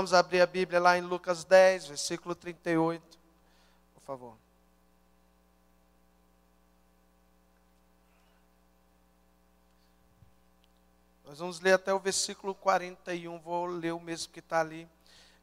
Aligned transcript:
vamos 0.00 0.14
abrir 0.14 0.40
a 0.40 0.46
Bíblia 0.46 0.80
lá 0.80 0.96
em 0.96 1.02
Lucas 1.02 1.44
10, 1.44 1.88
versículo 1.88 2.34
38, 2.34 3.18
por 3.92 4.02
favor. 4.02 4.34
Nós 11.26 11.38
vamos 11.38 11.60
ler 11.60 11.74
até 11.74 11.92
o 11.92 11.98
versículo 11.98 12.54
41, 12.54 13.38
vou 13.40 13.66
ler 13.66 13.92
o 13.92 14.00
mesmo 14.00 14.32
que 14.32 14.38
está 14.38 14.60
ali. 14.60 14.88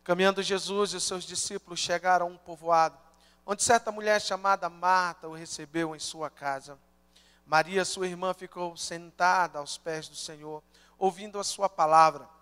Caminhando 0.03 0.41
Jesus 0.41 0.93
e 0.93 0.97
os 0.97 1.03
seus 1.03 1.23
discípulos 1.23 1.79
chegaram 1.79 2.25
a 2.25 2.29
um 2.29 2.35
povoado, 2.35 2.97
onde 3.45 3.61
certa 3.61 3.91
mulher 3.91 4.19
chamada 4.19 4.67
Marta 4.71 5.27
o 5.27 5.35
recebeu 5.35 5.95
em 5.95 5.99
sua 5.99 6.31
casa. 6.31 6.79
Maria, 7.45 7.85
sua 7.85 8.07
irmã, 8.07 8.33
ficou 8.33 8.75
sentada 8.75 9.59
aos 9.59 9.77
pés 9.77 10.09
do 10.09 10.15
Senhor, 10.15 10.63
ouvindo 10.97 11.37
a 11.37 11.43
sua 11.43 11.69
palavra. 11.69 12.36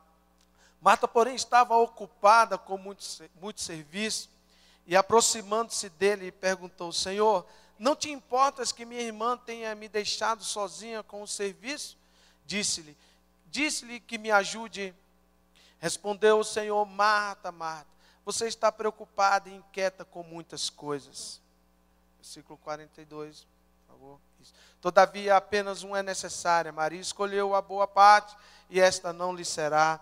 Marta, 0.85 1.07
porém, 1.07 1.33
estava 1.33 1.75
ocupada 1.75 2.59
com 2.59 2.77
muito, 2.77 3.03
muito 3.41 3.59
serviço 3.59 4.29
e, 4.85 4.95
aproximando-se 4.95 5.89
dele, 5.89 6.31
perguntou: 6.31 6.93
Senhor, 6.93 7.43
não 7.79 7.95
te 7.95 8.11
importas 8.11 8.71
que 8.71 8.85
minha 8.85 9.01
irmã 9.01 9.35
tenha 9.35 9.73
me 9.73 9.89
deixado 9.89 10.43
sozinha 10.43 11.01
com 11.01 11.23
o 11.23 11.27
serviço? 11.27 11.97
Disse-lhe: 12.45 12.95
Disse-lhe 13.47 13.99
que 13.99 14.19
me 14.19 14.29
ajude. 14.29 14.93
Respondeu 15.79 16.37
o 16.37 16.43
Senhor: 16.43 16.85
Marta, 16.85 17.51
Marta, 17.51 17.89
você 18.23 18.45
está 18.47 18.71
preocupada 18.71 19.49
e 19.49 19.55
inquieta 19.55 20.05
com 20.05 20.21
muitas 20.21 20.69
coisas. 20.69 21.41
Versículo 22.17 22.59
42, 22.59 23.47
por 23.87 23.91
favor. 23.91 24.19
Todavia, 24.79 25.35
apenas 25.35 25.81
um 25.81 25.95
é 25.95 26.03
necessário. 26.03 26.71
Maria 26.71 27.01
escolheu 27.01 27.55
a 27.55 27.61
boa 27.63 27.87
parte 27.87 28.37
e 28.69 28.79
esta 28.79 29.11
não 29.11 29.35
lhe 29.35 29.43
será 29.43 29.99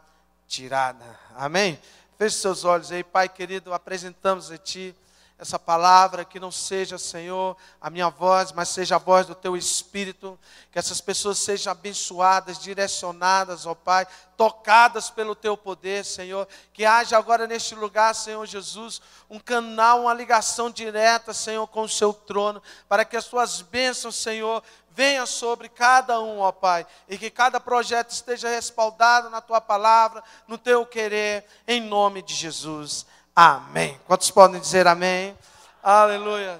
tirada. 0.53 1.03
Amém? 1.35 1.79
Feche 2.15 2.37
seus 2.37 2.63
olhos 2.63 2.91
aí, 2.91 3.03
Pai 3.03 3.27
querido, 3.27 3.73
apresentamos 3.73 4.51
a 4.51 4.57
Ti 4.57 4.95
essa 5.43 5.59
palavra, 5.59 6.23
que 6.23 6.39
não 6.39 6.49
seja, 6.49 6.97
Senhor, 6.97 7.57
a 7.81 7.89
minha 7.89 8.09
voz, 8.09 8.53
mas 8.53 8.69
seja 8.69 8.95
a 8.95 8.97
voz 8.97 9.27
do 9.27 9.35
Teu 9.35 9.57
Espírito, 9.57 10.39
que 10.71 10.79
essas 10.79 11.01
pessoas 11.01 11.37
sejam 11.37 11.69
abençoadas, 11.69 12.57
direcionadas, 12.57 13.65
ó 13.65 13.75
Pai, 13.75 14.07
tocadas 14.37 15.09
pelo 15.09 15.35
Teu 15.35 15.57
poder, 15.57 16.05
Senhor, 16.05 16.47
que 16.71 16.85
haja 16.85 17.17
agora 17.17 17.45
neste 17.45 17.75
lugar, 17.75 18.15
Senhor 18.15 18.45
Jesus, 18.45 19.01
um 19.29 19.37
canal, 19.37 20.03
uma 20.03 20.13
ligação 20.13 20.71
direta, 20.71 21.33
Senhor, 21.33 21.67
com 21.67 21.81
o 21.81 21.89
Seu 21.89 22.13
trono, 22.13 22.63
para 22.87 23.03
que 23.03 23.17
as 23.17 23.25
Tuas 23.25 23.61
bênçãos, 23.61 24.15
Senhor, 24.15 24.63
venha 24.91 25.25
sobre 25.25 25.67
cada 25.67 26.21
um, 26.21 26.39
ó 26.39 26.53
Pai, 26.53 26.87
e 27.09 27.17
que 27.17 27.29
cada 27.29 27.59
projeto 27.59 28.11
esteja 28.11 28.47
respaldado 28.47 29.29
na 29.29 29.41
Tua 29.41 29.59
palavra, 29.59 30.23
no 30.47 30.57
Teu 30.57 30.85
querer, 30.85 31.45
em 31.67 31.81
nome 31.81 32.21
de 32.21 32.33
Jesus. 32.33 33.05
Amém. 33.35 33.99
Quantos 34.05 34.29
podem 34.29 34.61
dizer 34.61 34.85
amém? 34.85 35.35
Aleluia. 35.81 36.59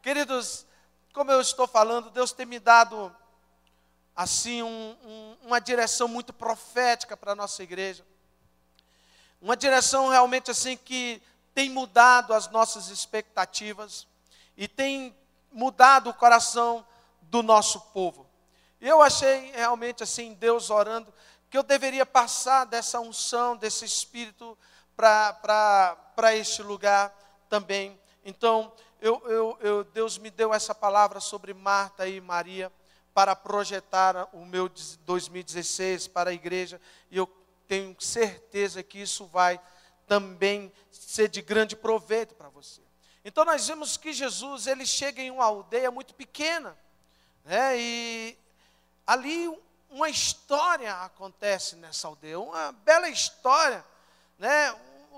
Queridos, 0.00 0.64
como 1.12 1.32
eu 1.32 1.40
estou 1.40 1.66
falando, 1.66 2.08
Deus 2.08 2.30
tem 2.30 2.46
me 2.46 2.60
dado 2.60 3.12
assim 4.14 4.62
um, 4.62 4.96
um, 5.04 5.36
uma 5.42 5.60
direção 5.60 6.06
muito 6.06 6.32
profética 6.32 7.16
para 7.16 7.32
a 7.32 7.34
nossa 7.34 7.64
igreja. 7.64 8.06
Uma 9.40 9.56
direção 9.56 10.08
realmente 10.08 10.52
assim 10.52 10.76
que 10.76 11.20
tem 11.52 11.68
mudado 11.68 12.32
as 12.32 12.48
nossas 12.48 12.90
expectativas 12.90 14.06
e 14.56 14.68
tem 14.68 15.12
mudado 15.50 16.10
o 16.10 16.14
coração 16.14 16.86
do 17.22 17.42
nosso 17.42 17.80
povo. 17.92 18.24
Eu 18.80 19.02
achei 19.02 19.50
realmente 19.50 20.04
assim, 20.04 20.32
Deus 20.34 20.70
orando, 20.70 21.12
que 21.50 21.58
eu 21.58 21.64
deveria 21.64 22.06
passar 22.06 22.66
dessa 22.66 23.00
unção, 23.00 23.56
desse 23.56 23.84
espírito 23.84 24.56
para 24.96 26.34
este 26.34 26.62
lugar 26.62 27.14
também. 27.48 27.98
Então, 28.24 28.72
eu, 29.00 29.22
eu, 29.26 29.58
eu, 29.60 29.84
Deus 29.84 30.16
me 30.18 30.30
deu 30.30 30.54
essa 30.54 30.74
palavra 30.74 31.20
sobre 31.20 31.52
Marta 31.52 32.08
e 32.08 32.20
Maria 32.20 32.72
para 33.12 33.36
projetar 33.36 34.28
o 34.32 34.44
meu 34.44 34.68
2016 35.04 36.08
para 36.08 36.30
a 36.30 36.32
igreja, 36.32 36.80
e 37.10 37.16
eu 37.16 37.26
tenho 37.68 37.94
certeza 38.00 38.82
que 38.82 39.00
isso 39.00 39.26
vai 39.26 39.60
também 40.06 40.72
ser 40.90 41.28
de 41.28 41.40
grande 41.40 41.76
proveito 41.76 42.34
para 42.34 42.48
você. 42.48 42.82
Então 43.24 43.44
nós 43.44 43.66
vimos 43.66 43.96
que 43.96 44.12
Jesus, 44.12 44.66
ele 44.66 44.84
chega 44.84 45.22
em 45.22 45.30
uma 45.30 45.44
aldeia 45.44 45.90
muito 45.90 46.14
pequena, 46.14 46.76
né? 47.44 47.78
E 47.78 48.38
ali 49.06 49.48
uma 49.88 50.08
história 50.08 50.92
acontece 51.02 51.76
nessa 51.76 52.08
aldeia, 52.08 52.40
uma 52.40 52.72
bela 52.72 53.08
história 53.08 53.84
né, 54.38 54.74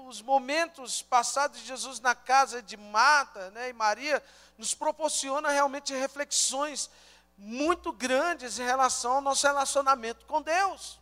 os 0.07 0.23
momentos 0.23 1.03
passados 1.03 1.61
de 1.61 1.67
Jesus 1.67 2.01
na 2.01 2.15
casa 2.15 2.63
de 2.63 2.77
Marta 2.77 3.51
né, 3.51 3.71
e 3.71 3.73
Maria 3.73 4.23
nos 4.57 4.75
proporciona 4.75 5.51
realmente 5.51 5.95
reflexões 5.95 6.91
muito 7.37 7.93
grandes 7.93 8.59
em 8.59 8.65
relação 8.65 9.15
ao 9.15 9.21
nosso 9.21 9.47
relacionamento 9.47 10.25
com 10.27 10.41
Deus. 10.41 10.99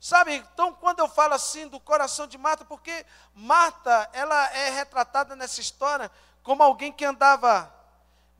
Sabe, 0.00 0.34
então 0.34 0.74
quando 0.74 0.98
eu 0.98 1.08
falo 1.08 1.34
assim 1.34 1.68
do 1.68 1.78
coração 1.78 2.26
de 2.26 2.36
Marta, 2.36 2.64
porque 2.64 3.06
Marta, 3.34 4.10
ela 4.12 4.50
é 4.52 4.70
retratada 4.70 5.36
nessa 5.36 5.60
história 5.60 6.10
como 6.42 6.62
alguém 6.62 6.92
que 6.92 7.04
andava 7.04 7.72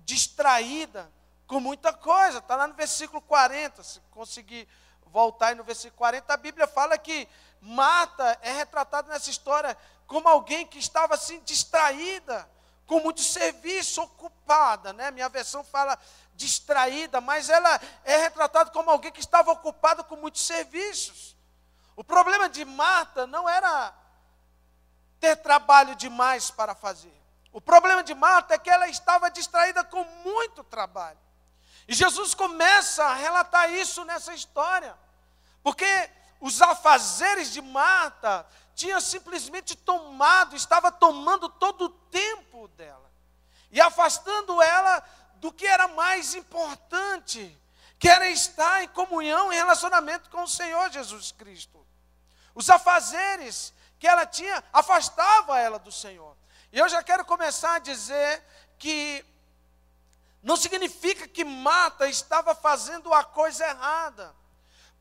distraída 0.01 1.09
com 1.47 1.61
muita 1.61 1.93
coisa. 1.93 2.39
Está 2.39 2.57
lá 2.57 2.67
no 2.67 2.75
versículo 2.75 3.23
40, 3.23 3.83
se 3.85 4.01
conseguir 4.11 4.69
voltar 5.07 5.49
aí 5.49 5.55
no 5.55 5.63
versículo 5.63 5.99
40, 5.99 6.33
a 6.33 6.37
Bíblia 6.37 6.67
fala 6.67 6.99
que 6.99 7.29
Marta 7.63 8.39
é 8.43 8.53
retratada 8.53 9.13
nessa 9.13 9.31
história 9.31 9.79
como 10.05 10.29
alguém 10.29 10.67
que 10.67 10.81
estava 10.81 11.15
assim 11.15 11.41
distraída, 11.45 12.51
com 12.87 12.99
muito 12.99 13.23
serviço, 13.23 14.03
ocupada, 14.03 14.93
né? 14.93 15.13
Minha 15.13 15.29
versão 15.29 15.63
fala 15.63 15.97
distraída, 16.35 17.21
mas 17.21 17.49
ela 17.49 17.81
é 18.05 18.17
retratada 18.17 18.71
como 18.73 18.91
alguém 18.91 19.13
que 19.13 19.21
estava 19.21 19.53
ocupada 19.53 20.03
com 20.03 20.17
muitos 20.17 20.45
serviços. 20.45 21.37
O 21.95 22.03
problema 22.03 22.49
de 22.49 22.65
Marta 22.65 23.27
não 23.29 23.49
era 23.49 23.95
ter 25.21 25.37
trabalho 25.37 25.95
demais 25.95 26.51
para 26.51 26.75
fazer. 26.75 27.15
O 27.53 27.61
problema 27.61 28.03
de 28.03 28.13
Marta 28.13 28.55
é 28.55 28.59
que 28.59 28.71
ela 28.71 28.89
estava 28.89 29.31
distraída 29.31 29.85
com 29.85 30.03
muito 30.25 30.65
trabalho. 30.65 31.19
E 31.87 31.95
Jesus 31.95 32.35
começa 32.35 33.05
a 33.05 33.15
relatar 33.15 33.71
isso 33.71 34.05
nessa 34.05 34.35
história. 34.35 34.97
Porque 35.63 36.11
os 36.43 36.61
afazeres 36.61 37.53
de 37.53 37.63
Marta 37.63 38.45
tinham 38.75 39.01
simplesmente 39.01 39.77
tomado, 39.77 40.57
estava 40.57 40.91
tomando 40.91 41.49
todo 41.49 41.85
o 41.85 41.89
tempo 41.89 42.67
dela. 42.77 43.09
E 43.71 43.81
afastando 43.81 44.61
ela 44.61 45.05
do 45.37 45.53
que 45.53 45.65
era 45.65 45.87
mais 45.87 46.35
importante, 46.35 47.57
que 47.97 48.09
era 48.09 48.29
estar 48.29 48.83
em 48.83 48.89
comunhão, 48.89 49.53
em 49.53 49.57
relacionamento 49.57 50.29
com 50.31 50.43
o 50.43 50.49
Senhor 50.49 50.91
Jesus 50.91 51.31
Cristo. 51.31 51.87
Os 52.57 52.69
afazeres 52.69 53.73
que 54.01 54.09
ela 54.09 54.27
tinha 54.27 54.65
afastava 54.73 55.61
ela 55.61 55.79
do 55.79 55.93
Senhor. 55.93 56.37
E 56.73 56.79
eu 56.81 56.89
já 56.89 57.05
quero 57.05 57.25
começar 57.25 57.77
a 57.77 57.79
dizer 57.79 58.43
que 58.81 59.25
não 60.43 60.57
significa 60.57 61.29
que 61.29 61.45
Marta 61.45 62.09
estava 62.09 62.53
fazendo 62.53 63.15
a 63.15 63.23
coisa 63.23 63.65
errada. 63.65 64.42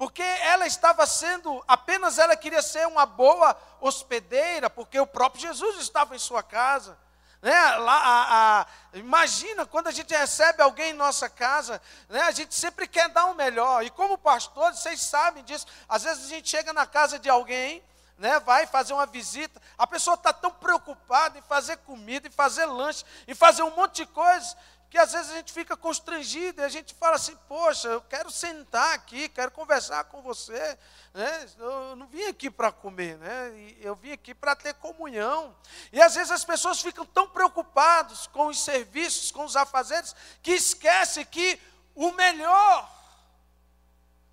Porque 0.01 0.23
ela 0.23 0.65
estava 0.65 1.05
sendo, 1.05 1.63
apenas 1.67 2.17
ela 2.17 2.35
queria 2.35 2.63
ser 2.63 2.87
uma 2.87 3.05
boa 3.05 3.55
hospedeira, 3.79 4.67
porque 4.67 4.99
o 4.99 5.05
próprio 5.05 5.43
Jesus 5.43 5.79
estava 5.79 6.15
em 6.15 6.17
sua 6.17 6.41
casa. 6.41 6.97
Né? 7.39 7.53
Lá, 7.75 7.97
a, 8.03 8.61
a, 8.61 8.97
imagina 8.97 9.63
quando 9.63 9.89
a 9.89 9.91
gente 9.91 10.11
recebe 10.11 10.59
alguém 10.59 10.89
em 10.89 10.93
nossa 10.93 11.29
casa, 11.29 11.79
né? 12.09 12.19
a 12.23 12.31
gente 12.31 12.55
sempre 12.55 12.87
quer 12.87 13.09
dar 13.09 13.25
o 13.27 13.33
um 13.33 13.35
melhor. 13.35 13.85
E 13.85 13.91
como 13.91 14.17
pastor, 14.17 14.73
vocês 14.73 14.99
sabem 14.99 15.43
disso. 15.43 15.67
Às 15.87 16.01
vezes 16.01 16.25
a 16.25 16.29
gente 16.29 16.49
chega 16.49 16.73
na 16.73 16.87
casa 16.87 17.19
de 17.19 17.29
alguém, 17.29 17.83
né, 18.17 18.39
vai 18.39 18.65
fazer 18.65 18.93
uma 18.93 19.05
visita, 19.05 19.61
a 19.77 19.85
pessoa 19.85 20.15
está 20.15 20.33
tão 20.33 20.49
preocupada 20.49 21.37
em 21.37 21.43
fazer 21.43 21.77
comida, 21.77 22.27
em 22.27 22.31
fazer 22.31 22.65
lanche, 22.65 23.05
em 23.27 23.35
fazer 23.35 23.61
um 23.61 23.75
monte 23.75 23.97
de 23.97 24.07
coisas, 24.07 24.57
que 24.91 24.97
às 24.97 25.13
vezes 25.13 25.31
a 25.31 25.35
gente 25.35 25.53
fica 25.53 25.77
constrangido 25.77 26.61
e 26.61 26.65
a 26.65 26.69
gente 26.69 26.93
fala 26.93 27.15
assim: 27.15 27.33
Poxa, 27.47 27.87
eu 27.87 28.01
quero 28.01 28.29
sentar 28.29 28.93
aqui, 28.93 29.29
quero 29.29 29.49
conversar 29.49 30.03
com 30.03 30.21
você. 30.21 30.77
Né? 31.13 31.49
Eu 31.57 31.95
não 31.95 32.07
vim 32.07 32.25
aqui 32.25 32.51
para 32.51 32.73
comer, 32.73 33.17
né? 33.17 33.75
eu 33.79 33.95
vim 33.95 34.11
aqui 34.11 34.35
para 34.35 34.53
ter 34.53 34.73
comunhão. 34.73 35.55
E 35.93 36.01
às 36.01 36.15
vezes 36.15 36.29
as 36.29 36.43
pessoas 36.43 36.81
ficam 36.81 37.05
tão 37.05 37.25
preocupadas 37.25 38.27
com 38.27 38.47
os 38.47 38.61
serviços, 38.61 39.31
com 39.31 39.45
os 39.45 39.55
afazeres, 39.55 40.13
que 40.43 40.51
esquecem 40.51 41.23
que 41.23 41.57
o 41.95 42.11
melhor 42.11 42.91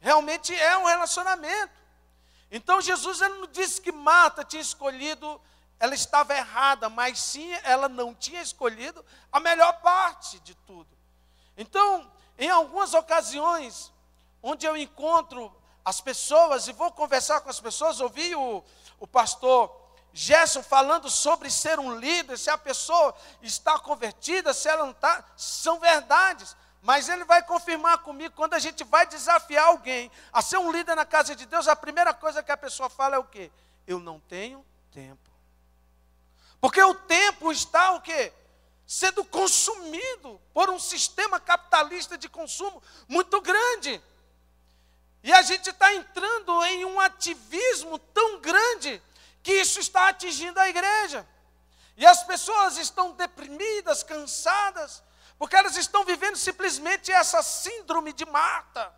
realmente 0.01 0.53
é 0.53 0.77
um 0.77 0.87
relacionamento. 0.87 1.73
Então 2.51 2.81
Jesus 2.81 3.21
ele 3.21 3.35
não 3.35 3.47
disse 3.47 3.81
que 3.81 3.93
Marta 3.93 4.43
tinha 4.43 4.63
escolhido 4.63 5.41
ela 5.81 5.95
estava 5.95 6.35
errada, 6.35 6.89
mas 6.89 7.21
sim 7.21 7.53
ela 7.63 7.89
não 7.89 8.15
tinha 8.15 8.43
escolhido 8.43 9.05
a 9.31 9.39
melhor 9.39 9.81
parte 9.81 10.39
de 10.41 10.55
tudo. 10.55 10.89
Então, 11.57 12.11
em 12.39 12.51
algumas 12.51 12.95
ocasiões, 12.95 13.93
onde 14.43 14.67
eu 14.67 14.77
encontro 14.77 15.53
as 15.89 16.03
pessoas 16.03 16.69
e 16.69 16.73
vou 16.73 16.93
conversar 16.93 17.41
com 17.41 17.49
as 17.49 17.61
pessoas. 17.61 17.99
Ouvi 17.99 18.35
o, 18.35 18.63
o 19.01 19.07
pastor 19.07 19.75
Gerson 20.13 20.63
falando 20.63 21.09
sobre 21.09 21.51
ser 21.51 21.79
um 21.79 21.99
líder, 21.99 22.37
se 22.37 22.51
a 22.51 22.59
pessoa 22.59 23.15
está 23.41 23.79
convertida, 23.79 24.53
se 24.53 24.69
ela 24.69 24.85
não 24.85 24.91
está, 24.91 25.25
são 25.35 25.81
verdades. 25.81 26.55
Mas 26.83 27.09
ele 27.09 27.25
vai 27.25 27.43
confirmar 27.43 27.99
comigo 27.99 28.35
quando 28.35 28.55
a 28.55 28.59
gente 28.59 28.85
vai 28.85 29.07
desafiar 29.07 29.67
alguém 29.67 30.11
a 30.33 30.43
ser 30.43 30.59
um 30.59 30.71
líder 30.71 30.95
na 30.95 31.07
casa 31.07 31.35
de 31.35 31.47
Deus, 31.47 31.67
a 31.67 31.75
primeira 31.75 32.13
coisa 32.13 32.43
que 32.43 32.53
a 32.53 32.57
pessoa 32.57 32.91
fala 32.91 33.17
é 33.17 33.19
o 33.19 33.25
quê? 33.25 33.51
Eu 33.87 33.99
não 33.99 34.21
tenho 34.21 34.65
tempo. 34.93 35.28
Porque 36.61 36.83
o 36.83 36.95
tempo 36.95 37.53
está 37.53 37.93
o 37.93 38.01
quê? 38.01 38.33
Sendo 38.87 39.25
consumido 39.25 40.41
por 40.53 40.71
um 40.71 40.79
sistema 40.79 41.39
capitalista 41.39 42.17
de 42.19 42.29
consumo 42.29 42.83
muito 43.07 43.41
grande. 43.41 44.03
E 45.23 45.33
a 45.33 45.43
gente 45.43 45.71
está 45.71 45.93
entrando 45.95 46.65
em 46.65 46.85
um 46.85 46.99
ativismo 46.99 47.99
tão 47.99 48.41
grande 48.41 49.03
que 49.43 49.53
isso 49.53 49.81
está 49.81 50.09
atingindo 50.09 50.59
a 50.59 50.69
igreja. 50.69 51.27
E 51.97 52.07
as 52.07 52.23
pessoas 52.25 52.77
estão 52.77 53.13
deprimidas, 53.13 54.03
cansadas, 54.03 55.03
porque 55.39 55.57
elas 55.57 55.77
estão 55.77 56.05
vivendo 56.05 56.37
simplesmente 56.37 57.13
essa 57.13 57.43
síndrome 57.43 58.13
de 58.13 58.25
Marta. 58.25 58.93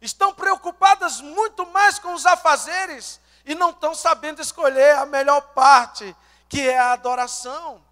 Estão 0.00 0.34
preocupadas 0.34 1.20
muito 1.20 1.66
mais 1.66 1.98
com 1.98 2.12
os 2.12 2.26
afazeres 2.26 3.20
e 3.44 3.54
não 3.54 3.70
estão 3.70 3.94
sabendo 3.94 4.40
escolher 4.40 4.96
a 4.96 5.06
melhor 5.06 5.40
parte, 5.52 6.14
que 6.50 6.68
é 6.68 6.78
a 6.78 6.92
adoração. 6.92 7.82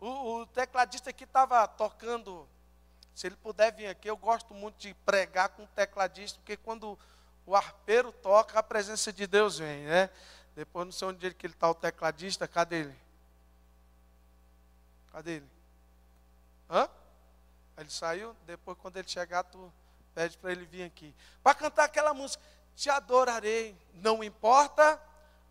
O, 0.00 0.40
o 0.40 0.46
tecladista 0.46 1.10
aqui 1.10 1.24
estava 1.24 1.68
tocando, 1.68 2.48
se 3.14 3.26
ele 3.26 3.36
puder 3.36 3.70
vir 3.72 3.86
aqui, 3.86 4.08
eu 4.08 4.16
gosto 4.16 4.54
muito 4.54 4.78
de 4.78 4.94
pregar 5.04 5.50
com 5.50 5.64
o 5.64 5.68
tecladista, 5.68 6.38
porque 6.38 6.56
quando 6.56 6.98
o 7.44 7.54
arpeiro 7.54 8.10
toca, 8.10 8.58
a 8.58 8.62
presença 8.62 9.12
de 9.12 9.26
Deus 9.26 9.58
vem, 9.58 9.84
né? 9.84 10.10
Depois 10.56 10.86
não 10.86 10.92
sei 10.92 11.08
onde 11.08 11.34
que 11.34 11.46
ele 11.46 11.52
está, 11.52 11.70
o 11.70 11.74
tecladista, 11.74 12.48
cadê 12.48 12.80
ele? 12.80 12.96
Cadê 15.12 15.32
ele? 15.36 15.50
Hã? 16.70 16.88
Ele 17.76 17.90
saiu, 17.90 18.34
depois 18.46 18.76
quando 18.78 18.96
ele 18.96 19.08
chegar, 19.08 19.44
tu 19.44 19.72
pede 20.14 20.36
para 20.38 20.50
ele 20.50 20.64
vir 20.64 20.82
aqui. 20.82 21.14
Para 21.42 21.54
cantar 21.54 21.84
aquela 21.84 22.14
música, 22.14 22.42
te 22.74 22.88
adorarei, 22.88 23.76
não 23.94 24.24
importa 24.24 25.00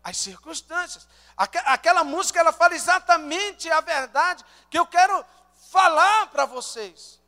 as 0.02 0.16
circunstâncias. 0.16 1.06
Aquela 1.36 2.04
música, 2.04 2.40
ela 2.40 2.52
fala 2.52 2.74
exatamente 2.74 3.70
a 3.70 3.80
verdade 3.80 4.44
que 4.70 4.78
eu 4.78 4.86
quero 4.86 5.24
falar 5.70 6.26
para 6.28 6.44
vocês. 6.44 7.20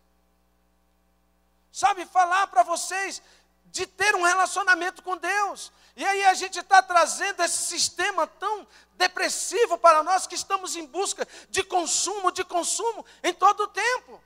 Sabe, 1.72 2.04
falar 2.06 2.46
para 2.48 2.62
vocês 2.62 3.22
de 3.66 3.86
ter 3.86 4.14
um 4.16 4.22
relacionamento 4.22 5.02
com 5.02 5.16
Deus. 5.16 5.72
E 5.96 6.04
aí 6.04 6.24
a 6.24 6.34
gente 6.34 6.58
está 6.58 6.82
trazendo 6.82 7.42
esse 7.42 7.68
sistema 7.68 8.26
tão 8.26 8.66
depressivo 8.94 9.78
para 9.78 10.02
nós 10.02 10.26
que 10.26 10.34
estamos 10.34 10.76
em 10.76 10.86
busca 10.86 11.26
de 11.48 11.62
consumo, 11.62 12.32
de 12.32 12.44
consumo 12.44 13.04
em 13.22 13.32
todo 13.32 13.64
o 13.64 13.68
tempo. 13.68 14.22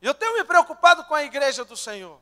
Eu 0.00 0.14
tenho 0.14 0.34
me 0.34 0.44
preocupado 0.44 1.04
com 1.04 1.14
a 1.14 1.22
igreja 1.22 1.64
do 1.64 1.76
Senhor. 1.76 2.18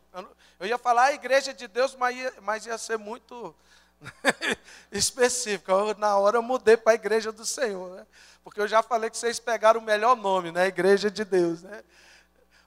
Eu 0.59 0.67
ia 0.67 0.79
falar 0.79 1.05
a 1.05 1.13
igreja 1.13 1.55
de 1.55 1.69
Deus, 1.69 1.95
mas 1.95 2.17
ia, 2.17 2.35
mas 2.41 2.67
ia 2.67 2.77
ser 2.77 2.99
muito 2.99 3.55
específico. 4.93 5.71
Eu, 5.71 5.95
na 5.97 6.17
hora 6.17 6.39
eu 6.39 6.43
mudei 6.43 6.77
para 6.77 6.93
a 6.93 6.95
igreja 6.95 7.33
do 7.33 7.45
Senhor, 7.45 7.97
né? 7.97 8.07
Porque 8.43 8.61
eu 8.61 8.69
já 8.69 8.83
falei 8.83 9.11
que 9.11 9.19
vocês 9.19 9.39
pegaram 9.39 9.81
o 9.81 9.83
melhor 9.83 10.17
nome, 10.17 10.51
né? 10.53 10.67
Igreja 10.67 11.11
de 11.11 11.25
Deus, 11.25 11.63
né? 11.63 11.83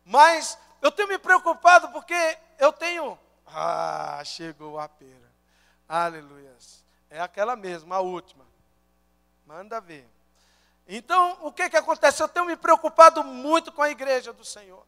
Mas 0.06 0.58
eu 0.82 0.92
tenho 0.92 1.08
me 1.08 1.18
preocupado 1.18 1.90
porque 1.90 2.38
eu 2.60 2.72
tenho 2.72 3.18
ah, 3.54 4.22
chegou 4.24 4.80
a 4.80 4.88
pera. 4.88 5.32
Aleluia. 5.88 6.56
É 7.10 7.20
aquela 7.20 7.56
mesma, 7.56 7.98
a 7.98 8.00
última. 8.00 8.46
Manda 9.46 9.82
ver. 9.82 10.08
Então, 10.88 11.38
o 11.42 11.52
que, 11.52 11.70
que 11.70 11.76
acontece? 11.76 12.24
Eu 12.24 12.30
tenho 12.30 12.46
me 12.46 12.56
preocupado 12.56 13.24
muito 13.24 13.72
com 13.72 13.82
a 13.82 13.90
igreja 13.90 14.32
do 14.32 14.46
Senhor. 14.46 14.86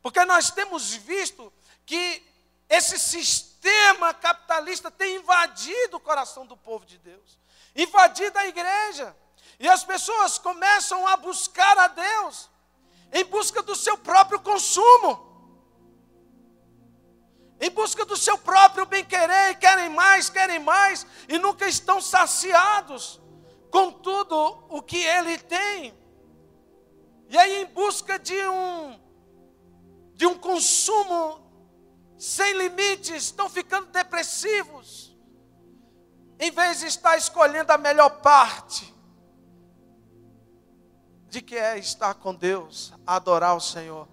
Porque 0.00 0.24
nós 0.24 0.52
temos 0.52 0.94
visto 0.94 1.52
que 1.84 2.24
esse 2.68 2.98
sistema 2.98 4.12
capitalista 4.14 4.90
tem 4.90 5.16
invadido 5.16 5.96
o 5.96 6.00
coração 6.00 6.46
do 6.46 6.56
povo 6.56 6.84
de 6.84 6.98
Deus, 6.98 7.38
invadido 7.74 8.38
a 8.38 8.46
igreja. 8.46 9.16
E 9.58 9.68
as 9.68 9.84
pessoas 9.84 10.38
começam 10.38 11.06
a 11.06 11.16
buscar 11.16 11.78
a 11.78 11.88
Deus 11.88 12.50
em 13.12 13.24
busca 13.24 13.62
do 13.62 13.74
seu 13.74 13.96
próprio 13.96 14.40
consumo 14.40 15.26
em 17.60 17.70
busca 17.70 18.04
do 18.04 18.16
seu 18.16 18.36
próprio 18.36 18.84
bem-querer, 18.84 19.58
querem 19.58 19.88
mais, 19.88 20.28
querem 20.28 20.58
mais, 20.58 21.06
e 21.28 21.38
nunca 21.38 21.66
estão 21.66 22.00
saciados 22.00 23.20
com 23.70 23.90
tudo 23.90 24.64
o 24.68 24.82
que 24.82 24.98
ele 24.98 25.38
tem. 25.38 25.94
E 27.28 27.36
aí, 27.36 27.62
em 27.62 27.66
busca 27.66 28.18
de 28.18 28.38
um, 28.46 29.00
de 30.14 30.26
um 30.26 30.36
consumo 30.38 31.45
sem 32.18 32.56
limites, 32.56 33.24
estão 33.24 33.48
ficando 33.48 33.88
depressivos, 33.88 35.14
em 36.38 36.50
vez 36.50 36.80
de 36.80 36.86
estar 36.86 37.16
escolhendo 37.16 37.72
a 37.72 37.78
melhor 37.78 38.20
parte, 38.20 38.94
de 41.28 41.42
que 41.42 41.56
é 41.56 41.78
estar 41.78 42.14
com 42.14 42.34
Deus, 42.34 42.92
adorar 43.06 43.56
o 43.56 43.60
Senhor. 43.60 44.08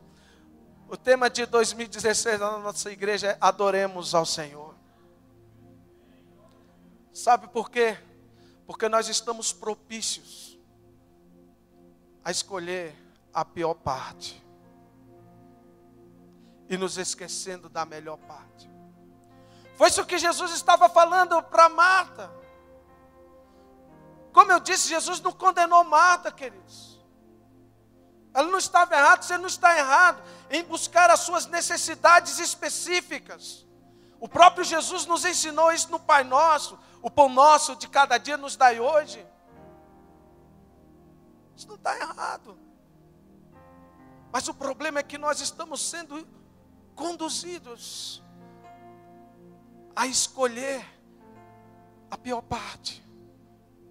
O 0.89 0.97
tema 0.97 1.29
de 1.29 1.45
2016 1.45 2.39
na 2.39 2.59
nossa 2.59 2.91
igreja 2.91 3.31
é 3.31 3.37
Adoremos 3.39 4.13
ao 4.13 4.25
Senhor. 4.25 4.75
Sabe 7.13 7.47
por 7.47 7.69
quê? 7.69 7.97
Porque 8.65 8.89
nós 8.89 9.07
estamos 9.07 9.53
propícios 9.53 10.59
a 12.23 12.31
escolher 12.31 12.95
a 13.33 13.45
pior 13.45 13.73
parte 13.75 14.42
e 16.73 16.77
nos 16.77 16.97
esquecendo 16.97 17.69
da 17.69 17.85
melhor 17.85 18.17
parte. 18.17 18.69
Foi 19.75 19.89
isso 19.89 20.05
que 20.05 20.17
Jesus 20.17 20.51
estava 20.51 20.89
falando 20.89 21.41
para 21.43 21.69
Marta. 21.69 22.31
Como 24.31 24.51
eu 24.51 24.59
disse, 24.59 24.89
Jesus 24.89 25.19
não 25.21 25.31
condenou 25.31 25.83
Marta, 25.83 26.31
queridos. 26.31 26.99
Ela 28.33 28.49
não 28.49 28.57
estava 28.57 28.95
errada, 28.95 29.21
você 29.21 29.37
não 29.37 29.45
está 29.45 29.77
errado 29.77 30.23
em 30.49 30.63
buscar 30.63 31.11
as 31.11 31.19
suas 31.19 31.45
necessidades 31.45 32.39
específicas. 32.39 33.67
O 34.19 34.27
próprio 34.27 34.63
Jesus 34.63 35.05
nos 35.05 35.25
ensinou 35.25 35.71
isso 35.71 35.91
no 35.91 35.99
Pai 35.99 36.23
Nosso. 36.23 36.79
O 37.01 37.11
pão 37.11 37.27
nosso 37.27 37.75
de 37.75 37.87
cada 37.87 38.17
dia 38.17 38.37
nos 38.37 38.55
dai 38.55 38.79
hoje. 38.79 39.27
Isso 41.55 41.67
não 41.67 41.75
está 41.75 41.95
errado. 41.99 42.57
Mas 44.31 44.47
o 44.47 44.53
problema 44.53 44.99
é 44.99 45.03
que 45.03 45.17
nós 45.17 45.41
estamos 45.41 45.81
sendo 45.81 46.25
conduzidos 46.95 48.23
a 49.95 50.07
escolher 50.07 50.85
a 52.09 52.17
pior 52.17 52.41
parte 52.41 53.03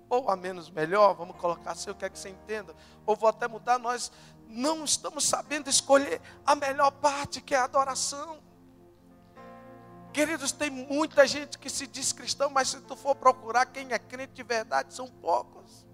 ou 0.08 0.28
a 0.28 0.36
menos 0.36 0.68
melhor, 0.68 1.14
vamos 1.14 1.36
colocar 1.36 1.72
assim, 1.72 1.88
eu 1.88 1.94
quero 1.94 2.12
que 2.12 2.18
você 2.18 2.28
entenda, 2.28 2.76
ou 3.06 3.16
vou 3.16 3.30
até 3.30 3.48
mudar, 3.48 3.78
nós 3.78 4.12
não 4.46 4.84
estamos 4.84 5.24
sabendo 5.24 5.70
escolher 5.70 6.20
a 6.44 6.54
melhor 6.54 6.90
parte, 6.90 7.40
que 7.40 7.54
é 7.54 7.58
a 7.58 7.64
adoração. 7.64 8.38
Queridos, 10.12 10.52
tem 10.52 10.68
muita 10.68 11.26
gente 11.26 11.58
que 11.58 11.70
se 11.70 11.86
diz 11.86 12.12
cristão, 12.12 12.50
mas 12.50 12.68
se 12.68 12.80
tu 12.82 12.94
for 12.94 13.14
procurar 13.14 13.64
quem 13.64 13.90
é 13.92 13.98
crente 13.98 14.34
de 14.34 14.42
verdade, 14.42 14.92
são 14.92 15.08
poucos. 15.08 15.86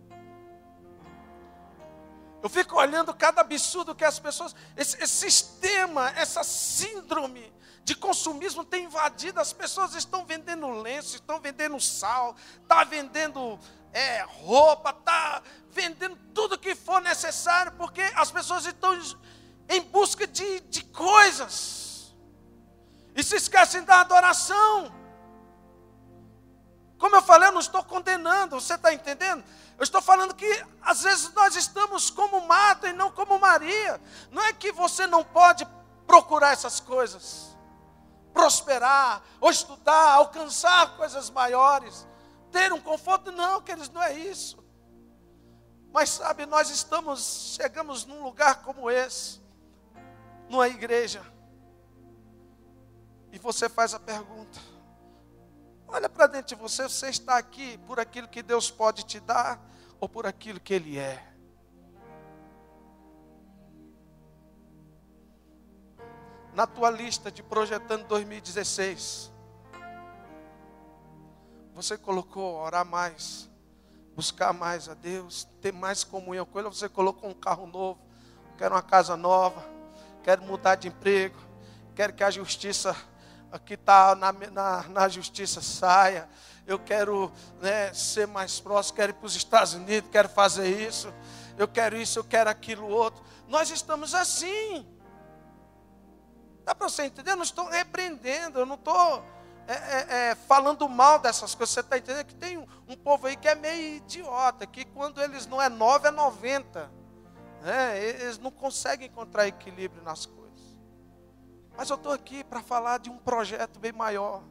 Eu 2.43 2.49
fico 2.49 2.77
olhando 2.77 3.13
cada 3.13 3.41
absurdo 3.41 3.95
que 3.95 4.05
as 4.05 4.19
pessoas, 4.19 4.55
esse, 4.77 4.97
esse 5.03 5.31
sistema, 5.31 6.11
essa 6.11 6.45
síndrome 6.45 7.53
de 7.83 7.97
consumismo 7.97 8.65
tem 8.65 8.85
invadido. 8.85 9.41
As 9.41 9.53
pessoas 9.53 9.95
estão 9.95 10.25
vendendo 10.25 10.69
lenço, 10.69 11.17
estão 11.17 11.41
vendendo 11.41 11.81
sal, 11.81 12.37
está 12.63 12.85
vendendo 12.85 13.59
é, 13.93 14.23
roupa, 14.23 14.91
está 14.91 15.43
vendendo 15.71 16.17
tudo 16.33 16.59
que 16.59 16.75
for 16.75 17.01
necessário, 17.01 17.73
porque 17.73 18.03
as 18.15 18.31
pessoas 18.31 18.67
estão 18.67 18.97
em 19.69 19.81
busca 19.83 20.27
de, 20.27 20.61
de 20.61 20.85
coisas 20.85 22.15
e 23.15 23.23
se 23.23 23.37
esquecem 23.37 23.83
da 23.83 24.01
adoração. 24.01 24.93
Como 26.99 27.17
eu 27.17 27.23
falei, 27.23 27.49
eu 27.49 27.53
não 27.53 27.61
estou 27.61 27.83
condenando, 27.85 28.61
você 28.61 28.75
está 28.75 28.93
entendendo? 28.93 29.45
Eu 29.79 29.85
estou 29.85 30.03
falando 30.03 30.35
que 30.35 30.67
às 30.83 31.03
vezes 31.03 31.33
nós 31.33 31.55
estamos 31.57 32.11
como 32.11 32.41
Marta 32.47 32.89
e 32.89 32.93
não 32.93 33.11
como 33.11 33.39
Maria. 33.39 34.01
Não 34.31 34.43
é 34.43 34.53
que 34.53 34.73
você 34.73 35.07
não 35.07 35.25
pode 35.25 35.67
procurar 36.07 36.53
essas 36.53 36.81
coisas, 36.81 37.57
prosperar, 38.33 39.23
ou 39.41 39.51
estudar, 39.51 40.15
alcançar 40.15 40.97
coisas 40.97 41.31
maiores 41.31 42.07
ter 42.51 42.73
um 42.73 42.81
conforto. 42.81 43.31
Não, 43.31 43.61
queridos, 43.61 43.91
não 43.91 44.03
é 44.03 44.15
isso. 44.15 44.59
Mas 45.93 46.11
sabe, 46.11 46.47
nós 46.47 46.71
estamos, 46.71 47.57
chegamos 47.57 48.05
num 48.05 48.23
lugar 48.23 48.63
como 48.63 48.91
esse, 48.91 49.41
numa 50.49 50.69
igreja, 50.69 51.25
e 53.33 53.39
você 53.39 53.69
faz 53.69 53.95
a 53.95 54.01
pergunta: 54.01 54.59
Olha 55.91 56.09
para 56.09 56.27
dentro 56.27 56.55
de 56.55 56.55
você, 56.55 56.83
você 56.83 57.09
está 57.09 57.39
aqui 57.39 57.79
por 57.87 57.99
aquilo 57.99 58.29
que 58.29 58.43
Deus 58.43 58.71
pode 58.71 59.05
te 59.07 59.19
dar 59.19 59.59
ou 59.99 60.07
por 60.07 60.27
aquilo 60.27 60.61
que 60.61 60.75
Ele 60.75 60.99
é. 60.99 61.27
Na 66.53 66.67
tua 66.67 66.91
lista 66.91 67.31
de 67.31 67.43
projetando 67.43 68.07
2016, 68.07 69.33
você 71.73 71.97
colocou 71.97 72.57
orar 72.57 72.85
mais, 72.85 73.49
buscar 74.15 74.53
mais 74.53 74.91
a 74.91 74.95
Deus, 74.95 75.45
ter 75.63 75.73
mais 75.73 76.05
comunhão 76.05 76.45
com 76.45 76.59
Ele, 76.59 76.69
você 76.69 76.89
colocou 76.89 77.31
um 77.31 77.35
carro 77.35 77.67
novo, 77.67 77.99
quero 78.59 78.75
uma 78.75 78.83
casa 78.83 79.17
nova, 79.17 79.65
quero 80.23 80.43
mudar 80.43 80.75
de 80.75 80.89
emprego, 80.89 81.39
quero 81.95 82.13
que 82.13 82.23
a 82.23 82.31
justiça 82.31 82.95
aqui 83.51 83.75
está 83.75 84.15
na, 84.15 84.33
na, 84.33 84.83
na, 84.89 85.09
justiça 85.09 85.61
saia. 85.61 86.29
Eu 86.67 86.79
quero 86.79 87.33
né, 87.61 87.93
ser 87.95 88.27
mais 88.27 88.61
próximo, 88.61 88.97
quero 88.97 89.13
ir 89.13 89.15
para 89.15 89.27
os 89.27 89.35
Estados 89.37 89.75
Unidos, 89.75 90.11
quero 90.11 90.29
fazer 90.29 90.69
isso, 90.87 91.13
eu 91.57 91.67
quero 91.67 91.97
isso, 91.97 92.19
eu 92.19 92.25
quero 92.25 92.51
aquilo 92.51 92.87
outro. 92.87 93.23
Nós 93.49 93.71
estamos 93.71 94.15
assim. 94.15 94.87
Dá 96.65 96.75
para 96.75 96.89
você 96.89 97.05
entender? 97.05 97.31
Eu 97.31 97.37
não 97.37 97.43
estou 97.43 97.67
repreendendo, 97.69 98.59
eu 98.59 98.67
não 98.67 98.75
estou 98.75 99.25
é, 99.67 99.73
é, 99.73 100.31
é, 100.31 100.35
falando 100.35 100.89
mal 100.89 101.19
dessas 101.19 101.55
coisas. 101.55 101.75
Você 101.75 101.81
está 101.81 101.97
entendendo 101.97 102.27
que 102.27 102.35
tem 102.35 102.59
um, 102.59 102.67
um, 102.89 102.97
povo 102.97 103.27
aí 103.27 103.37
que 103.37 103.49
é 103.49 103.55
meio 103.55 103.97
idiota, 103.97 104.67
que 104.67 104.85
quando 104.85 105.23
eles 105.23 105.47
não 105.47 105.61
é 105.61 105.69
nove, 105.69 106.09
é 106.09 106.11
noventa. 106.11 106.91
Né? 107.63 107.99
Eles 108.03 108.39
não 108.39 108.51
conseguem 108.51 109.09
encontrar 109.09 109.47
equilíbrio 109.47 110.03
nas 110.03 110.27
coisas. 110.27 110.38
Mas 111.79 111.89
eu 111.91 111.95
estou 111.95 112.11
aqui 112.11 112.43
para 112.43 112.61
falar 112.61 112.99
de 112.99 113.09
um 113.09 113.17
projeto 113.17 113.79
bem 113.79 113.93
maior. 113.93 114.43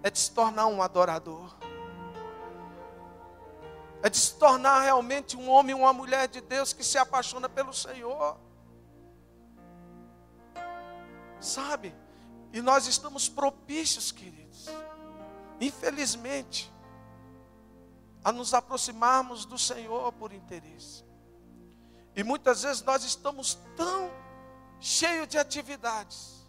É 0.00 0.08
de 0.08 0.16
se 0.16 0.30
tornar 0.30 0.68
um 0.68 0.80
adorador. 0.80 1.56
É 4.00 4.08
de 4.08 4.16
se 4.16 4.36
tornar 4.36 4.82
realmente 4.82 5.36
um 5.36 5.50
homem 5.50 5.74
uma 5.74 5.92
mulher 5.92 6.28
de 6.28 6.40
Deus 6.40 6.72
que 6.72 6.84
se 6.84 6.96
apaixona 6.98 7.48
pelo 7.48 7.74
Senhor. 7.74 8.38
Sabe? 11.40 11.96
E 12.52 12.62
nós 12.62 12.86
estamos 12.86 13.28
propícios, 13.28 14.12
queridos, 14.12 14.66
infelizmente, 15.60 16.72
a 18.22 18.30
nos 18.30 18.54
aproximarmos 18.54 19.44
do 19.44 19.58
Senhor 19.58 20.12
por 20.12 20.32
interesse. 20.32 21.04
E 22.14 22.22
muitas 22.22 22.62
vezes 22.62 22.84
nós 22.84 23.02
estamos 23.02 23.58
tão 23.74 24.29
cheio 24.80 25.26
de 25.26 25.38
atividades, 25.38 26.48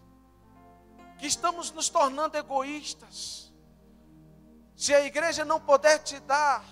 que 1.20 1.28
estamos 1.28 1.72
nos 1.72 1.90
tornando 1.90 2.38
egoístas. 2.38 3.52
Se 4.76 4.94
a 4.94 5.06
igreja 5.06 5.46
não 5.46 5.60
puder 5.60 6.00
te 6.00 6.20
dar 6.22 6.64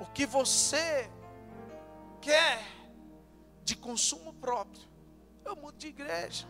o 0.00 0.06
que 0.06 0.26
você 0.26 1.10
quer 2.20 2.64
de 3.64 3.74
consumo 3.74 4.32
próprio, 4.34 4.86
eu 5.44 5.56
mudo 5.56 5.76
de 5.76 5.88
igreja. 5.88 6.46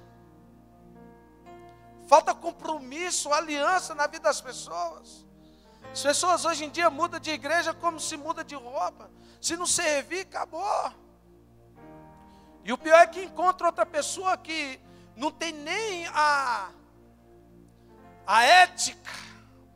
Falta 2.06 2.34
compromisso, 2.34 3.32
aliança 3.32 3.94
na 3.94 4.06
vida 4.06 4.24
das 4.24 4.40
pessoas. 4.40 5.26
As 5.92 6.02
pessoas 6.02 6.44
hoje 6.44 6.64
em 6.64 6.70
dia 6.70 6.90
mudam 6.90 7.20
de 7.20 7.30
igreja 7.30 7.72
como 7.72 8.00
se 8.00 8.16
muda 8.16 8.44
de 8.44 8.54
roupa. 8.54 9.10
Se 9.40 9.56
não 9.56 9.66
servir, 9.66 10.20
acabou. 10.20 10.92
E 12.64 12.72
o 12.72 12.78
pior 12.78 13.00
é 13.00 13.06
que 13.06 13.22
encontra 13.22 13.66
outra 13.66 13.86
pessoa 13.86 14.36
que 14.36 14.80
não 15.16 15.30
tem 15.30 15.52
nem 15.52 16.06
a, 16.08 16.70
a 18.26 18.42
ética 18.42 19.10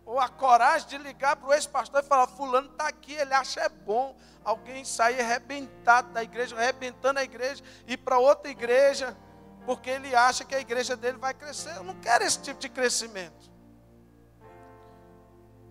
ou 0.05 0.21
a 0.21 0.29
coragem 0.29 0.89
de 0.89 0.99
ligar 0.99 1.37
para 1.37 1.49
o 1.49 1.55
ex-pastor 1.55 2.03
e 2.03 2.07
falar: 2.07 2.27
Fulano 2.27 2.71
está 2.71 2.89
aqui, 2.89 3.15
ele 3.15 3.35
acha 3.35 3.61
é 3.61 3.69
bom 3.69 4.17
alguém 4.45 4.85
sair 4.85 5.21
arrebentado 5.21 6.13
da 6.13 6.23
igreja, 6.23 6.57
arrebentando 6.57 7.21
a 7.21 7.25
igreja, 7.25 7.63
e 7.87 7.97
para 7.97 8.19
outra 8.19 8.51
igreja, 8.51 9.17
porque 9.65 9.91
ele 9.91 10.15
acha 10.15 10.45
que 10.45 10.55
a 10.55 10.61
igreja 10.61 10.97
dele 10.97 11.19
vai 11.19 11.33
crescer. 11.33 11.75
Eu 11.77 11.85
não 11.85 11.95
quero 12.01 12.25
esse 12.25 12.41
tipo 12.41 12.61
de 12.61 12.69
crescimento. 12.69 13.51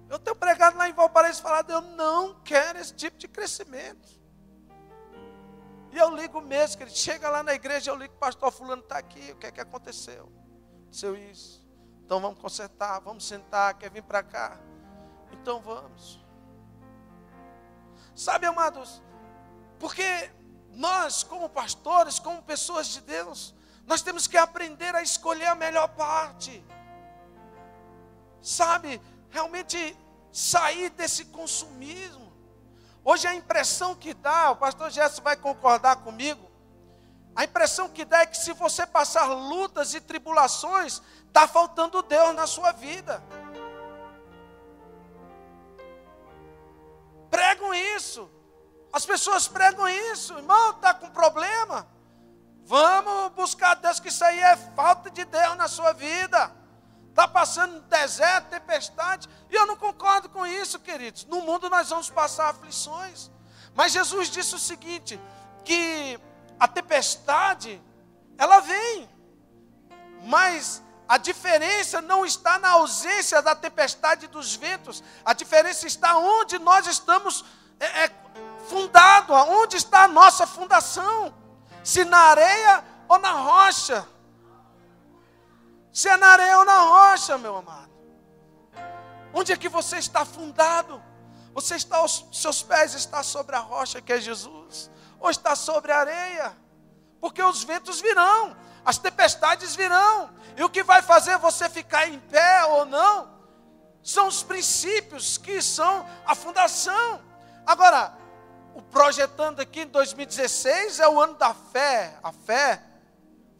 Eu 0.09 0.19
tenho 0.19 0.35
pregado 0.35 0.77
lá 0.77 0.89
em 0.89 0.93
Valparaíso 0.93 1.41
falado, 1.41 1.71
eu 1.71 1.81
não 1.81 2.41
quero 2.41 2.79
esse 2.79 2.93
tipo 2.93 3.17
de 3.17 3.27
crescimento. 3.27 4.20
E 5.91 5.97
eu 5.97 6.15
ligo 6.15 6.39
mesmo, 6.41 6.77
que 6.77 6.83
ele 6.83 6.91
chega 6.91 7.29
lá 7.29 7.43
na 7.43 7.53
igreja, 7.53 7.91
eu 7.91 7.95
ligo, 7.95 8.13
pastor 8.15 8.51
fulano 8.51 8.81
está 8.81 8.97
aqui, 8.97 9.31
o 9.31 9.35
que 9.35 9.47
é 9.47 9.51
que 9.51 9.59
aconteceu? 9.59 10.31
Seu 10.89 11.15
isso. 11.15 11.61
Então 12.05 12.19
vamos 12.19 12.39
consertar, 12.39 12.99
vamos 12.99 13.25
sentar, 13.25 13.73
quer 13.77 13.89
vir 13.89 14.03
para 14.03 14.23
cá? 14.23 14.59
Então 15.31 15.61
vamos. 15.61 16.23
Sabe, 18.15 18.45
amados, 18.45 19.01
porque 19.79 20.29
nós, 20.71 21.23
como 21.23 21.49
pastores, 21.49 22.19
como 22.19 22.41
pessoas 22.43 22.87
de 22.87 23.01
Deus, 23.01 23.53
nós 23.85 24.01
temos 24.01 24.27
que 24.27 24.37
aprender 24.37 24.93
a 24.95 25.01
escolher 25.01 25.47
a 25.47 25.55
melhor 25.55 25.87
parte. 25.89 26.63
Sabe, 28.41 29.01
realmente 29.29 29.97
sair 30.31 30.89
desse 30.91 31.25
consumismo. 31.25 32.20
Hoje 33.03 33.27
a 33.27 33.33
impressão 33.33 33.95
que 33.95 34.13
dá, 34.13 34.51
o 34.51 34.55
pastor 34.55 34.89
Gerson 34.91 35.21
vai 35.21 35.35
concordar 35.35 35.97
comigo, 35.97 36.51
a 37.35 37.43
impressão 37.43 37.89
que 37.89 38.05
dá 38.05 38.19
é 38.19 38.25
que 38.25 38.37
se 38.37 38.53
você 38.53 38.85
passar 38.85 39.25
lutas 39.25 39.93
e 39.93 40.01
tribulações, 40.01 41.01
está 41.27 41.47
faltando 41.47 42.01
Deus 42.03 42.35
na 42.35 42.45
sua 42.45 42.71
vida. 42.71 43.23
Pregam 47.29 47.73
isso. 47.73 48.29
As 48.91 49.05
pessoas 49.05 49.47
pregam 49.47 49.87
isso, 49.87 50.33
irmão, 50.37 50.71
está 50.71 50.93
com 50.93 51.09
problema. 51.09 51.87
Vamos 52.65 53.31
buscar 53.33 53.75
Deus, 53.75 53.99
que 53.99 54.09
isso 54.09 54.23
aí 54.23 54.39
é 54.39 54.55
falta 54.55 55.09
de 55.09 55.23
Deus 55.23 55.55
na 55.55 55.69
sua 55.69 55.93
vida. 55.93 56.53
Está 57.11 57.27
passando 57.27 57.81
deserto, 57.81 58.49
tempestade. 58.49 59.29
E 59.49 59.55
eu 59.55 59.67
não 59.67 59.75
concordo 59.75 60.29
com 60.29 60.47
isso, 60.47 60.79
queridos. 60.79 61.25
No 61.25 61.41
mundo 61.41 61.69
nós 61.69 61.89
vamos 61.89 62.09
passar 62.09 62.49
aflições. 62.49 63.29
Mas 63.75 63.91
Jesus 63.91 64.29
disse 64.29 64.55
o 64.55 64.59
seguinte: 64.59 65.19
que 65.65 66.17
a 66.57 66.67
tempestade, 66.69 67.81
ela 68.37 68.61
vem. 68.61 69.09
Mas 70.23 70.81
a 71.07 71.17
diferença 71.17 72.01
não 72.01 72.25
está 72.25 72.57
na 72.57 72.69
ausência 72.69 73.41
da 73.41 73.53
tempestade 73.53 74.27
dos 74.27 74.55
ventos. 74.55 75.03
A 75.25 75.33
diferença 75.33 75.85
está 75.85 76.17
onde 76.17 76.57
nós 76.59 76.87
estamos 76.87 77.43
é, 77.77 78.05
é, 78.05 78.11
fundado, 78.69 79.33
onde 79.33 79.75
está 79.75 80.03
a 80.03 80.07
nossa 80.07 80.47
fundação. 80.47 81.33
Se 81.83 82.05
na 82.05 82.17
areia 82.17 82.85
ou 83.09 83.19
na 83.19 83.31
rocha. 83.31 84.07
Se 85.91 86.07
é 86.07 86.17
na 86.17 86.27
areia 86.27 86.57
ou 86.57 86.65
na 86.65 86.77
rocha, 86.77 87.37
meu 87.37 87.57
amado. 87.57 87.91
Onde 89.33 89.51
é 89.51 89.57
que 89.57 89.69
você 89.69 89.97
está 89.97 90.25
fundado? 90.25 91.01
Você 91.53 91.75
está, 91.75 92.03
os 92.03 92.25
seus 92.31 92.63
pés 92.63 92.93
estão 92.93 93.23
sobre 93.23 93.55
a 93.55 93.59
rocha 93.59 94.01
que 94.01 94.13
é 94.13 94.19
Jesus, 94.19 94.89
ou 95.19 95.29
está 95.29 95.55
sobre 95.55 95.91
a 95.91 95.99
areia? 95.99 96.55
Porque 97.19 97.43
os 97.43 97.63
ventos 97.63 97.99
virão, 97.99 98.55
as 98.85 98.97
tempestades 98.97 99.75
virão, 99.75 100.29
e 100.55 100.63
o 100.63 100.69
que 100.69 100.83
vai 100.83 101.01
fazer 101.01 101.37
você 101.37 101.69
ficar 101.69 102.07
em 102.07 102.19
pé 102.19 102.65
ou 102.65 102.85
não 102.85 103.41
são 104.03 104.27
os 104.27 104.41
princípios 104.41 105.37
que 105.37 105.61
são 105.61 106.07
a 106.25 106.33
fundação. 106.33 107.21
Agora, 107.65 108.17
o 108.73 108.81
projetando 108.81 109.59
aqui 109.59 109.81
em 109.81 109.87
2016 109.87 110.99
é 110.99 111.07
o 111.07 111.21
ano 111.21 111.35
da 111.35 111.53
fé, 111.53 112.17
a 112.23 112.31
fé, 112.31 112.81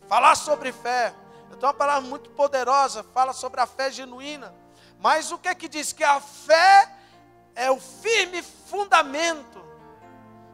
falar 0.08 0.36
sobre 0.36 0.72
fé. 0.72 1.14
Então, 1.54 1.68
uma 1.68 1.74
palavra 1.74 2.08
muito 2.08 2.30
poderosa, 2.32 3.04
fala 3.14 3.34
sobre 3.34 3.60
a 3.60 3.66
fé 3.66 3.92
genuína. 3.92 4.54
Mas 5.00 5.32
o 5.32 5.38
que 5.38 5.48
é 5.48 5.56
que 5.56 5.68
diz? 5.68 5.92
Que 5.94 6.04
a 6.04 6.20
fé 6.20 6.92
é 7.56 7.70
o 7.72 7.80
firme 7.80 8.42
fundamento 8.42 9.64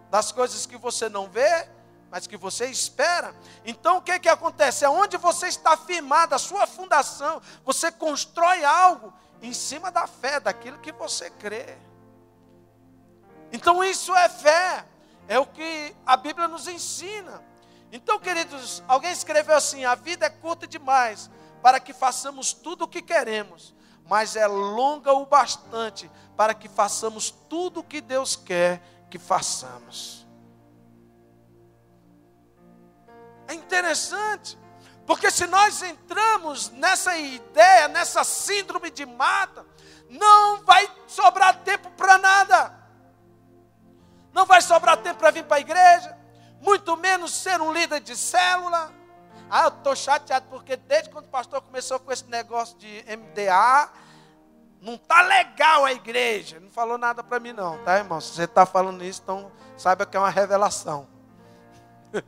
das 0.09 0.31
coisas 0.31 0.65
que 0.65 0.77
você 0.77 1.09
não 1.09 1.29
vê, 1.29 1.67
mas 2.09 2.27
que 2.27 2.37
você 2.37 2.67
espera. 2.67 3.35
Então 3.65 3.97
o 3.97 4.01
que 4.01 4.11
é 4.11 4.19
que 4.19 4.29
acontece? 4.29 4.85
É 4.85 4.89
onde 4.89 5.17
você 5.17 5.47
está 5.47 5.75
firmado, 5.75 6.33
a 6.33 6.39
sua 6.39 6.65
fundação, 6.65 7.41
você 7.63 7.91
constrói 7.91 8.63
algo 8.63 9.13
em 9.41 9.53
cima 9.53 9.91
da 9.91 10.07
fé, 10.07 10.39
daquilo 10.39 10.79
que 10.79 10.91
você 10.91 11.29
crê. 11.29 11.77
Então 13.51 13.83
isso 13.83 14.15
é 14.15 14.29
fé, 14.29 14.85
é 15.27 15.39
o 15.39 15.45
que 15.45 15.95
a 16.05 16.17
Bíblia 16.17 16.47
nos 16.47 16.67
ensina. 16.67 17.43
Então, 17.91 18.19
queridos, 18.19 18.83
alguém 18.87 19.11
escreveu 19.11 19.55
assim: 19.55 19.85
a 19.85 19.95
vida 19.95 20.25
é 20.25 20.29
curta 20.29 20.67
demais 20.67 21.29
para 21.61 21.79
que 21.79 21.93
façamos 21.93 22.53
tudo 22.53 22.83
o 22.83 22.87
que 22.87 23.01
queremos, 23.01 23.73
mas 24.05 24.35
é 24.35 24.47
longa 24.47 25.13
o 25.13 25.25
bastante 25.25 26.09
para 26.35 26.53
que 26.53 26.67
façamos 26.67 27.31
tudo 27.31 27.79
o 27.79 27.83
que 27.83 28.01
Deus 28.01 28.35
quer 28.35 28.81
que 29.09 29.17
façamos. 29.17 30.25
É 33.47 33.53
interessante, 33.53 34.57
Porque 35.05 35.31
se 35.31 35.47
nós 35.47 35.81
entramos 35.81 36.69
nessa 36.71 37.17
ideia, 37.17 37.87
nessa 37.87 38.25
síndrome 38.25 38.91
de 38.91 39.05
mata, 39.05 39.65
não 40.09 40.61
vai 40.65 40.89
sobrar 41.07 41.63
tempo 41.63 41.89
para 41.91 42.17
nada. 42.17 42.73
Não 44.33 44.45
vai 44.45 44.61
sobrar 44.61 44.97
tempo 44.97 45.17
para 45.19 45.31
vir 45.31 45.45
para 45.45 45.57
a 45.57 45.61
igreja, 45.61 46.16
muito 46.61 46.95
menos 46.97 47.33
ser 47.33 47.61
um 47.61 47.71
líder 47.71 47.99
de 47.99 48.15
célula. 48.15 48.91
Ah, 49.49 49.63
eu 49.63 49.69
estou 49.69 49.95
chateado 49.95 50.47
porque 50.49 50.75
desde 50.75 51.09
quando 51.09 51.25
o 51.25 51.29
pastor 51.29 51.61
começou 51.61 51.99
com 51.99 52.11
esse 52.11 52.25
negócio 52.25 52.77
de 52.77 53.03
MDA, 53.03 53.89
não 54.81 54.95
está 54.95 55.21
legal 55.21 55.85
a 55.85 55.93
igreja. 55.93 56.59
Não 56.59 56.69
falou 56.69 56.97
nada 56.97 57.23
para 57.23 57.39
mim 57.39 57.53
não, 57.53 57.81
tá 57.83 57.97
irmão? 57.97 58.19
Se 58.19 58.33
você 58.33 58.43
está 58.43 58.65
falando 58.65 59.03
isso, 59.03 59.21
então 59.23 59.51
saiba 59.77 60.05
que 60.05 60.17
é 60.17 60.19
uma 60.19 60.29
revelação. 60.29 61.07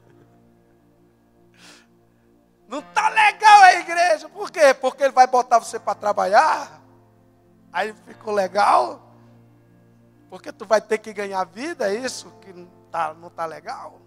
Não 2.68 2.80
está 2.80 3.10
legal 3.10 3.62
a 3.62 3.74
igreja. 3.76 4.30
Por 4.30 4.52
quê? 4.52 4.74
Porque 4.74 5.04
ele 5.04 5.12
vai 5.12 5.26
botar 5.26 5.60
você 5.60 5.80
para 5.80 5.96
trabalhar. 5.96 6.82
Aí 7.74 7.94
ficou 8.06 8.34
legal. 8.34 9.10
Porque 10.30 10.52
tu 10.52 10.66
vai 10.66 10.80
ter 10.80 11.00
que 11.00 11.12
ganhar 11.12 11.44
vida, 11.46 11.92
é 11.92 11.96
isso 11.96 12.32
que 12.40 12.54
não 12.54 12.70
está 12.86 13.14
não 13.16 13.30
tá 13.30 13.46
legal. 13.46 14.00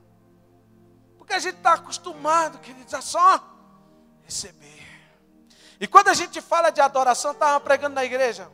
Porque 1.32 1.46
a 1.46 1.50
gente 1.50 1.56
está 1.56 1.72
acostumado, 1.72 2.58
queridos, 2.58 2.92
a 2.92 3.00
só 3.00 3.42
receber. 4.22 4.86
E 5.80 5.86
quando 5.86 6.08
a 6.08 6.14
gente 6.14 6.42
fala 6.42 6.68
de 6.68 6.78
adoração, 6.78 7.30
estava 7.30 7.58
pregando 7.58 7.94
na 7.94 8.04
igreja. 8.04 8.50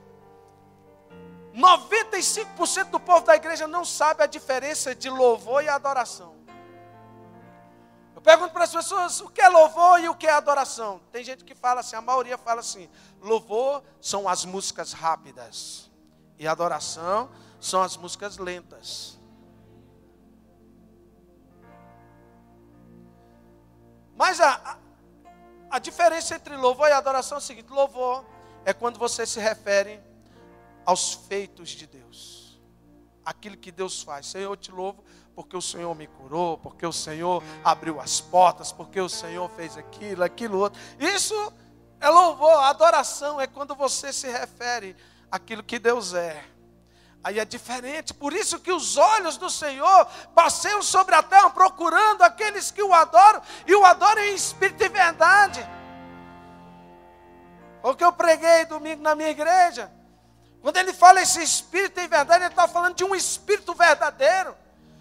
95% 1.53 2.91
do 2.91 3.01
povo 3.01 3.27
da 3.27 3.35
igreja 3.35 3.67
não 3.67 3.85
sabe 3.85 4.23
a 4.23 4.27
diferença 4.27 4.95
de 4.95 5.11
louvor 5.11 5.65
e 5.65 5.69
adoração. 5.69 6.37
Eu 8.15 8.23
pergunto 8.23 8.53
para 8.53 8.63
as 8.63 8.73
pessoas 8.73 9.21
o 9.23 9.29
que 9.29 9.41
é 9.41 9.49
louvor 9.49 9.99
e 9.99 10.09
o 10.09 10.15
que 10.15 10.29
é 10.29 10.33
adoração. 10.33 11.01
Tem 11.11 11.25
gente 11.25 11.43
que 11.43 11.57
fala 11.57 11.81
assim, 11.81 11.97
a 11.97 12.01
maioria 12.01 12.39
fala 12.39 12.61
assim: 12.61 12.89
louvor 13.21 13.83
são 14.01 14.29
as 14.29 14.45
músicas 14.45 14.93
rápidas, 14.93 15.91
e 16.39 16.47
adoração 16.47 17.29
são 17.61 17.83
as 17.83 17.97
músicas 17.97 18.37
lentas. 18.37 19.18
Mas 24.19 24.41
a, 24.41 24.77
a, 25.71 25.79
diferença 25.79 26.35
entre 26.35 26.57
louvor 26.57 26.89
e 26.89 26.93
adoração 26.93 27.37
é 27.37 27.39
o 27.39 27.43
seguinte: 27.43 27.71
louvor 27.71 28.25
é 28.65 28.73
quando 28.73 28.99
você 28.99 29.25
se 29.25 29.39
refere 29.39 30.01
aos 30.85 31.15
feitos 31.15 31.69
de 31.69 31.87
Deus, 31.87 32.61
aquilo 33.25 33.57
que 33.57 33.71
Deus 33.71 34.03
faz. 34.03 34.27
Senhor, 34.27 34.51
eu 34.51 34.57
te 34.57 34.73
louvo 34.73 35.05
porque 35.37 35.57
o 35.57 35.63
Senhor 35.63 35.95
me 35.95 36.09
curou, 36.09 36.59
porque 36.59 36.85
o 36.85 36.93
Senhor 36.93 37.45
abriu 37.63 38.01
as 38.01 38.21
portas, 38.21 38.73
porque 38.73 39.01
o 39.01 39.09
Senhor 39.09 39.49
fez 39.51 39.79
aquilo, 39.79 40.25
aquilo 40.25 40.59
outro. 40.59 40.81
Isso 40.99 41.53
é 42.01 42.09
louvor, 42.09 42.59
adoração 42.65 43.41
é 43.41 43.47
quando 43.47 43.73
você 43.77 44.13
se 44.13 44.29
refere 44.29 44.97
àquilo 45.31 45.63
que 45.63 45.79
Deus 45.79 46.13
é. 46.13 46.45
Aí 47.29 47.39
é 47.39 47.45
diferente, 47.45 48.15
por 48.15 48.33
isso 48.33 48.59
que 48.59 48.73
os 48.73 48.97
olhos 48.97 49.37
do 49.37 49.51
Senhor 49.51 50.07
passeiam 50.35 50.83
sobre 50.83 51.15
a 51.15 51.23
terra 51.23 51.51
procurando 51.51 52.23
aqueles 52.23 52.71
que 52.71 52.83
o 52.83 52.95
adoram 52.95 53.43
e 53.67 53.75
o 53.75 53.85
adoram 53.85 54.23
em 54.23 54.35
espírito 54.35 54.83
e 54.83 54.89
verdade. 54.89 55.61
O 57.83 57.95
que 57.95 58.03
eu 58.03 58.15
preguei 58.15 58.65
domingo 58.65 59.03
na 59.03 59.15
minha 59.15 59.29
igreja, 59.29 59.93
quando 60.63 60.79
ele 60.79 60.95
fala 60.95 61.21
esse 61.21 61.43
espírito 61.43 62.01
e 62.01 62.09
verdade, 62.09 62.45
ele 62.45 62.51
está 62.51 62.67
falando 62.67 62.95
de 62.95 63.05
um 63.05 63.15
espírito 63.15 63.75
verdadeiro. 63.75 64.57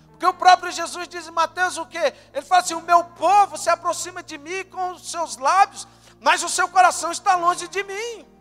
Porque 0.09 0.25
o 0.25 0.33
próprio 0.33 0.69
Jesus 0.69 1.07
diz 1.07 1.29
em 1.29 1.31
Mateus 1.31 1.77
o 1.77 1.85
quê? 1.85 2.13
Ele 2.33 2.45
fala 2.45 2.61
assim: 2.61 2.73
o 2.73 2.81
meu 2.81 3.05
povo 3.05 3.57
se 3.57 3.69
aproxima 3.69 4.21
de 4.21 4.37
mim 4.37 4.65
com 4.65 4.91
os 4.91 5.09
seus 5.09 5.37
lábios, 5.37 5.87
mas 6.19 6.43
o 6.43 6.49
seu 6.49 6.67
coração 6.67 7.09
está 7.09 7.37
longe 7.37 7.69
de 7.69 7.81
mim. 7.85 8.36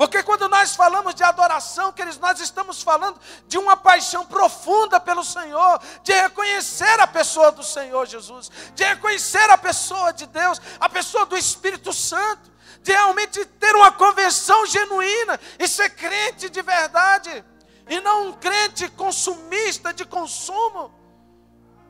Porque 0.00 0.22
quando 0.22 0.48
nós 0.48 0.74
falamos 0.74 1.14
de 1.14 1.22
adoração, 1.22 1.92
queridos, 1.92 2.18
nós 2.18 2.40
estamos 2.40 2.82
falando 2.82 3.20
de 3.46 3.58
uma 3.58 3.76
paixão 3.76 4.24
profunda 4.24 4.98
pelo 4.98 5.22
Senhor, 5.22 5.78
de 6.02 6.14
reconhecer 6.14 6.98
a 7.00 7.06
pessoa 7.06 7.52
do 7.52 7.62
Senhor 7.62 8.06
Jesus, 8.06 8.50
de 8.74 8.82
reconhecer 8.82 9.50
a 9.50 9.58
pessoa 9.58 10.10
de 10.10 10.24
Deus, 10.24 10.58
a 10.80 10.88
pessoa 10.88 11.26
do 11.26 11.36
Espírito 11.36 11.92
Santo, 11.92 12.50
de 12.82 12.92
realmente 12.92 13.44
ter 13.44 13.76
uma 13.76 13.92
conversão 13.92 14.64
genuína 14.64 15.38
e 15.58 15.68
ser 15.68 15.90
crente 15.90 16.48
de 16.48 16.62
verdade 16.62 17.44
e 17.86 18.00
não 18.00 18.28
um 18.28 18.32
crente 18.32 18.88
consumista 18.92 19.92
de 19.92 20.06
consumo, 20.06 20.90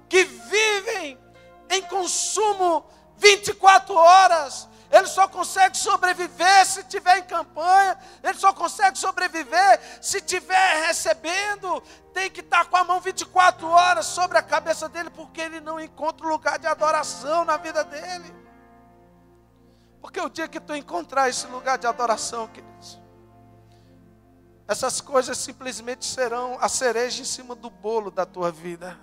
que 0.08 0.24
vivem 0.24 1.16
em 1.68 1.82
consumo 1.82 2.84
24 3.18 3.94
horas. 3.94 4.68
Ele 4.90 5.06
só 5.06 5.28
consegue 5.28 5.76
sobreviver 5.76 6.66
se 6.66 6.82
tiver 6.84 7.18
em 7.18 7.22
campanha, 7.22 7.96
ele 8.22 8.36
só 8.36 8.52
consegue 8.52 8.98
sobreviver 8.98 9.80
se 10.02 10.20
tiver 10.20 10.86
recebendo, 10.86 11.80
tem 12.12 12.28
que 12.28 12.40
estar 12.40 12.64
com 12.64 12.76
a 12.76 12.82
mão 12.82 13.00
24 13.00 13.68
horas 13.68 14.06
sobre 14.06 14.36
a 14.36 14.42
cabeça 14.42 14.88
dele, 14.88 15.08
porque 15.10 15.40
ele 15.40 15.60
não 15.60 15.78
encontra 15.78 16.26
lugar 16.26 16.58
de 16.58 16.66
adoração 16.66 17.44
na 17.44 17.56
vida 17.56 17.84
dele. 17.84 18.34
Porque 20.00 20.20
o 20.20 20.28
dia 20.28 20.48
que 20.48 20.58
tu 20.58 20.74
encontrar 20.74 21.28
esse 21.28 21.46
lugar 21.46 21.78
de 21.78 21.86
adoração, 21.86 22.48
queridos, 22.48 22.98
essas 24.66 25.00
coisas 25.00 25.36
simplesmente 25.36 26.04
serão 26.04 26.56
a 26.60 26.68
cereja 26.68 27.22
em 27.22 27.24
cima 27.24 27.54
do 27.54 27.68
bolo 27.68 28.10
da 28.10 28.24
tua 28.24 28.50
vida. 28.50 28.98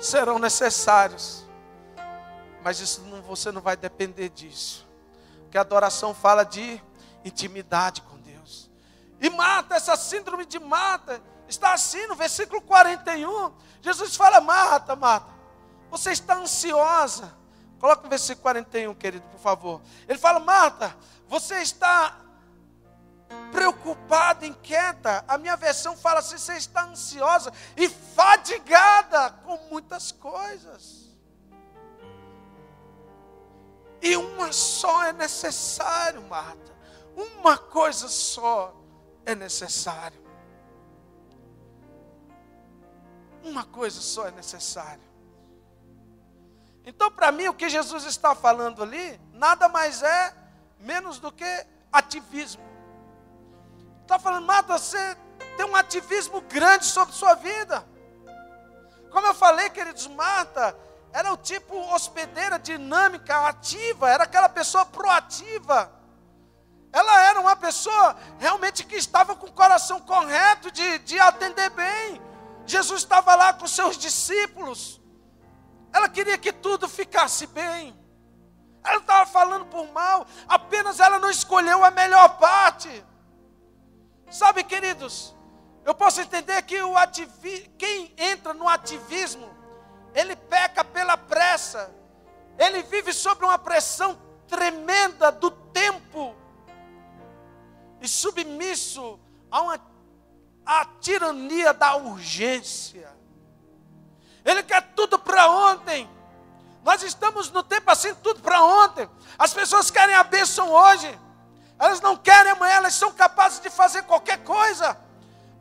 Serão 0.00 0.38
necessários. 0.38 1.46
Mas 2.64 2.80
isso 2.80 3.02
não, 3.02 3.15
você 3.26 3.52
não 3.52 3.60
vai 3.60 3.76
depender 3.76 4.28
disso. 4.30 4.86
Porque 5.42 5.58
a 5.58 5.60
adoração 5.60 6.14
fala 6.14 6.44
de 6.44 6.80
intimidade 7.24 8.02
com 8.02 8.16
Deus. 8.18 8.70
E 9.20 9.28
mata, 9.30 9.74
essa 9.74 9.96
síndrome 9.96 10.46
de 10.46 10.58
mata, 10.58 11.22
está 11.48 11.72
assim 11.72 12.06
no 12.06 12.14
versículo 12.14 12.60
41. 12.62 13.52
Jesus 13.82 14.16
fala: 14.16 14.40
Marta, 14.40 14.96
Marta, 14.96 15.32
você 15.90 16.10
está 16.10 16.36
ansiosa. 16.36 17.34
Coloca 17.78 18.02
no 18.02 18.08
versículo 18.08 18.42
41, 18.42 18.94
querido, 18.94 19.26
por 19.28 19.40
favor. 19.40 19.82
Ele 20.08 20.18
fala: 20.18 20.40
Marta, 20.40 20.96
você 21.28 21.56
está 21.56 22.16
preocupada, 23.52 24.46
inquieta. 24.46 25.24
A 25.26 25.38
minha 25.38 25.56
versão 25.56 25.96
fala 25.96 26.20
assim: 26.20 26.38
você 26.38 26.54
está 26.54 26.84
ansiosa 26.84 27.52
e 27.76 27.88
fadigada 27.88 29.30
com 29.44 29.56
muitas 29.70 30.12
coisas. 30.12 31.05
E 34.00 34.16
uma 34.16 34.52
só 34.52 35.04
é 35.04 35.12
necessário, 35.12 36.22
Marta. 36.22 36.74
Uma 37.16 37.56
coisa 37.56 38.08
só 38.08 38.74
é 39.24 39.34
necessário. 39.34 40.20
Uma 43.42 43.64
coisa 43.64 44.00
só 44.00 44.26
é 44.26 44.30
necessário. 44.30 45.02
Então, 46.84 47.10
para 47.10 47.32
mim, 47.32 47.48
o 47.48 47.54
que 47.54 47.68
Jesus 47.68 48.04
está 48.04 48.34
falando 48.34 48.82
ali, 48.82 49.20
nada 49.32 49.68
mais 49.68 50.02
é 50.02 50.34
menos 50.78 51.18
do 51.18 51.32
que 51.32 51.66
ativismo. 51.92 52.62
Está 54.02 54.18
falando, 54.18 54.46
Marta, 54.46 54.78
você 54.78 55.16
tem 55.56 55.66
um 55.66 55.74
ativismo 55.74 56.40
grande 56.42 56.84
sobre 56.84 57.14
sua 57.14 57.34
vida. 57.34 57.84
Como 59.10 59.26
eu 59.26 59.34
falei, 59.34 59.70
queridos, 59.70 60.06
Marta 60.06 60.76
era 61.16 61.32
o 61.32 61.36
tipo 61.38 61.74
hospedeira 61.94 62.58
dinâmica, 62.58 63.48
ativa, 63.48 64.10
era 64.10 64.24
aquela 64.24 64.50
pessoa 64.50 64.84
proativa. 64.84 65.90
Ela 66.92 67.22
era 67.22 67.40
uma 67.40 67.56
pessoa 67.56 68.14
realmente 68.38 68.84
que 68.84 68.96
estava 68.96 69.34
com 69.34 69.46
o 69.46 69.52
coração 69.52 69.98
correto 69.98 70.70
de, 70.70 70.98
de 70.98 71.18
atender 71.18 71.70
bem. 71.70 72.20
Jesus 72.66 73.00
estava 73.00 73.34
lá 73.34 73.54
com 73.54 73.66
seus 73.66 73.96
discípulos. 73.96 75.00
Ela 75.90 76.06
queria 76.06 76.36
que 76.36 76.52
tudo 76.52 76.86
ficasse 76.86 77.46
bem. 77.46 77.98
Ela 78.84 78.98
estava 78.98 79.24
falando 79.24 79.64
por 79.64 79.90
mal, 79.92 80.26
apenas 80.46 81.00
ela 81.00 81.18
não 81.18 81.30
escolheu 81.30 81.82
a 81.82 81.90
melhor 81.90 82.36
parte. 82.36 83.02
Sabe, 84.30 84.62
queridos, 84.62 85.34
eu 85.82 85.94
posso 85.94 86.20
entender 86.20 86.60
que 86.64 86.78
o 86.82 86.94
ativi... 86.94 87.74
quem 87.78 88.14
entra 88.18 88.52
no 88.52 88.68
ativismo, 88.68 89.55
ele 90.16 90.34
peca 90.34 90.82
pela 90.82 91.16
pressa, 91.16 91.94
ele 92.58 92.82
vive 92.82 93.12
sob 93.12 93.44
uma 93.44 93.58
pressão 93.58 94.18
tremenda 94.48 95.30
do 95.30 95.50
tempo 95.50 96.34
e 98.00 98.08
submisso 98.08 99.20
a 99.50 99.60
uma 99.60 99.96
a 100.64 100.84
tirania 101.00 101.72
da 101.72 101.94
urgência. 101.94 103.08
Ele 104.44 104.64
quer 104.64 104.82
tudo 104.94 105.16
para 105.16 105.48
ontem. 105.48 106.10
Nós 106.82 107.02
estamos 107.04 107.50
no 107.52 107.62
tempo 107.62 107.88
assim, 107.88 108.12
tudo 108.16 108.40
para 108.40 108.60
ontem. 108.62 109.08
As 109.38 109.54
pessoas 109.54 109.92
querem 109.92 110.14
a 110.14 110.24
bênção 110.24 110.70
hoje. 110.70 111.16
Elas 111.78 112.00
não 112.00 112.16
querem 112.16 112.50
amanhã, 112.52 112.74
elas 112.74 112.94
são 112.94 113.12
capazes 113.12 113.60
de 113.60 113.70
fazer 113.70 114.02
qualquer 114.02 114.42
coisa 114.42 114.98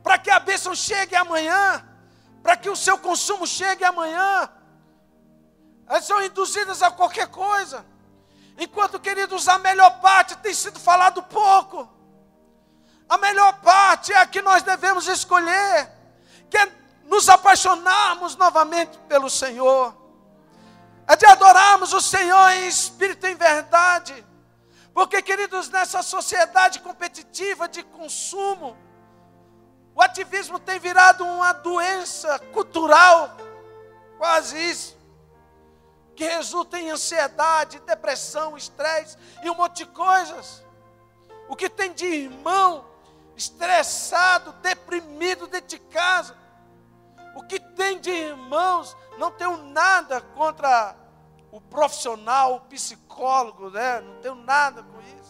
para 0.02 0.18
que 0.18 0.30
a 0.30 0.40
bênção 0.40 0.74
chegue 0.74 1.16
amanhã, 1.16 1.84
para 2.46 2.56
que 2.56 2.70
o 2.70 2.76
seu 2.76 2.96
consumo 3.00 3.48
chegue 3.48 3.84
amanhã. 3.84 4.48
Elas 5.88 6.06
são 6.06 6.22
induzidas 6.22 6.84
a 6.84 6.92
qualquer 6.92 7.28
coisa. 7.30 7.84
Enquanto, 8.56 9.00
queridos, 9.00 9.48
a 9.48 9.58
melhor 9.58 10.00
parte 10.00 10.38
tem 10.38 10.54
sido 10.54 10.80
falado 10.80 11.24
pouco. 11.24 11.90
A 13.10 13.18
melhor 13.18 13.52
parte 13.62 14.14
é 14.14 14.18
a 14.18 14.28
que 14.28 14.44
nós 14.44 14.62
devemos 14.62 15.08
escolher, 15.08 15.90
que 16.48 16.56
é 16.56 16.72
nos 17.06 17.30
apaixonarmos 17.30 18.36
novamente 18.36 18.96
pelo 19.08 19.28
Senhor, 19.28 19.96
é 21.08 21.16
de 21.16 21.26
adorarmos 21.26 21.94
o 21.94 22.02
Senhor 22.02 22.52
em 22.52 22.68
espírito 22.68 23.26
e 23.26 23.32
em 23.32 23.36
verdade, 23.36 24.24
porque, 24.94 25.20
queridos, 25.24 25.68
nessa 25.70 26.04
sociedade 26.04 26.80
competitiva 26.80 27.68
de 27.68 27.82
consumo, 27.82 28.78
o 29.96 30.02
ativismo 30.02 30.60
tem 30.60 30.78
virado 30.78 31.24
uma 31.26 31.54
doença 31.54 32.38
cultural, 32.52 33.38
quase 34.18 34.58
isso, 34.58 34.98
que 36.16 36.26
resulta 36.26 36.78
em 36.78 36.92
ansiedade, 36.92 37.80
depressão, 37.80 38.58
estresse 38.58 39.18
e 39.42 39.50
um 39.50 39.56
monte 39.56 39.78
de 39.78 39.86
coisas. 39.88 40.64
O 41.48 41.56
que 41.56 41.70
tem 41.70 41.94
de 41.94 42.06
irmão 42.06 42.86
estressado, 43.36 44.54
deprimido 44.62 45.48
dentro 45.48 45.70
de 45.70 45.80
casa. 45.80 46.36
O 47.36 47.44
que 47.44 47.60
tem 47.60 48.00
de 48.00 48.10
irmãos, 48.10 48.96
não 49.18 49.30
tenho 49.32 49.58
nada 49.58 50.22
contra 50.22 50.96
o 51.52 51.60
profissional, 51.60 52.56
o 52.56 52.62
psicólogo, 52.62 53.70
né? 53.70 54.00
Não 54.02 54.16
tenho 54.22 54.36
nada 54.36 54.84
com 54.84 55.02
isso. 55.02 55.25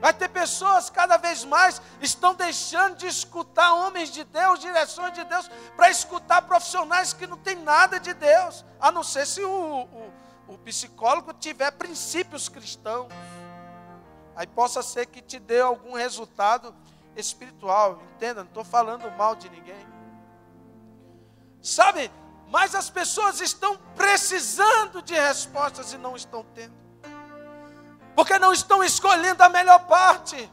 Vai 0.00 0.12
ter 0.12 0.28
pessoas 0.28 0.90
cada 0.90 1.16
vez 1.16 1.44
mais 1.44 1.80
estão 2.00 2.34
deixando 2.34 2.96
de 2.96 3.06
escutar 3.06 3.72
homens 3.74 4.10
de 4.10 4.24
Deus, 4.24 4.60
direções 4.60 5.12
de 5.14 5.24
Deus, 5.24 5.50
para 5.74 5.90
escutar 5.90 6.42
profissionais 6.42 7.12
que 7.12 7.26
não 7.26 7.38
têm 7.38 7.56
nada 7.56 7.98
de 7.98 8.12
Deus, 8.12 8.64
a 8.78 8.92
não 8.92 9.02
ser 9.02 9.26
se 9.26 9.42
o, 9.42 9.50
o, 9.50 10.12
o 10.48 10.58
psicólogo 10.58 11.32
tiver 11.32 11.70
princípios 11.72 12.48
cristãos. 12.48 13.08
Aí 14.34 14.46
possa 14.46 14.82
ser 14.82 15.06
que 15.06 15.22
te 15.22 15.38
dê 15.38 15.60
algum 15.60 15.94
resultado 15.94 16.74
espiritual. 17.16 18.02
Entenda, 18.14 18.42
não 18.42 18.48
estou 18.48 18.64
falando 18.64 19.10
mal 19.16 19.34
de 19.34 19.48
ninguém. 19.48 19.86
Sabe, 21.62 22.12
mas 22.48 22.74
as 22.74 22.90
pessoas 22.90 23.40
estão 23.40 23.76
precisando 23.96 25.00
de 25.00 25.14
respostas 25.14 25.92
e 25.94 25.98
não 25.98 26.14
estão 26.14 26.44
tendo. 26.54 26.85
Porque 28.16 28.38
não 28.38 28.52
estão 28.52 28.82
escolhendo 28.82 29.44
a 29.44 29.48
melhor 29.48 29.86
parte. 29.86 30.50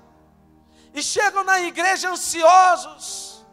E 0.93 1.01
chegam 1.01 1.43
na 1.43 1.59
igreja 1.61 2.11
ansiosos, 2.11 3.43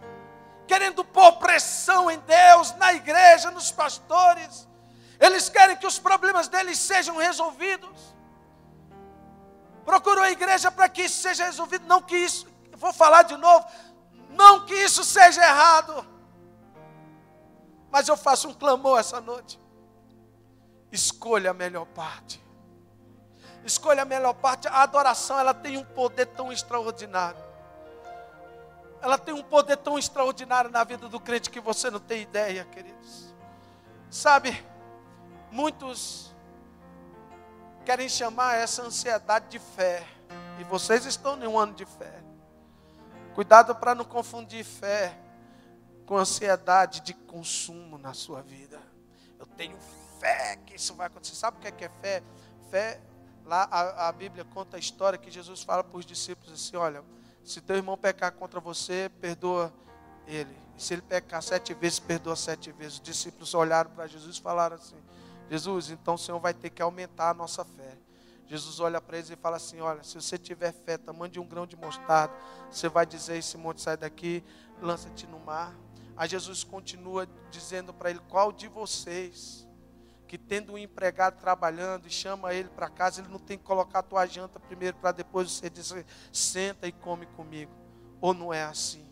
querendo 0.66 1.03
pôr 1.03 1.33
pressão 1.35 2.11
em 2.11 2.18
Deus, 2.18 2.75
na 2.75 2.92
igreja, 2.92 3.51
nos 3.51 3.70
pastores. 3.70 4.68
Eles 5.18 5.49
querem 5.49 5.77
que 5.77 5.87
os 5.87 5.99
problemas 5.99 6.49
deles 6.49 6.79
sejam 6.79 7.16
resolvidos. 7.16 8.14
Procuram 9.87 10.23
a 10.23 10.31
igreja 10.31 10.70
para 10.70 10.88
que 10.88 11.03
isso 11.05 11.23
seja 11.23 11.44
resolvido, 11.46 11.87
não 11.87 12.03
que 12.03 12.16
isso 12.16 12.51
vou 12.81 12.92
falar 12.92 13.23
de 13.25 13.37
novo, 13.37 13.64
não 14.31 14.64
que 14.64 14.75
isso 14.75 15.05
seja 15.05 15.42
errado, 15.42 16.07
mas 17.90 18.09
eu 18.09 18.16
faço 18.16 18.49
um 18.49 18.55
clamor 18.55 18.99
essa 18.99 19.20
noite. 19.20 19.61
Escolha 20.90 21.51
a 21.51 21.55
melhor 21.55 21.85
parte. 21.87 22.39
Escolha 23.64 24.03
a 24.03 24.05
melhor 24.05 24.35
parte. 24.35 24.68
A 24.68 24.83
adoração, 24.83 25.38
ela 25.38 25.55
tem 25.55 25.77
um 25.77 25.85
poder 25.85 26.27
tão 26.27 26.53
extraordinário. 26.53 27.40
Ela 29.03 29.16
tem 29.16 29.33
um 29.33 29.42
poder 29.42 29.77
tão 29.79 29.99
extraordinário 29.99 30.70
na 30.70 30.85
vida 30.85 31.09
do 31.09 31.18
crente 31.18 31.51
que 31.51 31.61
você 31.61 31.90
não 31.90 32.01
tem 32.01 32.23
ideia, 32.23 32.64
queridos. 32.66 33.35
Sabe, 34.11 34.64
muitos 35.51 36.35
querem 37.85 38.09
chamar 38.09 38.57
essa 38.57 38.83
ansiedade 38.83 39.49
de 39.49 39.59
fé. 39.59 40.07
E 40.59 40.64
vocês 40.64 41.07
estão 41.07 41.42
em 41.42 41.46
um 41.46 41.59
ano 41.59 41.73
de 41.73 41.87
fé. 41.87 42.23
Cuidado 43.35 43.75
para 43.75 43.94
não 43.94 44.05
confundir 44.05 44.64
fé 44.64 45.16
com 46.05 46.16
ansiedade 46.16 47.01
de 47.01 47.14
consumo 47.14 47.96
na 47.96 48.12
sua 48.12 48.42
vida. 48.42 48.81
Eu 49.38 49.46
tenho 49.46 49.79
fé 50.18 50.57
que 50.66 50.75
isso 50.75 50.94
vai 50.94 51.07
acontecer. 51.07 51.37
Sabe 51.37 51.57
o 51.57 51.61
que 51.61 51.85
é, 51.85 51.87
é 51.87 51.90
fé? 52.03 52.23
Fé, 52.70 53.01
lá 53.50 53.68
a, 53.68 54.08
a 54.08 54.12
Bíblia 54.12 54.44
conta 54.44 54.76
a 54.76 54.80
história 54.80 55.18
que 55.18 55.28
Jesus 55.28 55.64
fala 55.64 55.82
para 55.82 55.98
os 55.98 56.06
discípulos 56.06 56.52
assim: 56.52 56.76
olha, 56.76 57.02
se 57.42 57.60
teu 57.60 57.76
irmão 57.76 57.98
pecar 57.98 58.30
contra 58.32 58.60
você, 58.60 59.10
perdoa 59.20 59.72
ele. 60.24 60.56
Se 60.78 60.94
ele 60.94 61.02
pecar 61.02 61.42
sete 61.42 61.74
vezes, 61.74 61.98
perdoa 61.98 62.36
sete 62.36 62.70
vezes. 62.70 62.94
Os 62.94 63.00
discípulos 63.00 63.52
olharam 63.52 63.90
para 63.90 64.06
Jesus 64.06 64.36
e 64.36 64.40
falaram 64.40 64.76
assim: 64.76 64.96
Jesus, 65.50 65.90
então 65.90 66.14
o 66.14 66.18
Senhor 66.18 66.38
vai 66.38 66.54
ter 66.54 66.70
que 66.70 66.80
aumentar 66.80 67.30
a 67.30 67.34
nossa 67.34 67.64
fé. 67.64 67.98
Jesus 68.46 68.78
olha 68.78 69.00
para 69.00 69.16
eles 69.16 69.30
e 69.30 69.36
fala 69.36 69.56
assim: 69.56 69.80
Olha, 69.80 70.04
se 70.04 70.14
você 70.14 70.38
tiver 70.38 70.72
fé, 70.72 70.96
tamanho 70.96 71.32
de 71.32 71.40
um 71.40 71.46
grão 71.46 71.66
de 71.66 71.76
mostarda, 71.76 72.32
você 72.70 72.88
vai 72.88 73.04
dizer: 73.04 73.36
Esse 73.36 73.58
monte 73.58 73.82
sai 73.82 73.96
daqui, 73.96 74.44
lança-te 74.80 75.26
no 75.26 75.40
mar. 75.40 75.74
Aí 76.16 76.28
Jesus 76.28 76.62
continua 76.62 77.28
dizendo 77.50 77.92
para 77.92 78.10
ele: 78.10 78.20
Qual 78.28 78.52
de 78.52 78.68
vocês, 78.68 79.66
que 80.31 80.38
tendo 80.38 80.75
um 80.75 80.79
empregado 80.79 81.40
trabalhando 81.40 82.07
e 82.07 82.11
chama 82.11 82.55
ele 82.55 82.69
para 82.69 82.88
casa, 82.88 83.21
ele 83.21 83.29
não 83.29 83.40
tem 83.40 83.59
que 83.59 83.64
colocar 83.64 83.99
a 83.99 84.03
tua 84.03 84.25
janta 84.27 84.61
primeiro 84.61 84.97
para 84.97 85.11
depois 85.11 85.51
você 85.51 85.69
dizer: 85.69 86.07
Senta 86.33 86.87
e 86.87 86.93
come 86.93 87.27
comigo? 87.27 87.73
Ou 88.21 88.33
não 88.33 88.55
é 88.55 88.62
assim? 88.62 89.05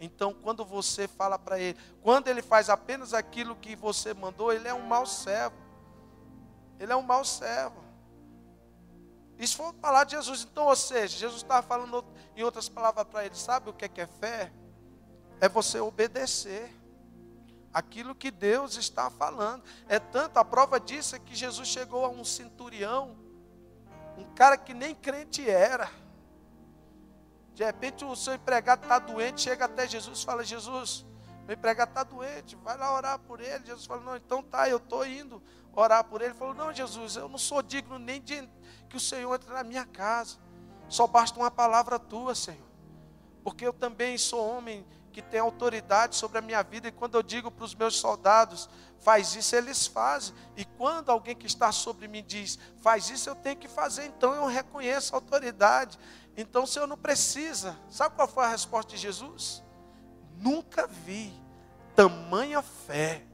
Então, 0.00 0.32
quando 0.32 0.64
você 0.64 1.06
fala 1.06 1.38
para 1.38 1.60
ele, 1.60 1.78
quando 2.00 2.28
ele 2.28 2.40
faz 2.40 2.70
apenas 2.70 3.12
aquilo 3.12 3.56
que 3.56 3.76
você 3.76 4.14
mandou, 4.14 4.50
ele 4.50 4.66
é 4.66 4.72
um 4.72 4.86
mau 4.86 5.04
servo. 5.04 5.54
Ele 6.80 6.94
é 6.94 6.96
um 6.96 7.02
mau 7.02 7.26
servo. 7.26 7.84
Isso 9.38 9.54
foi 9.54 9.70
falar 9.82 10.04
de 10.04 10.12
Jesus. 10.12 10.48
Então, 10.50 10.64
ou 10.64 10.76
seja, 10.76 11.18
Jesus 11.18 11.42
estava 11.42 11.60
falando 11.60 12.02
em 12.34 12.42
outras 12.42 12.70
palavras 12.70 13.06
para 13.06 13.26
ele: 13.26 13.34
sabe 13.34 13.68
o 13.68 13.74
que 13.74 13.84
é, 13.84 13.88
que 13.88 14.00
é 14.00 14.06
fé? 14.06 14.50
É 15.42 15.46
você 15.46 15.78
obedecer 15.78 16.74
aquilo 17.72 18.14
que 18.14 18.30
Deus 18.30 18.76
está 18.76 19.10
falando. 19.10 19.62
É 19.88 19.98
tanto, 19.98 20.38
a 20.38 20.44
prova 20.44 20.80
disso 20.80 21.16
é 21.16 21.18
que 21.18 21.34
Jesus 21.34 21.68
chegou 21.68 22.04
a 22.04 22.08
um 22.08 22.24
centurião, 22.24 23.16
um 24.16 24.24
cara 24.34 24.56
que 24.56 24.74
nem 24.74 24.94
crente 24.94 25.48
era. 25.48 25.90
De 27.54 27.64
repente 27.64 28.04
o 28.04 28.14
seu 28.14 28.34
empregado 28.34 28.82
está 28.82 28.98
doente, 28.98 29.40
chega 29.40 29.64
até 29.64 29.86
Jesus 29.86 30.20
e 30.20 30.24
fala: 30.24 30.44
Jesus, 30.44 31.04
meu 31.46 31.54
empregado 31.54 31.88
está 31.88 32.04
doente, 32.04 32.56
vai 32.56 32.76
lá 32.76 32.94
orar 32.94 33.18
por 33.18 33.40
ele. 33.40 33.66
Jesus 33.66 33.86
fala: 33.86 34.02
Não, 34.02 34.16
então 34.16 34.42
tá, 34.42 34.68
eu 34.68 34.76
estou 34.76 35.06
indo 35.06 35.42
orar 35.72 36.04
por 36.04 36.20
ele. 36.20 36.30
Ele 36.30 36.38
falou: 36.38 36.54
Não, 36.54 36.72
Jesus, 36.72 37.16
eu 37.16 37.28
não 37.28 37.38
sou 37.38 37.62
digno 37.62 37.98
nem 37.98 38.20
de 38.20 38.48
que 38.88 38.96
o 38.96 39.00
Senhor 39.00 39.34
entre 39.34 39.52
na 39.52 39.64
minha 39.64 39.84
casa. 39.84 40.36
Só 40.88 41.06
basta 41.06 41.38
uma 41.38 41.50
palavra 41.50 41.98
tua, 41.98 42.34
Senhor. 42.34 42.66
Porque 43.42 43.66
eu 43.66 43.72
também 43.72 44.16
sou 44.16 44.46
homem 44.46 44.86
que 45.18 45.22
tem 45.22 45.40
autoridade 45.40 46.14
sobre 46.14 46.38
a 46.38 46.40
minha 46.40 46.62
vida. 46.62 46.86
E 46.86 46.92
quando 46.92 47.16
eu 47.16 47.24
digo 47.24 47.50
para 47.50 47.64
os 47.64 47.74
meus 47.74 47.96
soldados, 47.96 48.70
faz 49.00 49.34
isso, 49.34 49.56
eles 49.56 49.84
fazem. 49.84 50.32
E 50.56 50.64
quando 50.64 51.10
alguém 51.10 51.34
que 51.34 51.46
está 51.46 51.72
sobre 51.72 52.06
mim 52.06 52.22
diz, 52.24 52.56
faz 52.80 53.10
isso, 53.10 53.28
eu 53.28 53.34
tenho 53.34 53.56
que 53.56 53.66
fazer. 53.66 54.04
Então 54.04 54.32
eu 54.32 54.46
reconheço 54.46 55.12
a 55.12 55.18
autoridade. 55.18 55.98
Então 56.36 56.62
o 56.62 56.66
Senhor 56.68 56.86
não 56.86 56.96
precisa. 56.96 57.76
Sabe 57.90 58.14
qual 58.14 58.28
foi 58.28 58.44
a 58.44 58.48
resposta 58.48 58.92
de 58.92 58.96
Jesus? 58.96 59.60
Nunca 60.36 60.86
vi 60.86 61.32
tamanha 61.96 62.62
fé, 62.62 63.24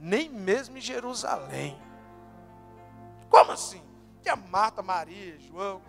nem 0.00 0.28
mesmo 0.28 0.78
em 0.78 0.80
Jerusalém. 0.80 1.80
Como 3.30 3.52
assim? 3.52 3.80
Tinha 4.20 4.34
Marta, 4.34 4.82
Maria, 4.82 5.38
João, 5.38 5.80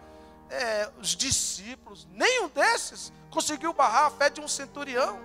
é, 0.49 0.91
os 0.99 1.09
discípulos, 1.09 2.07
nenhum 2.11 2.49
desses 2.49 3.13
conseguiu 3.29 3.73
barrar 3.73 4.07
a 4.07 4.11
fé 4.11 4.29
de 4.29 4.41
um 4.41 4.47
centurião. 4.47 5.19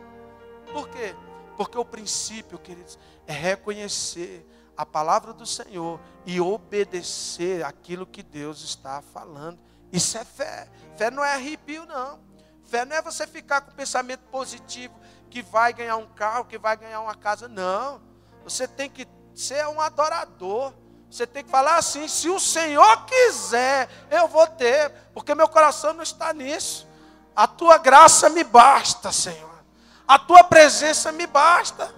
Por 0.73 0.89
quê? 0.89 1.15
Porque 1.57 1.79
o 1.79 1.85
princípio, 1.85 2.59
queridos, 2.59 2.99
é 3.27 3.33
reconhecer 3.33 4.47
a 4.77 4.85
palavra 4.85 5.33
do 5.33 5.47
Senhor 5.47 6.01
e 6.27 6.41
obedecer 6.41 7.65
aquilo 7.65 8.07
que 8.07 8.23
Deus 8.23 8.63
está 8.63 9.01
falando. 9.01 9.59
Isso 9.93 10.19
é 10.19 10.25
fé. 10.25 10.69
Fé 10.97 11.11
não 11.11 11.25
é 11.25 11.35
arrepio, 11.35 11.87
não. 11.87 12.19
Fé 12.65 12.85
não 12.85 12.97
é 12.97 13.03
você 13.03 13.27
ficar 13.27 13.61
com 13.61 13.71
pensamento 13.73 14.23
positivo 14.31 14.95
que 15.31 15.43
vai 15.43 15.73
ganhar 15.73 15.97
um 15.97 16.07
carro, 16.07 16.45
que 16.45 16.59
vai 16.59 16.77
ganhar 16.77 17.01
uma 17.01 17.15
casa. 17.15 17.47
Não. 17.47 18.03
Você 18.43 18.67
tem 18.67 18.91
que 18.91 19.07
ser 19.35 19.67
um 19.69 19.81
adorador. 19.81 20.75
Você 21.15 21.29
tem 21.29 21.45
que 21.45 21.51
falar 21.51 21.77
assim: 21.77 22.09
se 22.09 22.29
o 22.29 22.41
Senhor 22.41 23.07
quiser, 23.07 23.89
eu 24.11 24.27
vou 24.27 24.49
ter, 24.49 24.91
porque 25.13 25.33
meu 25.33 25.49
coração 25.49 25.93
não 25.93 26.03
está 26.03 26.33
nisso. 26.33 26.89
A 27.37 27.47
tua 27.47 27.79
graça 27.79 28.29
me 28.29 28.43
basta, 28.43 29.13
Senhor. 29.13 29.63
A 30.09 30.19
tua 30.19 30.43
presença 30.43 31.13
me 31.13 31.25
basta. 31.25 31.95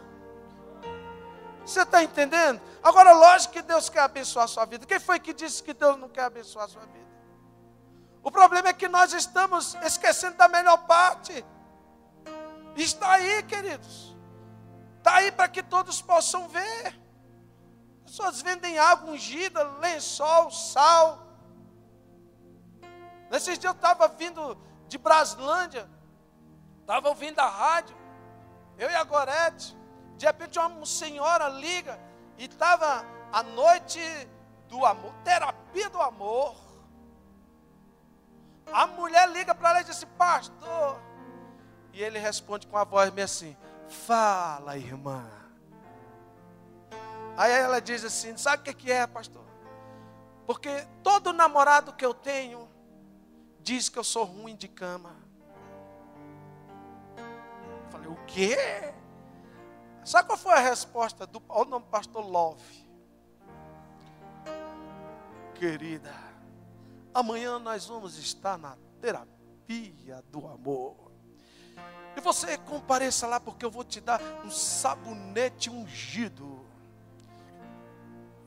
Você 1.65 1.81
está 1.81 2.03
entendendo? 2.03 2.61
Agora, 2.83 3.13
lógico 3.13 3.55
que 3.55 3.63
Deus 3.63 3.89
quer 3.89 4.01
abençoar 4.01 4.45
a 4.45 4.49
sua 4.49 4.67
vida. 4.67 4.85
Quem 4.85 5.01
foi 5.01 5.19
que 5.19 5.33
disse 5.33 5.63
que 5.63 5.73
Deus 5.73 5.99
não 5.99 6.11
quer 6.11 6.25
abençoar 6.25 6.67
a 6.67 6.69
sua 6.69 6.83
vida? 6.83 7.09
O 8.23 8.31
problema 8.31 8.69
é 8.69 8.75
que 8.75 8.87
nós 8.87 9.15
estamos 9.15 9.79
esquecendo 9.83 10.37
da 10.37 10.47
melhor 10.47 10.77
parte. 10.87 11.43
Está 12.77 13.13
aí, 13.13 13.43
queridos. 13.45 14.15
Está 14.99 15.15
aí 15.15 15.33
para 15.33 15.49
que 15.49 15.63
todos 15.63 16.03
possam 16.03 16.47
ver. 16.49 17.06
Pessoas 18.17 18.41
vendem 18.41 18.79
água 18.79 19.11
ungida, 19.11 19.63
lençol, 19.79 20.51
sal. 20.51 21.19
Nesses 23.31 23.59
dias 23.59 23.75
eu 23.75 23.77
estava 23.77 24.09
vindo 24.09 24.57
de 24.89 24.97
Braslândia, 24.97 25.87
estava 26.81 27.11
ouvindo 27.11 27.39
a 27.41 27.47
rádio, 27.47 27.95
eu 28.79 28.91
e 28.91 28.95
a 28.95 29.05
Gorete. 29.05 29.77
De 30.17 30.25
repente 30.25 30.59
uma 30.59 30.87
senhora 30.87 31.51
liga 31.51 32.01
e 32.39 32.47
estava 32.47 33.05
a 33.31 33.43
noite 33.43 34.01
do 34.67 34.87
amor, 34.87 35.13
terapia 35.23 35.91
do 35.91 36.01
amor. 36.01 36.57
A 38.73 38.87
mulher 38.87 39.29
liga 39.29 39.55
para 39.55 39.69
ela 39.69 39.81
e 39.83 39.85
diz 39.85 39.95
assim, 39.95 40.07
pastor. 40.17 40.99
E 41.93 42.03
ele 42.03 42.19
responde 42.19 42.67
com 42.67 42.79
a 42.79 42.85
voz 42.85 43.13
meio 43.13 43.27
assim: 43.27 43.55
Fala, 43.87 44.79
irmã. 44.79 45.46
Aí 47.37 47.53
ela 47.53 47.81
diz 47.81 48.05
assim: 48.05 48.37
Sabe 48.37 48.71
o 48.71 48.75
que 48.75 48.91
é, 48.91 49.07
pastor? 49.07 49.45
Porque 50.47 50.87
todo 51.03 51.33
namorado 51.33 51.93
que 51.93 52.05
eu 52.05 52.15
tenho 52.15 52.69
diz 53.61 53.89
que 53.89 53.99
eu 53.99 54.05
sou 54.05 54.25
ruim 54.25 54.57
de 54.57 54.69
cama. 54.69 55.15
Eu 57.17 57.91
falei: 57.91 58.09
O 58.09 58.17
quê? 58.27 58.57
Sabe 60.05 60.29
qual 60.29 60.39
foi 60.39 60.53
a 60.53 60.61
resposta 60.61 61.27
do 61.27 61.43
o 61.49 61.65
nome 61.65 61.85
pastor 61.91 62.25
Love? 62.25 62.87
Querida, 65.57 66.15
amanhã 67.13 67.59
nós 67.59 67.87
vamos 67.87 68.17
estar 68.17 68.57
na 68.57 68.77
terapia 69.01 70.23
do 70.31 70.47
amor. 70.47 71.11
E 72.17 72.21
você 72.21 72.57
compareça 72.59 73.27
lá 73.27 73.41
porque 73.41 73.65
eu 73.65 73.71
vou 73.71 73.83
te 73.83 74.01
dar 74.01 74.21
um 74.45 74.51
sabonete 74.51 75.69
ungido. 75.69 76.56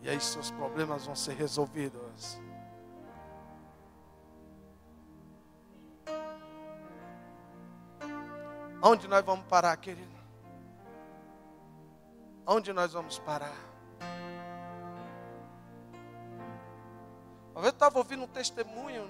E 0.01 0.09
aí 0.09 0.19
seus 0.19 0.49
problemas 0.51 1.05
vão 1.05 1.15
ser 1.15 1.33
resolvidos. 1.33 2.39
Onde 8.81 9.07
nós 9.07 9.25
vamos 9.25 9.45
parar, 9.47 9.75
querido? 9.77 10.17
Onde 12.47 12.71
nós 12.71 12.93
vamos 12.93 13.19
parar? 13.19 13.53
Uma 17.51 17.61
vez 17.61 17.65
eu 17.65 17.69
estava 17.71 17.97
ouvindo 17.97 18.23
um 18.23 18.27
testemunho. 18.27 19.09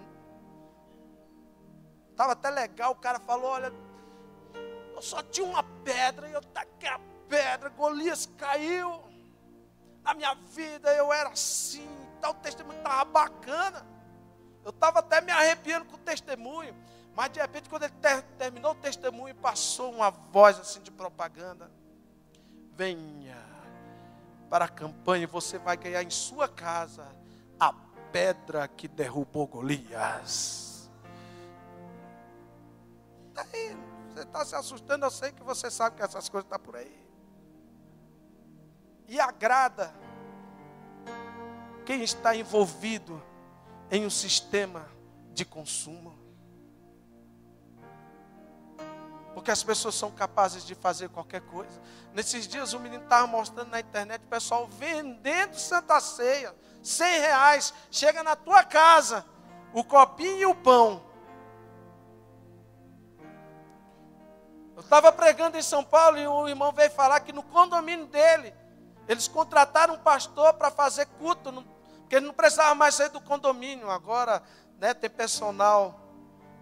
Estava 2.10 2.34
até 2.34 2.50
legal, 2.50 2.92
o 2.92 2.96
cara 2.96 3.20
falou, 3.20 3.52
olha, 3.52 3.72
eu 4.94 5.02
só 5.02 5.22
tinha 5.22 5.46
uma 5.46 5.64
pedra 5.64 6.28
e 6.28 6.34
eu 6.34 6.42
taquei 6.42 6.90
a 6.90 7.00
pedra, 7.30 7.70
Golias 7.70 8.26
caiu. 8.38 9.09
Na 10.10 10.16
minha 10.16 10.34
vida 10.34 10.92
eu 10.96 11.14
era 11.14 11.30
assim, 11.30 11.88
tal 12.20 12.34
testemunho 12.34 12.80
estava 12.80 13.06
bacana. 13.06 13.86
Eu 14.66 14.72
estava 14.72 15.00
até 15.00 15.22
me 15.22 15.32
arrepiando 15.32 15.86
com 15.86 15.98
o 15.98 16.00
testemunho. 16.00 16.76
Mas 17.16 17.32
de 17.32 17.40
repente, 17.40 17.70
quando 17.70 17.84
ele 17.84 17.94
ter, 18.02 18.24
terminou 18.36 18.72
o 18.72 18.76
testemunho, 18.76 19.36
passou 19.36 19.94
uma 19.94 20.10
voz 20.10 20.60
assim 20.60 20.82
de 20.82 20.90
propaganda. 20.90 21.70
Venha 22.76 23.38
para 24.50 24.66
a 24.66 24.68
campanha, 24.68 25.28
você 25.28 25.60
vai 25.60 25.78
ganhar 25.78 26.02
em 26.02 26.10
sua 26.10 26.48
casa 26.48 27.06
a 27.60 27.72
pedra 28.12 28.68
que 28.68 28.88
derrubou 28.88 29.46
Golias. 29.46 30.90
Está 33.28 33.46
aí. 33.54 33.78
Você 34.12 34.22
está 34.24 34.44
se 34.44 34.56
assustando, 34.56 35.06
eu 35.06 35.12
sei 35.12 35.32
que 35.32 35.44
você 35.44 35.70
sabe 35.70 35.98
que 35.98 36.02
essas 36.02 36.28
coisas 36.30 36.46
estão 36.46 36.58
tá 36.58 36.66
por 36.66 36.76
aí. 36.76 37.09
E 39.10 39.20
agrada 39.20 39.94
quem 41.86 42.04
está 42.04 42.36
envolvido 42.36 43.22
em 43.90 44.06
um 44.06 44.10
sistema 44.10 44.88
de 45.34 45.44
consumo. 45.44 46.18
Porque 49.34 49.50
as 49.50 49.64
pessoas 49.64 49.96
são 49.96 50.12
capazes 50.12 50.64
de 50.66 50.76
fazer 50.76 51.10
qualquer 51.10 51.42
coisa. 51.42 51.82
Nesses 52.14 52.48
dias 52.48 52.74
o 52.74 52.80
menino 52.80 53.04
estava 53.04 53.26
mostrando 53.26 53.70
na 53.70 53.80
internet 53.80 54.22
o 54.24 54.28
pessoal 54.28 54.68
vendendo 54.68 55.56
Santa 55.56 56.00
Ceia, 56.00 56.56
100 56.84 57.20
reais. 57.20 57.74
Chega 57.90 58.22
na 58.22 58.36
tua 58.36 58.64
casa, 58.64 59.26
o 59.74 59.84
copinho 59.84 60.38
e 60.38 60.46
o 60.46 60.54
pão. 60.54 61.02
Eu 64.76 64.82
estava 64.82 65.12
pregando 65.12 65.58
em 65.58 65.62
São 65.64 65.84
Paulo 65.84 66.18
e 66.18 66.28
o 66.28 66.48
irmão 66.48 66.72
veio 66.72 66.92
falar 66.92 67.20
que 67.22 67.34
no 67.34 67.44
condomínio 67.44 68.06
dele, 68.06 68.54
eles 69.10 69.28
contrataram 69.28 69.96
um 69.96 69.98
pastor 69.98 70.54
para 70.54 70.70
fazer 70.70 71.08
culto, 71.18 71.52
porque 72.02 72.16
ele 72.16 72.28
não 72.28 72.34
precisava 72.34 72.76
mais 72.76 72.94
sair 72.94 73.10
do 73.10 73.20
condomínio. 73.20 73.90
Agora 73.90 74.44
né, 74.78 74.94
tem 74.94 75.10
personal. 75.10 76.00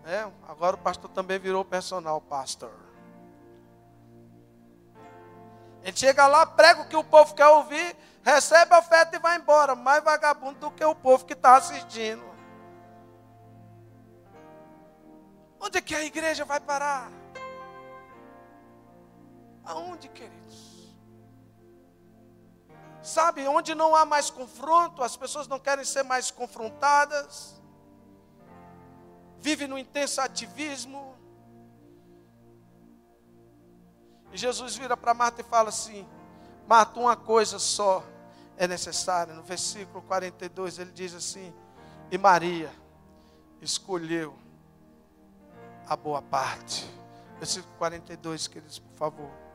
Né? 0.02 0.32
Agora 0.48 0.78
o 0.78 0.80
pastor 0.80 1.12
também 1.12 1.38
virou 1.38 1.66
personal 1.66 2.22
pastor. 2.22 2.72
Ele 5.84 5.98
chega 5.98 6.26
lá, 6.26 6.46
prega 6.46 6.84
o 6.84 6.88
que 6.88 6.96
o 6.96 7.04
povo 7.04 7.36
quer 7.36 7.48
ouvir, 7.48 7.98
recebe 8.24 8.74
a 8.74 8.80
oferta 8.80 9.18
e 9.18 9.20
vai 9.20 9.36
embora. 9.36 9.76
Mais 9.76 10.02
vagabundo 10.02 10.58
do 10.58 10.72
que 10.72 10.86
o 10.86 10.96
povo 10.96 11.26
que 11.26 11.34
está 11.34 11.58
assistindo. 11.58 12.24
Onde 15.60 15.80
é 15.80 15.82
que 15.82 15.94
a 15.94 16.04
igreja 16.06 16.46
vai 16.46 16.62
parar? 16.62 17.12
Aonde, 19.66 20.08
queridos? 20.08 20.67
Sabe, 23.08 23.48
onde 23.48 23.74
não 23.74 23.96
há 23.96 24.04
mais 24.04 24.30
confronto, 24.30 25.02
as 25.02 25.16
pessoas 25.16 25.48
não 25.48 25.58
querem 25.58 25.86
ser 25.86 26.04
mais 26.04 26.30
confrontadas, 26.30 27.56
vive 29.40 29.66
no 29.66 29.78
intenso 29.78 30.20
ativismo. 30.20 31.16
E 34.30 34.38
Jesus 34.38 34.76
vira 34.76 34.98
para 34.98 35.14
Marta 35.14 35.40
e 35.40 35.44
fala 35.46 35.70
assim: 35.70 36.06
Marta, 36.68 37.00
uma 37.00 37.16
coisa 37.16 37.60
só 37.60 38.04
é 38.58 38.68
necessária. 38.68 39.34
No 39.34 39.42
versículo 39.42 40.02
42 40.02 40.78
ele 40.78 40.92
diz 40.92 41.14
assim: 41.16 41.54
E 42.12 42.18
Maria 42.18 42.70
escolheu 43.62 44.38
a 45.88 45.96
boa 45.96 46.22
parte. 46.22 46.86
Versículo 47.40 47.74
42, 47.78 48.50
queridos, 48.50 48.80
por 48.80 48.98
favor. 48.98 49.47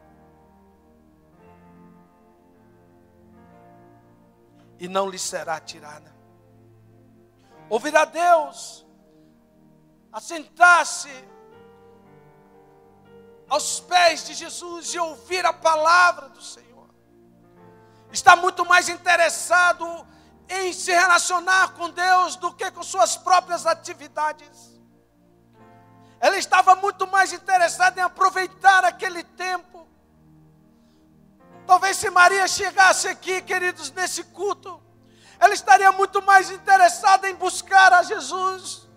E 4.83 4.89
não 4.89 5.09
lhe 5.09 5.19
será 5.19 5.61
tirada. 5.61 6.13
Ouvir 7.71 7.97
a 7.97 8.05
Deus, 8.05 8.85
assentar-se 10.13 11.09
aos 13.49 13.79
pés 13.79 14.25
de 14.27 14.35
Jesus 14.35 14.93
e 14.93 14.99
ouvir 14.99 15.47
a 15.47 15.53
palavra 15.53 16.29
do 16.31 16.43
Senhor. 16.43 16.89
Está 18.11 18.35
muito 18.35 18.67
mais 18.67 18.89
interessado 18.89 19.87
em 20.49 20.73
se 20.73 20.91
relacionar 20.91 21.75
com 21.75 21.89
Deus 21.89 22.35
do 22.35 22.53
que 22.53 22.69
com 22.73 22.83
suas 22.83 23.17
próprias 23.17 23.65
atividades. 23.65 24.83
Ela 26.19 26.39
estava 26.39 26.75
muito 26.75 27.07
mais 27.07 27.33
interessada 27.33 28.01
em 28.01 28.03
aproveitar 28.03 28.85
aquele 28.85 29.23
tempo 29.23 29.87
Talvez 31.67 31.97
se 31.97 32.11
Maria 32.11 32.47
chegasse 32.49 33.09
aqui, 33.09 33.41
queridos, 33.43 33.91
nesse 33.93 34.25
culto, 34.25 34.83
ela 35.39 35.55
estaria 35.55 35.91
muito 35.93 36.23
mais 36.23 36.51
interessada 36.51 37.29
em 37.29 37.35
buscar 37.35 37.93
a 37.93 38.03
Jesus 38.03 38.89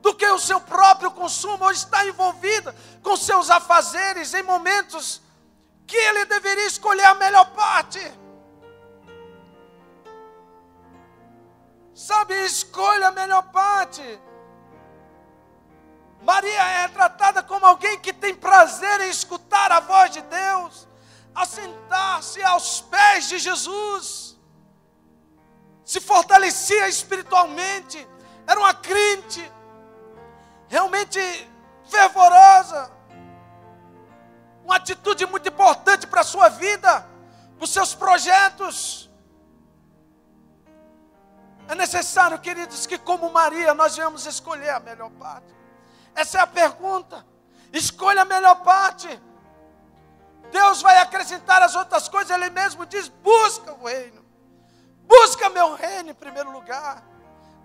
do 0.00 0.14
que 0.14 0.26
o 0.26 0.38
seu 0.38 0.60
próprio 0.60 1.10
consumo, 1.10 1.64
ou 1.64 1.70
está 1.70 2.06
envolvida 2.06 2.74
com 3.02 3.16
seus 3.16 3.50
afazeres 3.50 4.34
em 4.34 4.42
momentos 4.42 5.22
que 5.86 5.96
ele 5.96 6.26
deveria 6.26 6.66
escolher 6.66 7.04
a 7.04 7.14
melhor 7.14 7.50
parte. 7.52 8.00
Sabe, 11.94 12.34
escolha 12.44 13.08
a 13.08 13.12
melhor 13.12 13.42
parte. 13.44 14.20
Maria 16.22 16.62
é 16.82 16.88
tratada 16.88 17.42
como 17.42 17.64
alguém 17.64 17.98
que 17.98 18.12
tem 18.12 18.34
prazer 18.34 19.00
em 19.02 19.10
escutar 19.10 19.70
a 19.70 19.80
voz 19.80 20.10
de 20.10 20.20
Deus 20.22 20.88
assentar-se 21.34 22.42
aos 22.42 22.80
pés 22.82 23.28
de 23.28 23.38
Jesus, 23.38 24.38
se 25.84 26.00
fortalecia 26.00 26.88
espiritualmente, 26.88 28.06
era 28.46 28.58
uma 28.58 28.72
crente 28.72 29.52
realmente 30.68 31.20
fervorosa, 31.84 32.90
uma 34.64 34.76
atitude 34.76 35.26
muito 35.26 35.48
importante 35.48 36.06
para 36.06 36.22
a 36.22 36.24
sua 36.24 36.48
vida, 36.48 37.06
para 37.56 37.64
os 37.64 37.70
seus 37.70 37.94
projetos. 37.94 39.10
É 41.68 41.74
necessário, 41.74 42.38
queridos, 42.38 42.86
que 42.86 42.98
como 42.98 43.30
Maria 43.30 43.74
nós 43.74 43.96
venhamos 43.96 44.26
escolher 44.26 44.70
a 44.70 44.80
melhor 44.80 45.10
parte. 45.10 45.54
Essa 46.14 46.38
é 46.38 46.40
a 46.40 46.46
pergunta. 46.46 47.24
Escolha 47.72 48.22
a 48.22 48.24
melhor 48.24 48.56
parte. 48.62 49.20
Deus 50.54 50.80
vai 50.80 50.98
acrescentar 50.98 51.60
as 51.62 51.74
outras 51.74 52.08
coisas, 52.08 52.30
Ele 52.30 52.48
mesmo 52.48 52.86
diz: 52.86 53.08
busca 53.08 53.72
o 53.72 53.84
reino. 53.84 54.24
Busca 55.14 55.48
meu 55.48 55.74
reino 55.74 56.10
em 56.10 56.14
primeiro 56.14 56.50
lugar. 56.52 57.02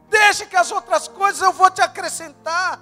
Deixa 0.10 0.48
que 0.48 0.58
as 0.58 0.72
outras 0.72 1.08
coisas 1.08 1.40
eu 1.40 1.54
vou 1.54 1.70
te 1.70 1.82
acrescentar. 1.82 2.80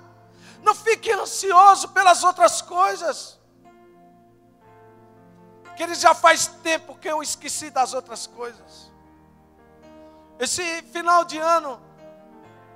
Não 0.63 0.73
fique 0.73 1.11
ansioso 1.11 1.89
pelas 1.89 2.23
outras 2.23 2.61
coisas. 2.61 3.37
Que 5.75 5.83
ele 5.83 5.93
já 5.93 6.15
faz 6.15 6.47
tempo 6.69 6.97
que 6.97 7.09
eu 7.09 7.21
esqueci 7.21 7.69
das 7.69 7.93
outras 7.93 8.25
coisas. 8.25 8.89
Esse 10.39 10.63
final 10.83 11.25
de 11.25 11.37
ano, 11.37 11.79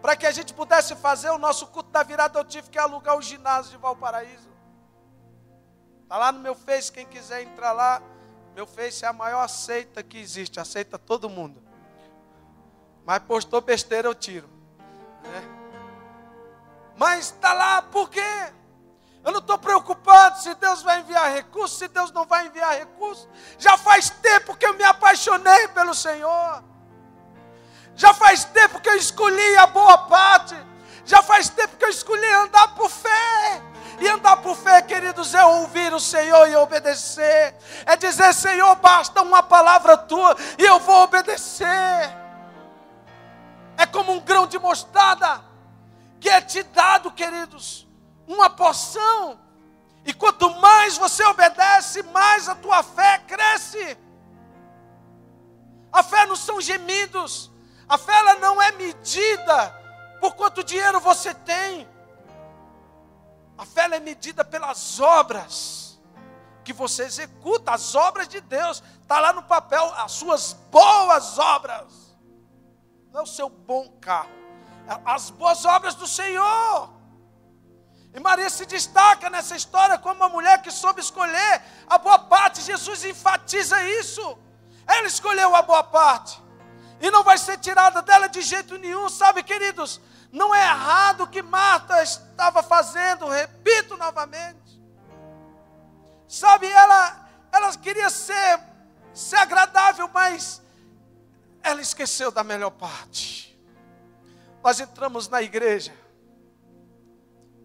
para 0.02 0.18
que 0.18 0.28
a 0.28 0.32
gente 0.32 0.54
pudesse 0.54 0.96
fazer 0.96 1.30
o 1.30 1.38
nosso 1.38 1.66
culto 1.68 1.90
da 1.90 2.04
virada, 2.04 2.38
eu 2.38 2.44
tive 2.44 2.70
que 2.70 2.78
alugar 2.78 3.18
o 3.18 3.22
ginásio 3.22 3.72
de 3.72 3.78
Valparaíso. 3.78 4.51
Está 6.12 6.20
lá 6.20 6.32
no 6.34 6.40
meu 6.40 6.54
Face, 6.54 6.92
quem 6.92 7.06
quiser 7.06 7.42
entrar 7.42 7.72
lá. 7.72 8.02
Meu 8.54 8.68
Face 8.68 9.06
é 9.06 9.08
a 9.08 9.14
maior 9.14 9.40
aceita 9.40 10.04
que 10.04 10.18
existe, 10.20 10.60
aceita 10.60 11.00
todo 11.00 11.30
mundo. 11.30 11.64
Mas 13.06 13.20
postou 13.20 13.62
besteira, 13.62 14.10
eu 14.10 14.14
tiro. 14.14 14.50
Né? 15.24 15.42
Mas 16.98 17.28
está 17.28 17.54
lá, 17.54 17.82
por 17.84 18.10
quê? 18.10 18.52
Eu 19.24 19.32
não 19.32 19.40
estou 19.40 19.58
preocupado 19.58 20.38
se 20.40 20.54
Deus 20.56 20.84
vai 20.84 21.00
enviar 21.00 21.32
recursos, 21.32 21.78
se 21.78 21.88
Deus 21.88 22.12
não 22.12 22.26
vai 22.26 22.48
enviar 22.48 22.74
recursos. 22.74 23.26
Já 23.58 23.78
faz 23.78 24.10
tempo 24.10 24.58
que 24.58 24.66
eu 24.66 24.74
me 24.74 24.84
apaixonei 24.84 25.70
pelo 25.70 25.96
Senhor. 25.96 26.62
Já 27.96 28.14
faz 28.14 28.44
tempo 28.44 28.82
que 28.82 28.90
eu 28.90 28.98
escolhi 28.98 29.56
a 29.56 29.68
boa 29.68 29.98
parte. 30.10 30.58
Já 31.06 31.22
faz 31.22 31.48
tempo 31.48 31.78
que 31.78 31.86
eu 31.86 31.90
escolhi 31.90 32.30
andar 32.34 32.76
por 32.76 32.90
fé. 32.90 33.71
E 34.02 34.10
andar 34.10 34.38
por 34.38 34.56
fé, 34.56 34.82
queridos, 34.82 35.36
é 35.36 35.46
ouvir 35.46 35.94
o 35.94 36.00
Senhor 36.00 36.50
e 36.50 36.56
obedecer. 36.56 37.56
É 37.86 37.96
dizer, 37.96 38.34
Senhor, 38.34 38.74
basta 38.78 39.22
uma 39.22 39.44
palavra 39.44 39.96
tua 39.96 40.36
e 40.58 40.64
eu 40.64 40.80
vou 40.80 41.04
obedecer. 41.04 41.68
É 43.78 43.86
como 43.86 44.12
um 44.12 44.20
grão 44.20 44.48
de 44.48 44.58
mostarda 44.58 45.44
que 46.20 46.28
é 46.28 46.42
te 46.42 46.64
dado, 46.64 47.12
queridos, 47.12 47.88
uma 48.28 48.50
porção. 48.50 49.40
E 50.04 50.12
quanto 50.12 50.50
mais 50.56 50.98
você 50.98 51.24
obedece, 51.26 52.02
mais 52.02 52.50
a 52.50 52.56
tua 52.56 52.82
fé 52.82 53.20
cresce. 53.28 53.96
A 55.94 56.02
fé 56.02 56.26
não 56.26 56.36
são 56.36 56.60
gemidos. 56.60 57.52
A 57.88 58.00
fé 58.00 58.18
ela 58.18 58.36
não 58.40 58.60
é 58.60 58.72
medida 58.72 59.70
por 60.20 60.34
quanto 60.34 60.64
dinheiro 60.64 61.00
você 61.00 61.36
tem. 61.36 61.88
A 63.62 63.66
fé 63.66 63.82
é 63.82 64.00
medida 64.00 64.44
pelas 64.44 65.00
obras 65.00 66.02
que 66.64 66.74
você 66.74 67.04
executa, 67.04 67.72
as 67.72 67.94
obras 67.94 68.28
de 68.28 68.42
Deus. 68.42 68.82
Está 69.04 69.20
lá 69.20 69.32
no 69.34 69.44
papel, 69.44 69.84
as 69.98 70.14
suas 70.14 70.54
boas 70.72 71.38
obras. 71.38 72.18
Não 73.12 73.20
é 73.20 73.24
o 73.24 73.28
seu 73.28 73.50
bom 73.50 73.88
carro, 74.02 74.32
é 74.88 75.00
as 75.06 75.30
boas 75.30 75.64
obras 75.64 75.94
do 75.94 76.08
Senhor. 76.08 76.90
E 78.16 78.20
Maria 78.20 78.50
se 78.50 78.66
destaca 78.66 79.30
nessa 79.30 79.56
história 79.56 79.96
como 80.00 80.16
uma 80.16 80.30
mulher 80.30 80.60
que 80.64 80.72
soube 80.72 81.00
escolher 81.00 81.62
a 81.88 82.00
boa 82.00 82.18
parte. 82.18 82.64
Jesus 82.64 83.06
enfatiza 83.06 83.80
isso. 84.00 84.40
Ela 84.88 85.06
escolheu 85.06 85.56
a 85.56 85.62
boa 85.62 85.84
parte. 85.84 86.42
E 87.00 87.12
não 87.12 87.24
vai 87.24 87.38
ser 87.38 87.60
tirada 87.60 88.02
dela 88.02 88.28
de 88.28 88.42
jeito 88.42 88.80
nenhum, 88.80 89.08
sabe, 89.08 89.44
queridos? 89.44 90.02
Não 90.32 90.56
é 90.56 90.64
errado 90.64 91.24
o 91.24 91.28
que 91.28 91.42
Marta 91.42 92.02
estava 92.02 92.64
fazendo, 92.64 93.28
repito 93.28 93.98
novamente. 93.98 94.82
Sabe, 96.28 96.68
ela, 96.68 97.30
ela 97.52 97.78
queria 97.78 98.10
ser, 98.10 98.60
ser 99.14 99.36
agradável, 99.36 100.10
mas 100.14 100.62
ela 101.62 101.82
esqueceu 101.82 102.32
da 102.32 102.44
melhor 102.44 102.72
parte. 102.72 103.60
Nós 104.64 104.80
entramos 104.80 105.28
na 105.28 105.42
igreja 105.42 105.94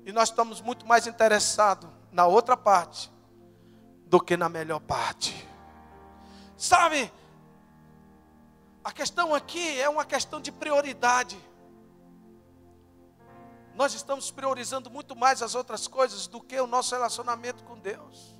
e 0.05 0.13
nós 0.13 0.31
estamos 0.31 0.61
muito 0.61 0.85
mais 0.87 1.07
interessados 1.07 1.89
na 2.11 2.27
outra 2.27 2.57
parte 2.57 3.13
do 4.07 4.21
que 4.21 4.37
na 4.37 4.49
melhor 4.49 4.81
parte. 4.81 5.49
Sabe, 6.57 7.13
a 8.83 8.91
questão 8.91 9.35
aqui 9.35 9.81
é 9.81 9.89
uma 9.89 10.05
questão 10.05 10.41
de 10.41 10.51
prioridade 10.51 11.39
nós 13.77 13.93
estamos 13.93 14.31
priorizando 14.31 14.91
muito 14.91 15.15
mais 15.15 15.43
as 15.43 15.55
outras 15.55 15.87
coisas 15.87 16.27
do 16.27 16.41
que 16.41 16.59
o 16.59 16.67
nosso 16.67 16.95
relacionamento 16.95 17.63
com 17.63 17.79
Deus. 17.79 18.35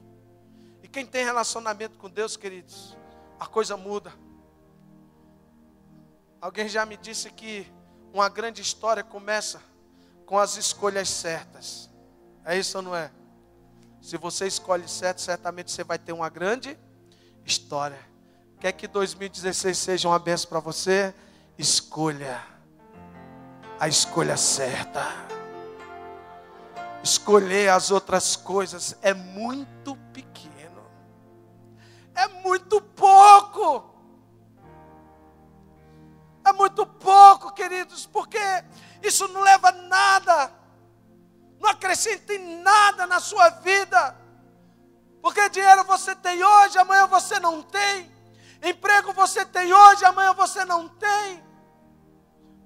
E 0.83 0.89
quem 0.89 1.05
tem 1.05 1.27
relacionamento 1.27 1.99
com 1.99 2.09
Deus, 2.09 2.39
queridos, 2.39 2.97
a 3.39 3.47
coisa 3.47 3.77
muda. 3.77 4.15
Alguém 6.41 6.67
já 6.69 6.87
me 6.87 6.97
disse 6.97 7.31
que 7.31 7.71
uma 8.15 8.31
grande 8.31 8.63
história 8.63 9.05
começa 9.05 9.61
com 10.25 10.39
as 10.39 10.57
escolhas 10.57 11.11
certas. 11.11 11.91
É 12.43 12.57
isso 12.57 12.79
ou 12.79 12.83
não 12.83 12.97
é? 12.97 13.13
Se 14.01 14.17
você 14.17 14.47
escolhe 14.47 14.89
certo, 14.89 15.21
certamente 15.21 15.71
você 15.71 15.85
vai 15.85 15.99
ter 15.99 16.13
uma 16.13 16.31
grande 16.31 16.79
história. 17.45 18.01
Quer 18.59 18.73
que 18.73 18.89
2016 18.89 19.77
seja 19.77 20.09
uma 20.09 20.19
benção 20.19 20.49
para 20.49 20.61
você? 20.61 21.15
Escolha 21.59 22.56
a 23.79 23.89
escolha 23.89 24.37
certa 24.37 25.27
escolher 27.07 27.71
as 27.71 27.91
outras 27.91 28.35
coisas 28.35 28.97
é 29.01 29.15
muito 29.15 29.97
pequeno, 30.13 30.85
é 32.15 32.27
muito 32.27 32.81
pouco. 32.81 33.95
É 36.45 36.53
muito 36.53 36.87
pouco, 36.87 37.53
queridos, 37.53 38.07
porque 38.07 38.39
isso 39.03 39.27
não 39.29 39.41
leva 39.41 39.73
nada, 39.73 40.53
não 41.61 41.71
acrescenta 41.71 42.35
em 42.35 42.63
nada 42.63 43.05
na 43.07 43.19
sua 43.19 43.49
vida. 43.51 44.17
Porque 45.21 45.49
dinheiro 45.49 45.83
você 45.85 46.15
tem 46.15 46.45
hoje, 46.45 46.79
amanhã 46.79 47.07
você 47.07 47.41
não 47.41 47.63
tem. 47.63 48.13
Emprego 48.63 49.13
você 49.13 49.45
tem 49.45 49.73
hoje, 49.73 50.05
amanhã 50.05 50.33
você 50.35 50.65
não 50.65 50.89
tem. 50.89 51.45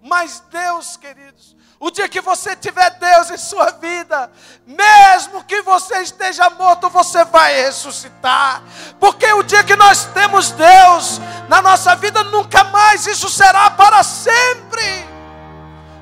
Mas 0.03 0.43
Deus, 0.51 0.97
queridos, 0.97 1.57
o 1.79 1.91
dia 1.91 2.09
que 2.09 2.21
você 2.21 2.55
tiver 2.57 2.91
Deus 2.99 3.31
em 3.31 3.39
sua 3.39 3.71
vida, 3.71 4.31
mesmo 4.67 5.45
que 5.45 5.63
você 5.63 6.03
esteja 6.03 6.49
morto, 6.51 6.89
você 6.91 7.25
vai 7.25 7.55
ressuscitar. 7.63 8.63
Porque 8.99 9.31
o 9.33 9.43
dia 9.43 9.65
que 9.65 9.77
nós 9.77 10.05
temos 10.07 10.51
Deus 10.51 11.21
na 11.49 11.63
nossa 11.63 11.95
vida, 11.97 12.23
nunca 12.25 12.65
mais 12.65 13.07
isso 13.07 13.29
será 13.29 13.71
para 13.71 14.03
sempre. 14.03 15.09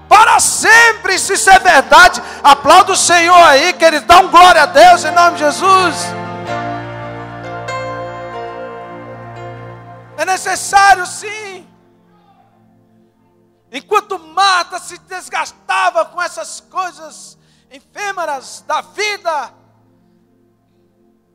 Para 0.08 0.40
sempre, 0.40 1.18
se 1.18 1.34
isso 1.34 1.50
é 1.50 1.58
verdade, 1.58 2.22
aplauda 2.42 2.92
o 2.92 2.96
Senhor 2.96 3.42
aí, 3.46 3.72
que 3.72 3.84
Ele 3.84 4.00
dá 4.00 4.18
um 4.18 4.28
glória 4.28 4.62
a 4.62 4.66
Deus 4.66 5.04
em 5.04 5.10
nome 5.10 5.36
de 5.36 5.44
Jesus. 5.44 5.94
É 10.16 10.24
necessário 10.24 11.06
sim 11.06 11.47
Enquanto 13.70 14.18
Marta 14.18 14.78
se 14.78 14.98
desgastava 14.98 16.04
com 16.06 16.20
essas 16.20 16.60
coisas 16.60 17.38
efêmeras 17.70 18.64
da 18.66 18.80
vida, 18.80 19.52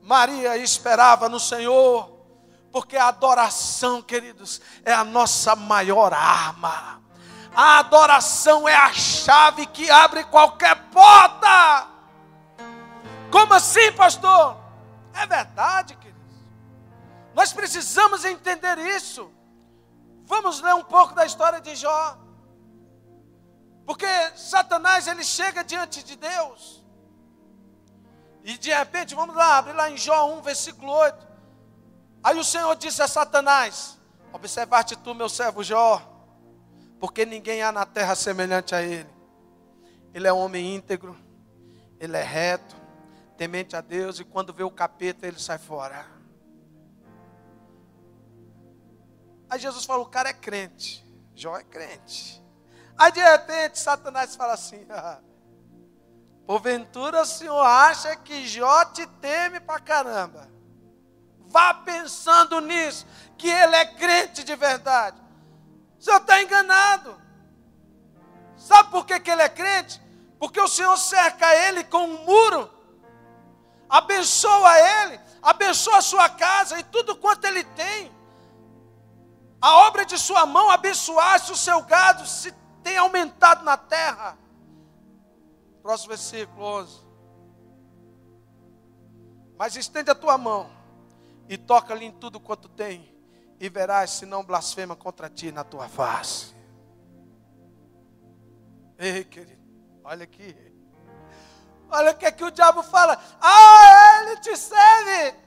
Maria 0.01 0.57
esperava 0.57 1.29
no 1.29 1.39
Senhor, 1.39 2.09
porque 2.71 2.97
a 2.97 3.07
adoração, 3.07 4.01
queridos, 4.01 4.59
é 4.83 4.91
a 4.91 5.03
nossa 5.03 5.55
maior 5.55 6.11
arma. 6.13 7.01
A 7.55 7.79
adoração 7.79 8.67
é 8.67 8.75
a 8.75 8.91
chave 8.91 9.67
que 9.67 9.89
abre 9.91 10.23
qualquer 10.23 10.75
porta. 10.89 11.88
Como 13.31 13.53
assim, 13.53 13.91
pastor? 13.91 14.57
É 15.13 15.27
verdade, 15.27 15.95
queridos. 15.95 16.13
Nós 17.36 17.53
precisamos 17.53 18.25
entender 18.25 18.79
isso. 18.79 19.31
Vamos 20.25 20.61
ler 20.61 20.73
um 20.73 20.84
pouco 20.84 21.13
da 21.13 21.25
história 21.25 21.61
de 21.61 21.75
Jó. 21.75 22.17
Porque 23.86 24.05
Satanás 24.36 25.07
ele 25.07 25.23
chega 25.23 25.63
diante 25.63 26.03
de 26.03 26.15
Deus. 26.15 26.84
E 28.43 28.57
de 28.57 28.73
repente, 28.73 29.15
vamos 29.15 29.36
lá, 29.36 29.57
abre 29.57 29.73
lá 29.73 29.89
em 29.89 29.97
Jó 29.97 30.34
1, 30.38 30.41
versículo 30.41 30.91
8. 30.91 31.27
Aí 32.23 32.38
o 32.38 32.43
Senhor 32.43 32.75
disse 32.75 33.01
a 33.01 33.07
Satanás: 33.07 33.97
Observaste 34.31 34.95
tu, 34.97 35.13
meu 35.13 35.29
servo 35.29 35.63
Jó, 35.63 36.01
porque 36.99 37.25
ninguém 37.25 37.61
há 37.61 37.71
na 37.71 37.86
terra 37.86 38.15
semelhante 38.15 38.75
a 38.75 38.81
ele. 38.81 39.09
Ele 40.13 40.27
é 40.27 40.34
um 40.34 40.39
homem 40.39 40.75
íntegro, 40.75 41.17
ele 41.99 42.17
é 42.17 42.23
reto, 42.23 42.75
temente 43.38 43.75
a 43.75 43.81
Deus, 43.81 44.19
e 44.19 44.25
quando 44.25 44.53
vê 44.53 44.63
o 44.63 44.71
capeta, 44.71 45.25
ele 45.25 45.39
sai 45.39 45.57
fora. 45.57 46.05
Aí 49.49 49.59
Jesus 49.59 49.86
falou: 49.86 50.03
o 50.05 50.09
cara 50.09 50.29
é 50.29 50.34
crente, 50.34 51.05
Jó 51.34 51.57
é 51.57 51.63
crente. 51.63 52.42
Aí 52.97 53.11
de 53.11 53.21
repente 53.21 53.79
Satanás 53.79 54.35
fala 54.35 54.53
assim: 54.53 54.85
ah, 54.89 55.19
porventura 56.45 57.21
o 57.21 57.25
senhor 57.25 57.61
acha 57.61 58.15
que 58.15 58.47
Jó 58.47 58.85
te 58.85 59.05
teme 59.21 59.59
pra 59.59 59.79
caramba. 59.79 60.49
Vá 61.47 61.73
pensando 61.73 62.59
nisso, 62.61 63.05
que 63.37 63.47
ele 63.47 63.75
é 63.75 63.85
crente 63.85 64.43
de 64.43 64.55
verdade. 64.55 65.21
O 65.99 66.03
senhor 66.03 66.17
está 66.17 66.41
enganado. 66.41 67.21
Sabe 68.57 68.89
por 68.91 69.05
que, 69.05 69.19
que 69.19 69.29
ele 69.29 69.41
é 69.41 69.49
crente? 69.49 70.01
Porque 70.39 70.59
o 70.59 70.67
Senhor 70.67 70.97
cerca 70.97 71.53
ele 71.67 71.83
com 71.83 72.05
um 72.05 72.25
muro, 72.25 72.69
abençoa 73.89 74.79
ele, 74.79 75.19
abençoa 75.41 75.97
a 75.97 76.01
sua 76.01 76.29
casa 76.29 76.79
e 76.79 76.83
tudo 76.83 77.15
quanto 77.15 77.45
ele 77.45 77.63
tem. 77.63 78.11
A 79.61 79.77
obra 79.87 80.05
de 80.05 80.17
sua 80.17 80.45
mão 80.45 80.69
abençoasse 80.69 81.51
o 81.51 81.55
seu 81.55 81.81
gado, 81.83 82.25
se 82.25 82.51
tem 82.84 82.97
aumentado 82.97 83.63
na 83.63 83.77
terra. 83.77 84.38
Próximo 85.81 86.09
versículo 86.09 86.63
11. 86.63 87.01
Mas 89.57 89.75
estende 89.75 90.11
a 90.11 90.15
tua 90.15 90.38
mão 90.38 90.69
e 91.47 91.57
toca-lhe 91.57 92.05
em 92.05 92.11
tudo 92.11 92.39
quanto 92.39 92.69
tem, 92.69 93.13
e 93.59 93.69
verás 93.69 94.11
se 94.11 94.25
não 94.25 94.43
blasfema 94.43 94.95
contra 94.95 95.29
ti 95.29 95.51
na 95.51 95.63
tua 95.63 95.88
face. 95.88 96.53
Ei, 98.97 99.23
querido, 99.23 99.61
olha 100.03 100.23
aqui. 100.23 100.55
Olha 101.89 102.11
o 102.11 102.15
que, 102.15 102.25
é 102.25 102.31
que 102.31 102.43
o 102.43 102.51
diabo 102.51 102.81
fala. 102.81 103.21
Ah, 103.39 104.21
ele 104.21 104.38
te 104.38 104.57
serve. 104.57 105.38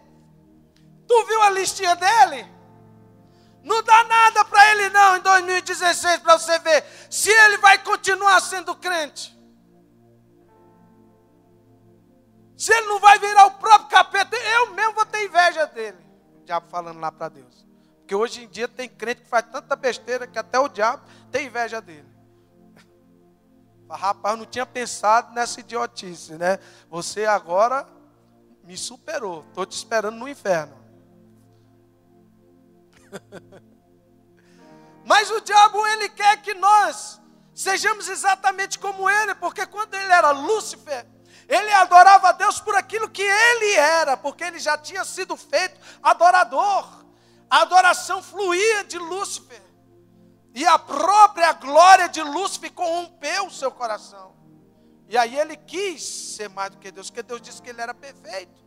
Tu 1.07 1.27
viu 1.27 1.43
a 1.43 1.51
listinha 1.51 1.97
dele? 1.97 2.56
Não 3.67 3.83
dá 3.83 4.05
nada 4.05 4.45
para 4.45 4.71
ele 4.71 4.91
não 4.91 5.17
em 5.17 5.21
2016 5.21 6.21
para 6.21 6.39
você 6.39 6.57
ver 6.61 6.85
se 7.11 7.29
ele 7.29 7.59
vai 7.59 7.77
continuar 7.83 8.41
sendo 8.41 8.77
crente. 8.77 9.37
Se 12.57 12.73
ele 12.73 12.87
não 12.87 13.01
vai 13.01 13.19
virar 13.19 13.47
o 13.47 13.51
próprio 13.59 13.89
capeta, 13.89 14.37
eu 14.37 14.73
mesmo 14.73 14.93
vou 14.93 15.05
ter 15.05 15.25
inveja 15.25 15.67
dele. 15.67 15.99
O 16.41 16.45
diabo 16.45 16.69
falando 16.71 17.01
lá 17.01 17.11
para 17.11 17.29
Deus. 17.29 17.67
Porque 17.99 18.15
hoje 18.15 18.45
em 18.45 18.49
dia 18.49 18.69
tem 18.69 18.89
crente 18.89 19.23
que 19.23 19.29
faz 19.29 19.45
tanta 19.51 19.75
besteira 19.75 20.29
que 20.29 20.39
até 20.39 20.61
o 20.61 20.69
diabo 20.69 21.03
tem 21.33 21.47
inveja 21.47 21.81
dele. 21.81 22.09
Rapaz, 23.91 24.39
não 24.39 24.47
tinha 24.47 24.65
pensado 24.65 25.35
nessa 25.35 25.59
idiotice, 25.59 26.35
né? 26.35 26.61
Você 26.89 27.27
agora 27.27 27.85
me 28.63 28.77
superou. 28.77 29.41
Estou 29.41 29.67
te 29.67 29.77
esperando 29.77 30.17
no 30.17 30.29
inferno. 30.29 30.86
Mas 35.05 35.31
o 35.31 35.41
diabo, 35.41 35.87
ele 35.87 36.09
quer 36.09 36.43
que 36.43 36.55
nós 36.55 37.21
sejamos 37.55 38.09
exatamente 38.09 38.79
como 38.79 39.09
ele, 39.09 39.35
porque 39.37 39.65
quando 39.67 39.95
ele 39.95 40.13
era 40.13 40.31
Lúcifer, 40.33 41.07
ele 41.49 41.73
adorava 41.73 42.31
a 42.31 42.33
Deus 42.33 42.61
por 42.61 42.75
aquilo 42.75 43.09
que 43.09 43.23
ele 43.23 43.75
era, 43.75 44.17
porque 44.17 44.43
ele 44.43 44.59
já 44.59 44.77
tinha 44.77 45.05
sido 45.05 45.37
feito 45.37 45.81
adorador. 46.03 47.05
A 47.49 47.63
adoração 47.63 48.23
fluía 48.23 48.83
de 48.85 48.99
Lúcifer. 48.99 49.63
E 50.53 50.67
a 50.67 50.79
própria 50.79 51.53
glória 51.53 52.09
de 52.09 52.21
Lúcifer 52.23 52.73
corrompeu 52.73 53.47
o 53.47 53.51
seu 53.51 53.71
coração. 53.71 54.35
E 55.09 55.17
aí 55.17 55.39
ele 55.39 55.57
quis 55.57 56.03
ser 56.03 56.49
mais 56.49 56.71
do 56.71 56.79
que 56.79 56.91
Deus, 56.91 57.11
porque 57.11 57.23
Deus 57.23 57.41
disse 57.41 57.63
que 57.63 57.71
ele 57.71 57.81
era 57.81 57.95
perfeito. 57.95 58.67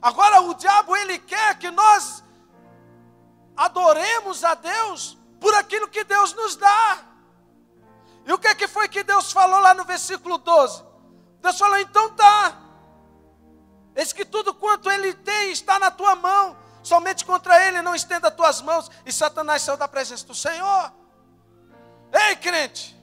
Agora 0.00 0.40
o 0.40 0.54
diabo 0.54 0.96
ele 0.96 1.18
quer 1.18 1.58
que 1.58 1.70
nós 1.70 2.22
adoremos 3.58 4.44
a 4.44 4.54
Deus 4.54 5.18
por 5.40 5.52
aquilo 5.54 5.88
que 5.88 6.04
Deus 6.04 6.32
nos 6.32 6.54
dá. 6.56 7.04
E 8.24 8.32
o 8.32 8.38
que, 8.38 8.54
que 8.54 8.68
foi 8.68 8.88
que 8.88 9.02
Deus 9.02 9.32
falou 9.32 9.58
lá 9.58 9.74
no 9.74 9.84
versículo 9.84 10.38
12? 10.38 10.84
Deus 11.42 11.58
falou: 11.58 11.78
então 11.78 12.14
tá. 12.14 12.56
Eis 13.96 14.12
que 14.12 14.24
tudo 14.24 14.54
quanto 14.54 14.88
ele 14.88 15.12
tem 15.12 15.50
está 15.50 15.78
na 15.78 15.90
tua 15.90 16.14
mão. 16.14 16.56
Somente 16.84 17.24
contra 17.24 17.66
ele 17.66 17.82
não 17.82 17.94
estenda 17.94 18.28
as 18.28 18.34
tuas 18.34 18.62
mãos. 18.62 18.88
E 19.04 19.12
Satanás 19.12 19.62
saiu 19.62 19.76
da 19.76 19.88
presença 19.88 20.24
do 20.24 20.34
Senhor. 20.34 20.92
Ei, 22.12 22.36
crente, 22.36 22.96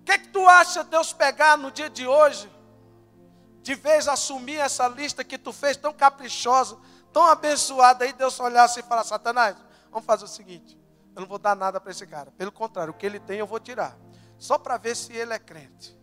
o 0.00 0.04
que, 0.04 0.18
que 0.18 0.28
tu 0.28 0.48
acha 0.48 0.84
Deus 0.84 1.12
pegar 1.12 1.58
no 1.58 1.70
dia 1.70 1.90
de 1.90 2.06
hoje, 2.06 2.50
de 3.60 3.74
vez 3.74 4.08
assumir 4.08 4.56
essa 4.56 4.88
lista 4.88 5.22
que 5.24 5.36
tu 5.36 5.52
fez 5.52 5.76
tão 5.76 5.92
caprichosa, 5.92 6.78
tão 7.12 7.26
abençoada, 7.26 8.04
aí 8.04 8.12
Deus 8.12 8.38
olhasse 8.40 8.80
e 8.80 8.82
falar: 8.82 9.04
Satanás, 9.04 9.56
vamos 9.90 10.06
fazer 10.06 10.24
o 10.24 10.28
seguinte, 10.28 10.78
eu 11.14 11.20
não 11.20 11.28
vou 11.28 11.38
dar 11.38 11.54
nada 11.54 11.80
para 11.80 11.90
esse 11.90 12.06
cara, 12.06 12.30
pelo 12.32 12.52
contrário, 12.52 12.92
o 12.92 12.96
que 12.96 13.06
ele 13.06 13.20
tem 13.20 13.38
eu 13.38 13.46
vou 13.46 13.60
tirar, 13.60 13.96
só 14.38 14.58
para 14.58 14.76
ver 14.76 14.96
se 14.96 15.12
ele 15.12 15.32
é 15.32 15.38
crente. 15.38 16.00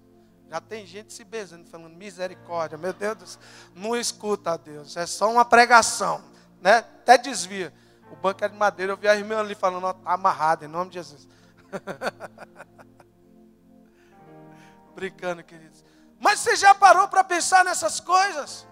Já 0.50 0.60
tem 0.60 0.84
gente 0.84 1.14
se 1.14 1.24
beijando, 1.24 1.70
falando 1.70 1.96
misericórdia, 1.96 2.76
meu 2.76 2.92
Deus, 2.92 3.38
não 3.76 3.96
escuta 3.96 4.58
Deus, 4.58 4.98
é 4.98 5.06
só 5.06 5.32
uma 5.32 5.46
pregação, 5.46 6.24
né? 6.60 6.78
Até 6.78 7.18
desvia. 7.20 7.72
O 8.12 8.16
banco 8.16 8.44
é 8.44 8.50
de 8.50 8.58
madeira, 8.58 8.94
eu 8.94 8.98
vi 8.98 9.08
a 9.08 9.16
irmã 9.16 9.40
ali 9.40 9.54
falando, 9.54 9.88
está 9.88 10.12
amarrado, 10.12 10.66
em 10.66 10.68
nome 10.68 10.90
de 10.90 10.96
Jesus. 10.96 11.28
Brincando, 14.96 15.44
queridos. 15.44 15.84
Mas 16.20 16.40
você 16.40 16.56
já 16.56 16.74
parou 16.74 17.08
para 17.08 17.24
pensar 17.24 17.64
nessas 17.64 18.00
coisas? 18.00 18.68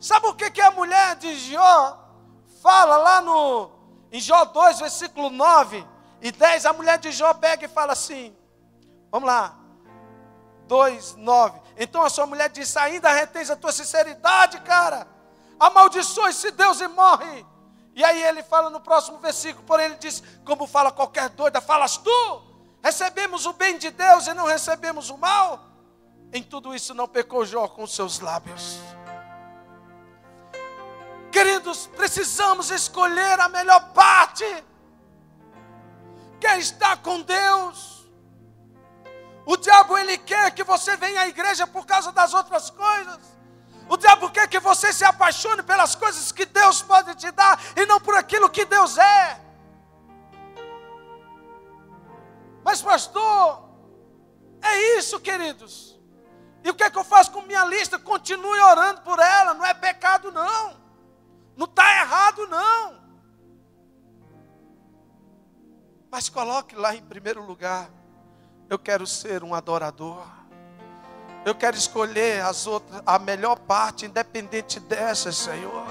Sabe 0.00 0.26
o 0.26 0.34
que, 0.34 0.50
que 0.50 0.60
a 0.60 0.70
mulher 0.70 1.16
de 1.16 1.34
Jó 1.50 1.98
fala 2.62 2.96
lá 2.96 3.20
no, 3.20 3.70
em 4.12 4.20
Jó 4.20 4.44
2, 4.44 4.80
versículo 4.80 5.30
9 5.30 5.86
e 6.20 6.30
10? 6.30 6.66
A 6.66 6.72
mulher 6.72 6.98
de 6.98 7.10
Jó 7.12 7.32
pega 7.34 7.64
e 7.64 7.68
fala 7.68 7.92
assim: 7.92 8.36
Vamos 9.10 9.26
lá. 9.26 9.56
2, 10.66 11.16
9. 11.16 11.60
Então 11.76 12.02
a 12.02 12.10
sua 12.10 12.26
mulher 12.26 12.50
disse: 12.50 12.78
Ainda 12.78 13.10
retens 13.10 13.50
a 13.50 13.56
tua 13.56 13.72
sinceridade, 13.72 14.60
cara. 14.60 15.06
Amaldiçoe-se 15.58 16.50
Deus 16.50 16.80
e 16.80 16.88
morre. 16.88 17.46
E 17.94 18.04
aí 18.04 18.22
ele 18.22 18.42
fala 18.42 18.68
no 18.68 18.80
próximo 18.80 19.18
versículo, 19.18 19.64
porém 19.66 19.86
ele 19.86 19.96
diz: 19.96 20.22
Como 20.44 20.66
fala 20.66 20.92
qualquer 20.92 21.30
doida, 21.30 21.60
falas 21.60 21.96
tu? 21.96 22.42
Recebemos 22.82 23.46
o 23.46 23.52
bem 23.52 23.78
de 23.78 23.90
Deus 23.90 24.26
e 24.26 24.34
não 24.34 24.44
recebemos 24.44 25.10
o 25.10 25.16
mal? 25.16 25.60
Em 26.32 26.42
tudo 26.42 26.74
isso 26.74 26.94
não 26.94 27.08
pecou 27.08 27.44
Jó 27.44 27.66
com 27.68 27.86
seus 27.86 28.20
lábios. 28.20 28.78
Queridos, 31.30 31.86
precisamos 31.88 32.70
escolher 32.70 33.40
a 33.40 33.48
melhor 33.48 33.92
parte. 33.92 34.44
Quer 36.40 36.58
estar 36.58 36.96
com 36.98 37.20
Deus? 37.22 38.06
O 39.44 39.56
diabo 39.56 39.96
ele 39.96 40.18
quer 40.18 40.50
que 40.52 40.64
você 40.64 40.96
venha 40.96 41.22
à 41.22 41.28
igreja 41.28 41.66
por 41.66 41.86
causa 41.86 42.10
das 42.10 42.34
outras 42.34 42.70
coisas. 42.70 43.20
O 43.88 43.96
diabo 43.96 44.30
quer 44.30 44.48
que 44.48 44.58
você 44.58 44.92
se 44.92 45.04
apaixone 45.04 45.62
pelas 45.62 45.94
coisas 45.94 46.32
que 46.32 46.44
Deus 46.44 46.82
pode 46.82 47.14
te 47.14 47.30
dar 47.30 47.60
e 47.76 47.86
não 47.86 48.00
por 48.00 48.16
aquilo 48.16 48.50
que 48.50 48.64
Deus 48.64 48.98
é. 48.98 49.40
Mas, 52.64 52.82
pastor, 52.82 53.62
é 54.60 54.98
isso, 54.98 55.20
queridos. 55.20 55.96
E 56.64 56.70
o 56.70 56.74
que 56.74 56.82
é 56.82 56.90
que 56.90 56.98
eu 56.98 57.04
faço 57.04 57.30
com 57.30 57.42
minha 57.42 57.64
lista? 57.64 57.96
Continue 57.96 58.60
orando 58.60 59.02
por 59.02 59.20
ela, 59.20 59.54
não 59.54 59.64
é 59.64 59.72
pecado, 59.72 60.32
não. 60.32 60.85
Não 61.56 61.64
está 61.64 62.00
errado, 62.00 62.46
não. 62.46 63.06
Mas 66.10 66.28
coloque 66.28 66.74
lá 66.74 66.94
em 66.94 67.02
primeiro 67.02 67.42
lugar: 67.44 67.90
eu 68.68 68.78
quero 68.78 69.06
ser 69.06 69.42
um 69.42 69.54
adorador. 69.54 70.26
Eu 71.44 71.54
quero 71.54 71.76
escolher 71.76 72.42
as 72.44 72.66
outras, 72.66 73.00
a 73.06 73.18
melhor 73.18 73.56
parte, 73.60 74.04
independente 74.04 74.80
dessa, 74.80 75.30
Senhor. 75.30 75.86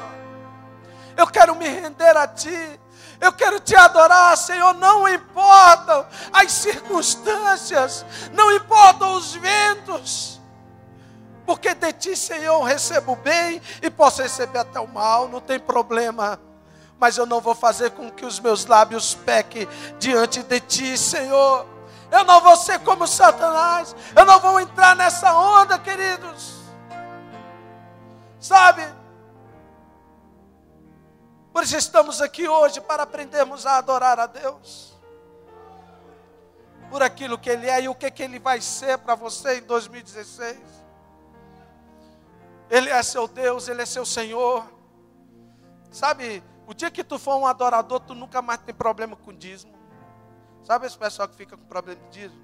Eu 1.16 1.26
quero 1.28 1.56
me 1.56 1.68
render 1.68 2.16
a 2.18 2.28
Ti. 2.28 2.80
Eu 3.22 3.32
quero 3.32 3.60
te 3.60 3.76
adorar, 3.76 4.36
Senhor. 4.38 4.74
Não 4.74 5.08
importam 5.08 6.06
as 6.34 6.52
circunstâncias, 6.52 8.06
não 8.34 8.52
importam 8.52 9.16
os 9.16 9.34
ventos, 9.36 10.35
porque 11.46 11.74
de 11.74 11.94
Ti, 11.94 12.16
Senhor, 12.16 12.62
recebo 12.64 13.14
o 13.14 13.16
bem 13.16 13.62
e 13.82 13.90
posso 13.90 14.22
receber 14.22 14.60
até 14.60 14.80
o 14.80 14.88
mal, 14.88 15.28
não 15.28 15.40
tem 15.40 15.60
problema. 15.60 16.40
Mas 16.98 17.18
eu 17.18 17.26
não 17.26 17.42
vou 17.42 17.54
fazer 17.54 17.92
com 17.92 18.10
que 18.10 18.26
os 18.26 18.40
meus 18.40 18.66
lábios 18.66 19.14
pequem 19.14 19.68
diante 20.00 20.42
de 20.42 20.60
Ti, 20.60 20.98
Senhor. 20.98 21.68
Eu 22.12 22.24
não 22.24 22.42
vou 22.42 22.56
ser 22.56 22.80
como 22.80 23.06
Satanás. 23.06 23.96
Eu 24.16 24.26
não 24.26 24.40
vou 24.40 24.60
entrar 24.60 24.96
nessa 24.96 25.34
onda, 25.34 25.78
queridos. 25.78 26.56
Sabe? 28.40 28.88
Por 31.52 31.64
isso 31.64 31.78
estamos 31.78 32.22
aqui 32.22 32.48
hoje 32.48 32.80
para 32.82 33.04
aprendermos 33.04 33.66
a 33.66 33.78
adorar 33.78 34.20
a 34.20 34.28
Deus. 34.28 34.94
Por 36.90 37.02
aquilo 37.04 37.38
que 37.38 37.50
Ele 37.50 37.68
é 37.70 37.82
e 37.84 37.90
o 37.90 37.96
que, 37.96 38.10
que 38.10 38.24
Ele 38.24 38.40
vai 38.40 38.62
ser 38.62 38.98
para 39.00 39.16
você 39.16 39.60
em 39.60 39.62
2016. 39.64 40.85
Ele 42.70 42.90
é 42.90 43.04
seu 43.04 43.28
Deus, 43.28 43.68
Ele 43.68 43.82
é 43.82 43.86
seu 43.86 44.06
Senhor. 44.06 44.66
Sabe, 45.92 46.44
o 46.68 46.74
dia 46.74 46.90
que 46.90 47.04
tu 47.04 47.20
for 47.20 47.38
um 47.38 47.46
adorador, 47.46 48.00
tu 48.00 48.16
nunca 48.16 48.42
mais 48.42 48.60
tem 48.62 48.74
problema 48.74 49.16
com 49.16 49.34
dízimo. 49.34 49.76
Sabe 50.64 50.88
esse 50.88 50.98
pessoal 50.98 51.28
que 51.28 51.36
fica 51.36 51.56
com 51.56 51.66
problema 51.66 52.02
de 52.02 52.10
dízimo? 52.10 52.44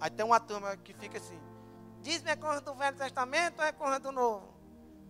Aí 0.00 0.10
tem 0.10 0.24
uma 0.24 0.38
turma 0.38 0.76
que 0.76 0.94
fica 0.94 1.18
assim: 1.18 1.38
dízimo 2.00 2.28
é 2.28 2.36
coisa 2.36 2.60
do 2.60 2.74
Velho 2.74 2.96
Testamento 2.96 3.58
ou 3.58 3.64
é 3.64 3.72
coisa 3.72 3.98
do 3.98 4.12
Novo? 4.12 4.54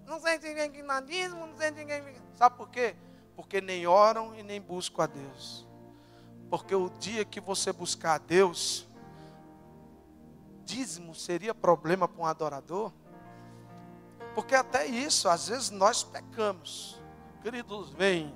Não 0.07 0.21
sei 0.21 0.39
ninguém 0.39 0.71
que 0.71 0.83
não 0.83 1.03
dízimo, 1.03 1.47
não 1.47 1.57
sei 1.57 1.71
ninguém. 1.73 2.03
Sabe 2.35 2.57
por 2.57 2.71
quê? 2.71 2.97
Porque 3.35 3.61
nem 3.61 3.87
oram 3.87 4.35
e 4.35 4.43
nem 4.43 4.61
buscam 4.61 5.03
a 5.03 5.07
Deus. 5.07 5.67
Porque 6.49 6.75
o 6.75 6.89
dia 6.89 7.25
que 7.25 7.41
você 7.41 7.73
buscar 7.73 8.15
a 8.15 8.19
Deus, 8.19 8.87
dízimo 10.65 11.15
seria 11.15 11.55
problema 11.55 12.09
para 12.09 12.23
um 12.23 12.27
adorador? 12.27 12.93
Porque 14.37 14.55
até 14.55 14.85
isso, 14.85 15.31
às 15.31 15.49
vezes 15.49 15.71
nós 15.71 16.05
pecamos. 16.05 17.01
Queridos, 17.41 17.89
vem. 17.89 18.35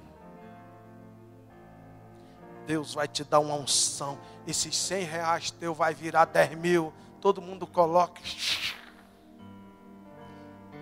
Deus 2.66 2.94
vai 2.94 3.07
te 3.07 3.22
dar 3.22 3.38
uma 3.38 3.55
unção. 3.55 4.18
Esses 4.46 4.74
100 4.78 5.05
reais 5.05 5.51
teu 5.51 5.74
vai 5.74 5.92
virar 5.92 6.24
10 6.24 6.57
mil. 6.57 6.90
Todo 7.20 7.42
mundo 7.42 7.66
coloca. 7.66 8.18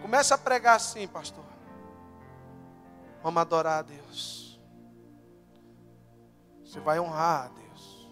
Começa 0.00 0.36
a 0.36 0.38
pregar 0.38 0.76
assim, 0.76 1.08
pastor. 1.08 1.44
Vamos 3.20 3.40
adorar 3.40 3.80
a 3.80 3.82
Deus. 3.82 4.60
Você 6.64 6.78
vai 6.78 7.00
honrar 7.00 7.46
a 7.46 7.48
Deus. 7.48 8.08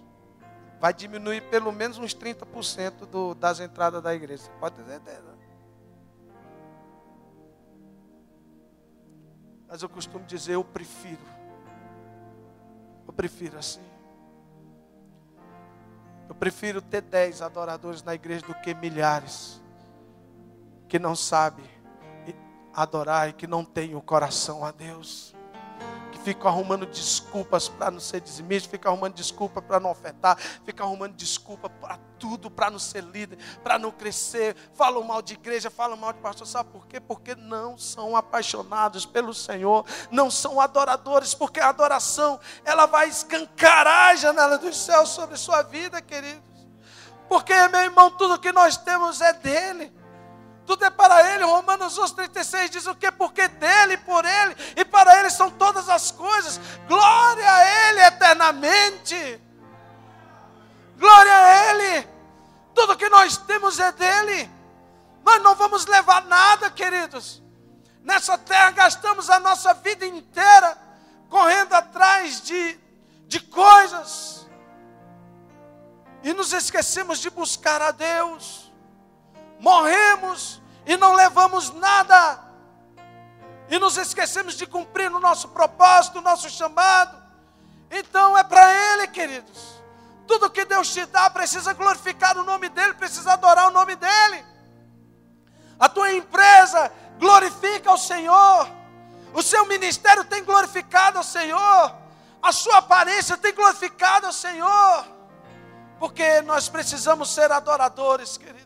Vai 0.80 0.92
diminuir 0.92 1.48
pelo 1.50 1.70
menos 1.70 1.98
uns 1.98 2.16
30% 2.16 3.06
do, 3.06 3.32
das 3.32 3.60
entradas 3.60 4.02
da 4.02 4.12
igreja. 4.12 4.50
Pode 4.58 4.74
ter 4.74 4.84
certeza. 4.86 5.35
Mas 9.68 9.82
eu 9.82 9.88
costumo 9.88 10.24
dizer, 10.24 10.54
eu 10.54 10.64
prefiro. 10.64 11.22
Eu 13.06 13.12
prefiro 13.12 13.58
assim. 13.58 13.84
Eu 16.28 16.34
prefiro 16.34 16.82
ter 16.82 17.02
dez 17.02 17.42
adoradores 17.42 18.02
na 18.02 18.14
igreja 18.14 18.46
do 18.46 18.54
que 18.54 18.74
milhares 18.74 19.62
que 20.88 20.98
não 20.98 21.14
sabem 21.14 21.64
adorar 22.74 23.28
e 23.28 23.32
que 23.32 23.46
não 23.46 23.64
têm 23.64 23.94
o 23.94 24.02
coração 24.02 24.64
a 24.64 24.70
Deus. 24.70 25.35
Ficam 26.26 26.48
arrumando 26.50 26.86
desculpas 26.86 27.68
para 27.68 27.88
não 27.88 28.00
ser 28.00 28.20
dizimista, 28.20 28.68
ficam 28.68 28.90
arrumando 28.90 29.14
desculpa 29.14 29.62
para 29.62 29.78
não 29.78 29.92
ofertar, 29.92 30.36
ficam 30.64 30.84
arrumando 30.84 31.14
desculpa 31.14 31.70
para 31.70 32.00
tudo, 32.18 32.50
para 32.50 32.68
não 32.68 32.80
ser 32.80 33.04
líder, 33.04 33.38
para 33.62 33.78
não 33.78 33.92
crescer, 33.92 34.56
falam 34.74 35.04
mal 35.04 35.22
de 35.22 35.34
igreja, 35.34 35.70
falam 35.70 35.96
mal 35.96 36.12
de 36.12 36.18
pastor. 36.18 36.44
Sabe 36.44 36.68
por 36.70 36.84
quê? 36.88 36.98
Porque 36.98 37.36
não 37.36 37.78
são 37.78 38.16
apaixonados 38.16 39.06
pelo 39.06 39.32
Senhor, 39.32 39.86
não 40.10 40.28
são 40.28 40.60
adoradores, 40.60 41.32
porque 41.32 41.60
a 41.60 41.68
adoração 41.68 42.40
ela 42.64 42.86
vai 42.86 43.08
escancarar 43.08 44.10
a 44.10 44.16
janela 44.16 44.58
dos 44.58 44.76
céus 44.76 45.10
sobre 45.10 45.36
sua 45.36 45.62
vida, 45.62 46.02
queridos. 46.02 46.42
Porque, 47.28 47.54
meu 47.68 47.82
irmão, 47.82 48.10
tudo 48.10 48.40
que 48.40 48.50
nós 48.50 48.76
temos 48.76 49.20
é 49.20 49.32
dele 49.32 49.94
tudo 50.66 50.84
é 50.84 50.90
para 50.90 51.34
Ele. 51.34 51.44
Romanos 51.44 51.96
11, 51.96 52.14
36 52.14 52.70
diz 52.70 52.86
o 52.86 52.94
que? 52.94 53.10
Porque 53.12 53.46
dele, 53.48 53.96
por 53.98 54.24
Ele 54.24 54.56
e 54.76 54.84
para 54.84 55.18
Ele 55.18 55.30
são 55.30 55.50
todas 55.50 55.88
as 55.88 56.10
coisas. 56.10 56.60
Glória 56.88 57.50
a 57.50 57.88
Ele 57.88 58.00
eternamente. 58.02 59.40
Glória 60.98 61.32
a 61.32 61.70
Ele. 61.70 62.08
Tudo 62.74 62.96
que 62.96 63.08
nós 63.08 63.36
temos 63.36 63.78
é 63.78 63.92
dele. 63.92 64.50
Nós 65.24 65.42
não 65.42 65.54
vamos 65.54 65.86
levar 65.86 66.24
nada, 66.24 66.70
queridos. 66.70 67.42
Nessa 68.02 68.36
terra 68.36 68.70
gastamos 68.72 69.30
a 69.30 69.38
nossa 69.38 69.72
vida 69.74 70.04
inteira 70.04 70.76
correndo 71.28 71.74
atrás 71.74 72.40
de, 72.40 72.78
de 73.26 73.40
coisas. 73.40 74.46
E 76.22 76.32
nos 76.32 76.52
esquecemos 76.52 77.20
de 77.20 77.30
buscar 77.30 77.80
a 77.80 77.92
Deus 77.92 78.65
morremos 79.58 80.60
e 80.86 80.96
não 80.96 81.14
levamos 81.14 81.70
nada, 81.72 82.40
e 83.68 83.78
nos 83.78 83.96
esquecemos 83.96 84.54
de 84.54 84.66
cumprir 84.66 85.10
o 85.12 85.18
nosso 85.18 85.48
propósito, 85.48 86.18
o 86.18 86.22
nosso 86.22 86.48
chamado. 86.48 87.20
Então 87.90 88.36
é 88.38 88.44
para 88.44 88.72
Ele, 88.72 89.08
queridos. 89.08 89.76
Tudo 90.26 90.50
que 90.50 90.64
Deus 90.64 90.92
te 90.92 91.04
dá 91.06 91.30
precisa 91.30 91.72
glorificar 91.72 92.36
o 92.36 92.44
nome 92.44 92.68
dEle, 92.68 92.94
precisa 92.94 93.32
adorar 93.32 93.68
o 93.68 93.72
nome 93.72 93.94
dEle. 93.96 94.44
A 95.78 95.88
tua 95.88 96.12
empresa 96.12 96.92
glorifica 97.18 97.92
o 97.92 97.98
Senhor, 97.98 98.68
o 99.32 99.42
seu 99.42 99.66
ministério 99.66 100.24
tem 100.24 100.44
glorificado 100.44 101.18
ao 101.18 101.24
Senhor, 101.24 101.94
a 102.42 102.52
sua 102.52 102.78
aparência 102.78 103.36
tem 103.36 103.54
glorificado 103.54 104.26
ao 104.26 104.32
Senhor, 104.32 105.06
porque 105.98 106.40
nós 106.42 106.68
precisamos 106.68 107.30
ser 107.30 107.52
adoradores, 107.52 108.36
queridos. 108.36 108.65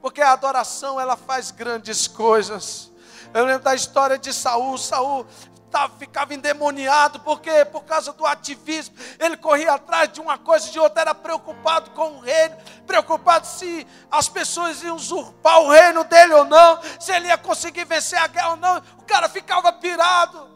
Porque 0.00 0.20
a 0.20 0.32
adoração 0.32 1.00
ela 1.00 1.16
faz 1.16 1.50
grandes 1.50 2.06
coisas. 2.06 2.92
Eu 3.34 3.44
lembro 3.44 3.62
da 3.62 3.74
história 3.74 4.18
de 4.18 4.32
Saul. 4.32 4.78
Saul 4.78 5.26
tava, 5.70 5.98
ficava 5.98 6.34
endemoniado, 6.34 7.20
porque 7.20 7.64
por 7.66 7.84
causa 7.84 8.12
do 8.12 8.26
ativismo, 8.26 8.94
ele 9.18 9.36
corria 9.36 9.74
atrás 9.74 10.12
de 10.12 10.20
uma 10.20 10.38
coisa 10.38 10.68
e 10.68 10.70
de 10.70 10.78
outra, 10.78 11.02
era 11.02 11.14
preocupado 11.14 11.90
com 11.90 12.12
o 12.12 12.20
reino, 12.20 12.56
preocupado 12.86 13.46
se 13.46 13.86
as 14.10 14.28
pessoas 14.28 14.82
iam 14.82 14.96
usurpar 14.96 15.60
o 15.60 15.70
reino 15.70 16.04
dele 16.04 16.34
ou 16.34 16.44
não, 16.44 16.80
se 16.98 17.12
ele 17.12 17.28
ia 17.28 17.38
conseguir 17.38 17.84
vencer 17.84 18.18
a 18.18 18.26
guerra 18.26 18.50
ou 18.50 18.56
não. 18.56 18.78
O 18.98 19.04
cara 19.04 19.28
ficava 19.28 19.72
pirado. 19.72 20.48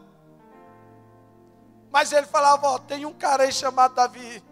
Mas 1.91 2.11
ele 2.11 2.25
falava: 2.25 2.67
Ó, 2.69 2.79
tem 2.79 3.05
um 3.05 3.13
cara 3.13 3.43
aí 3.43 3.51
chamado 3.51 3.93
Davi. 3.93 4.43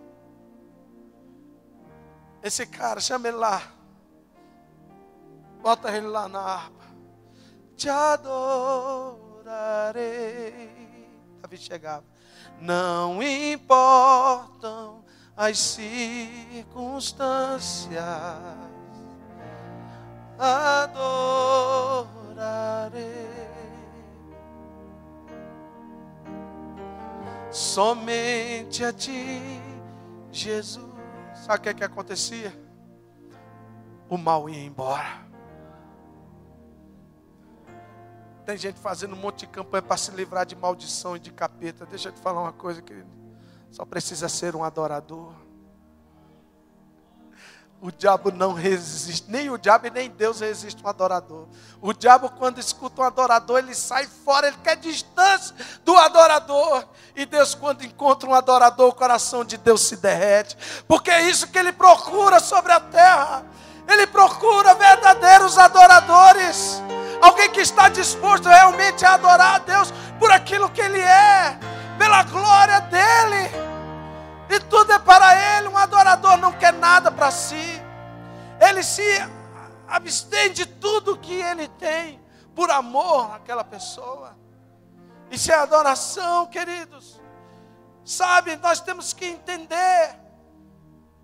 Esse 2.43 2.65
cara, 2.65 2.99
chama 2.99 3.27
ele 3.27 3.37
lá. 3.37 3.61
Bota 5.61 5.95
ele 5.95 6.07
lá 6.07 6.27
na 6.27 6.39
harpa. 6.39 6.83
Te 7.75 7.87
adorarei. 7.89 9.21
Davi 11.41 11.57
chegava. 11.57 12.05
Não 12.59 13.21
importam 13.21 15.03
as 15.35 15.57
circunstâncias. 15.57 17.99
Adorarei. 20.37 21.41
Somente 27.51 28.85
a 28.85 28.93
ti, 28.93 29.59
Jesus. 30.31 30.89
Sabe 31.33 31.59
o 31.59 31.61
que, 31.61 31.69
é 31.69 31.73
que 31.73 31.83
acontecia? 31.83 32.53
O 34.09 34.17
mal 34.17 34.49
ia 34.49 34.63
embora. 34.63 35.30
Tem 38.51 38.57
gente 38.57 38.81
fazendo 38.81 39.13
um 39.13 39.17
monte 39.17 39.39
de 39.39 39.47
campanha 39.47 39.81
para 39.81 39.95
se 39.95 40.11
livrar 40.11 40.45
de 40.45 40.57
maldição 40.57 41.15
e 41.15 41.19
de 41.19 41.31
capeta. 41.31 41.85
Deixa 41.85 42.09
eu 42.09 42.11
te 42.11 42.19
falar 42.19 42.41
uma 42.41 42.51
coisa, 42.51 42.81
querido. 42.81 43.07
Só 43.71 43.85
precisa 43.85 44.27
ser 44.27 44.57
um 44.57 44.63
adorador. 44.65 45.33
O 47.79 47.89
diabo 47.89 48.29
não 48.29 48.51
resiste, 48.51 49.31
nem 49.31 49.49
o 49.49 49.57
diabo 49.57 49.87
e 49.87 49.89
nem 49.89 50.09
Deus 50.09 50.41
resiste 50.41 50.83
um 50.83 50.89
adorador. 50.89 51.47
O 51.79 51.93
diabo, 51.93 52.29
quando 52.29 52.59
escuta 52.59 53.01
um 53.01 53.05
adorador, 53.05 53.59
ele 53.59 53.73
sai 53.73 54.05
fora, 54.05 54.49
ele 54.49 54.57
quer 54.61 54.75
distância 54.75 55.55
do 55.85 55.95
adorador. 55.95 56.85
E 57.15 57.25
Deus, 57.25 57.55
quando 57.55 57.85
encontra 57.85 58.29
um 58.29 58.33
adorador, 58.33 58.89
o 58.89 58.93
coração 58.93 59.45
de 59.45 59.55
Deus 59.55 59.79
se 59.79 59.95
derrete, 59.95 60.57
porque 60.89 61.09
é 61.09 61.21
isso 61.21 61.47
que 61.47 61.57
ele 61.57 61.71
procura 61.71 62.41
sobre 62.41 62.73
a 62.73 62.81
terra. 62.81 63.45
Ele 63.87 64.07
procura 64.07 64.73
verdadeiros 64.75 65.57
adoradores. 65.57 66.81
Alguém 67.21 67.49
que 67.49 67.61
está 67.61 67.89
disposto 67.89 68.47
realmente 68.47 69.05
a 69.05 69.13
adorar 69.13 69.55
a 69.55 69.59
Deus 69.59 69.93
por 70.19 70.31
aquilo 70.31 70.69
que 70.69 70.81
Ele 70.81 70.99
é, 70.99 71.57
pela 71.97 72.23
glória 72.23 72.79
dEle. 72.81 73.51
E 74.49 74.59
tudo 74.61 74.91
é 74.91 74.99
para 74.99 75.57
Ele. 75.57 75.67
Um 75.67 75.77
adorador 75.77 76.37
não 76.37 76.51
quer 76.53 76.73
nada 76.73 77.11
para 77.11 77.31
si. 77.31 77.81
Ele 78.59 78.83
se 78.83 79.03
abstém 79.87 80.51
de 80.51 80.65
tudo 80.65 81.17
que 81.17 81.33
ele 81.33 81.67
tem 81.67 82.21
por 82.55 82.69
amor 82.71 83.35
àquela 83.35 83.63
pessoa. 83.63 84.37
Isso 85.29 85.51
é 85.51 85.55
adoração, 85.55 86.45
queridos. 86.47 87.19
Sabe, 88.05 88.55
nós 88.57 88.79
temos 88.79 89.13
que 89.13 89.25
entender. 89.25 90.20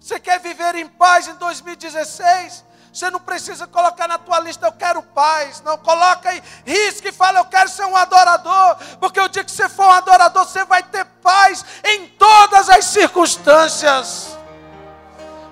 Você 0.07 0.21
quer 0.21 0.39
viver 0.39 0.73
em 0.75 0.87
paz 0.87 1.27
em 1.27 1.33
2016? 1.33 2.63
Você 2.93 3.09
não 3.09 3.19
precisa 3.19 3.67
colocar 3.67 4.07
na 4.07 4.17
tua 4.17 4.39
lista, 4.39 4.65
eu 4.65 4.71
quero 4.71 5.03
paz. 5.03 5.59
Não, 5.59 5.77
coloca 5.77 6.29
aí, 6.29 6.41
risque 6.65 7.09
e 7.09 7.11
fala, 7.11 7.39
eu 7.39 7.45
quero 7.45 7.67
ser 7.67 7.83
um 7.83 7.93
adorador. 7.93 8.77
Porque 9.01 9.19
o 9.19 9.27
dia 9.27 9.43
que 9.43 9.51
você 9.51 9.67
for 9.67 9.85
um 9.85 9.91
adorador, 9.91 10.45
você 10.45 10.63
vai 10.63 10.81
ter 10.81 11.03
paz 11.21 11.65
em 11.83 12.07
todas 12.07 12.69
as 12.69 12.85
circunstâncias. 12.85 14.37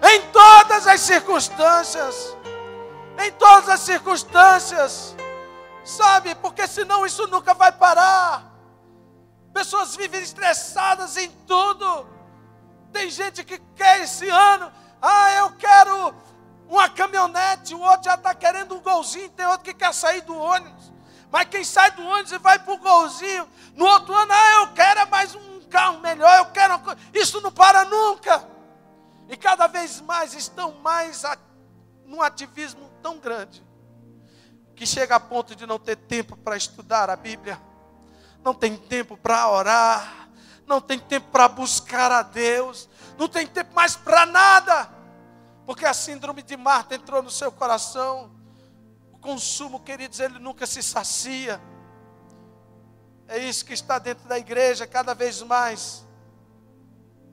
Em 0.02 0.22
todas 0.32 0.88
as 0.88 1.02
circunstâncias. 1.02 2.38
Em 3.26 3.34
todas 3.34 3.68
as 3.68 3.82
circunstâncias. 3.82 5.18
Sabe, 5.84 6.34
porque 6.36 6.66
senão 6.66 7.06
isso 7.06 7.28
nunca 7.28 7.54
vai 7.54 7.74
parar. 7.74 8.42
Pessoas 9.54 9.98
vivem 9.98 10.22
estressadas 10.22 11.18
em 11.18 11.30
tudo. 11.46 12.15
Tem 12.96 13.10
gente 13.10 13.44
que 13.44 13.58
quer 13.76 14.04
esse 14.04 14.30
ano, 14.30 14.72
ah, 15.02 15.32
eu 15.34 15.52
quero 15.58 16.16
uma 16.66 16.88
caminhonete, 16.88 17.76
o 17.76 17.82
outro 17.82 18.06
já 18.06 18.16
está 18.16 18.34
querendo 18.34 18.74
um 18.74 18.80
golzinho, 18.80 19.30
tem 19.32 19.46
outro 19.46 19.66
que 19.66 19.74
quer 19.74 19.94
sair 19.94 20.22
do 20.22 20.34
ônibus. 20.34 20.94
Mas 21.30 21.50
quem 21.50 21.66
sai 21.66 21.92
do 21.92 22.08
ônibus 22.08 22.32
e 22.32 22.38
vai 22.38 22.58
para 22.58 22.74
o 22.74 22.78
golzinho, 22.78 23.50
no 23.76 23.86
outro 23.86 24.14
ano, 24.16 24.32
ah, 24.32 24.54
eu 24.62 24.74
quero 24.74 25.02
é 25.02 25.06
mais 25.08 25.36
um 25.36 25.60
carro 25.70 26.00
melhor, 26.00 26.38
eu 26.38 26.46
quero. 26.54 26.82
Isso 27.14 27.42
não 27.42 27.52
vez 29.68 30.00
mais 30.00 30.34
estão 30.34 30.72
mais 30.76 31.26
a, 31.26 31.38
num 32.06 32.22
ativismo 32.22 32.90
tão 33.04 33.20
grande 33.20 33.62
que 34.74 34.86
chega 34.86 35.18
a 35.18 35.20
ponto 35.20 35.54
de 35.54 35.68
não 35.68 35.78
ter 35.78 35.98
tempo 35.98 36.38
para 36.38 36.56
estudar 36.56 37.10
a 37.10 37.18
Bíblia, 37.18 37.62
não 38.42 38.54
tem 38.54 38.78
tempo 38.78 39.18
para 39.18 39.50
orar, 39.50 40.25
não 40.68 40.82
tem 40.82 41.00
tempo 41.00 41.28
para 41.32 41.48
buscar 41.48 42.12
a 42.12 42.22
Deus, 42.22 42.90
não 43.18 43.28
tem 43.28 43.46
tempo 43.46 43.74
mais 43.74 43.96
para 43.96 44.26
nada, 44.26 44.90
porque 45.66 45.86
a 45.86 45.94
síndrome 45.94 46.42
de 46.42 46.58
Marta 46.58 46.96
entrou 46.96 47.22
no 47.22 47.30
seu 47.30 47.52
coração. 47.52 48.32
O 49.12 49.18
consumo, 49.18 49.80
queridos, 49.80 50.20
ele 50.20 50.40
nunca 50.40 50.66
se 50.66 50.82
sacia. 50.84 51.62
É 53.28 53.38
isso 53.38 53.66
que 53.66 53.74
está 53.74 53.98
dentro 53.98 54.28
da 54.28 54.38
igreja 54.38 54.86
cada 54.86 55.14
vez 55.14 55.42
mais. 55.42 56.06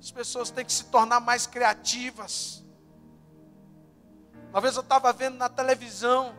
As 0.00 0.10
pessoas 0.10 0.50
têm 0.50 0.64
que 0.64 0.72
se 0.72 0.84
tornar 0.84 1.20
mais 1.20 1.46
criativas. 1.46 2.64
Uma 4.50 4.60
vez 4.60 4.76
eu 4.76 4.82
estava 4.82 5.12
vendo 5.12 5.36
na 5.36 5.48
televisão, 5.48 6.34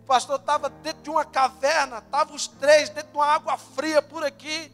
o 0.00 0.04
pastor 0.04 0.40
estava 0.40 0.68
dentro 0.68 1.02
de 1.02 1.10
uma 1.10 1.24
caverna, 1.24 1.98
estavam 1.98 2.34
os 2.34 2.48
três 2.48 2.88
dentro 2.88 3.12
de 3.12 3.16
uma 3.18 3.26
água 3.26 3.56
fria 3.56 4.02
por 4.02 4.24
aqui, 4.24 4.72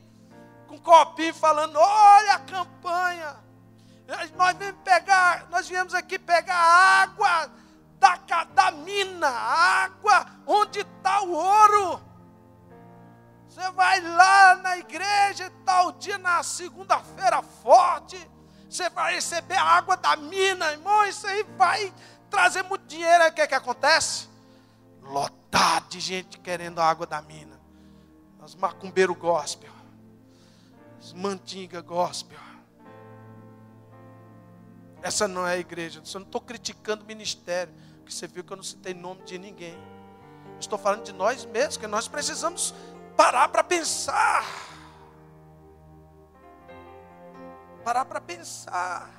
com 0.68 0.78
copinho 0.78 1.34
falando: 1.34 1.76
olha 1.76 2.34
a 2.34 2.38
campanha. 2.38 3.36
Nós 4.36 4.56
viemos 4.56 4.80
pegar, 4.82 5.48
nós 5.50 5.68
viemos 5.68 5.94
aqui 5.94 6.18
pegar 6.18 6.54
água 6.54 7.50
da, 7.98 8.16
da 8.54 8.70
mina, 8.70 9.28
água 9.28 10.26
onde 10.46 10.80
está 10.80 11.22
o 11.22 11.32
ouro. 11.32 12.00
Você 13.48 13.70
vai 13.72 14.00
lá 14.00 14.54
na 14.56 14.78
igreja, 14.78 15.52
tal 15.64 15.92
dia, 15.92 16.16
na 16.16 16.42
segunda-feira 16.42 17.42
forte, 17.42 18.16
você 18.68 18.88
vai 18.88 19.14
receber 19.14 19.56
a 19.56 19.64
água 19.64 19.96
da 19.96 20.14
mina, 20.16 20.70
irmão, 20.72 21.04
isso 21.04 21.26
aí 21.26 21.42
vai 21.56 21.92
trazer 22.30 22.62
muito 22.62 22.86
dinheiro. 22.86 23.24
Aí 23.24 23.30
o 23.30 23.32
que, 23.32 23.40
é 23.40 23.46
que 23.46 23.54
acontece? 23.54 24.28
Lotado 25.02 25.88
de 25.88 26.00
gente 26.00 26.38
querendo 26.38 26.78
a 26.78 26.84
água 26.84 27.06
da 27.06 27.20
mina. 27.20 27.58
Os 28.42 28.54
macumbeiros 28.54 29.16
gospel, 29.16 29.70
os 29.72 29.77
mantinga 31.14 31.80
gospel. 31.80 32.38
Essa 35.02 35.28
não 35.28 35.46
é 35.46 35.54
a 35.54 35.58
igreja. 35.58 36.00
Eu 36.00 36.20
não 36.20 36.26
estou 36.26 36.40
criticando 36.40 37.04
o 37.04 37.06
ministério, 37.06 37.72
porque 37.98 38.12
você 38.12 38.26
viu 38.26 38.42
que 38.44 38.52
eu 38.52 38.56
não 38.56 38.64
citei 38.64 38.94
nome 38.94 39.22
de 39.22 39.38
ninguém. 39.38 39.78
estou 40.58 40.78
falando 40.78 41.04
de 41.04 41.12
nós 41.12 41.44
mesmos, 41.44 41.76
que 41.76 41.86
nós 41.86 42.08
precisamos 42.08 42.74
parar 43.16 43.48
para 43.48 43.62
pensar. 43.62 44.44
Parar 47.84 48.04
para 48.04 48.20
pensar. 48.20 49.10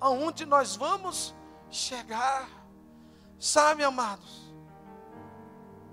Aonde 0.00 0.44
nós 0.44 0.76
vamos 0.76 1.34
chegar. 1.70 2.48
Sabe, 3.38 3.84
amados? 3.84 4.46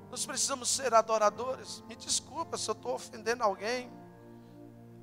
Nós 0.09 0.25
precisamos 0.25 0.69
ser 0.69 0.93
adoradores. 0.93 1.81
Me 1.87 1.95
desculpa 1.95 2.57
se 2.57 2.69
eu 2.69 2.73
estou 2.73 2.95
ofendendo 2.95 3.43
alguém. 3.43 3.91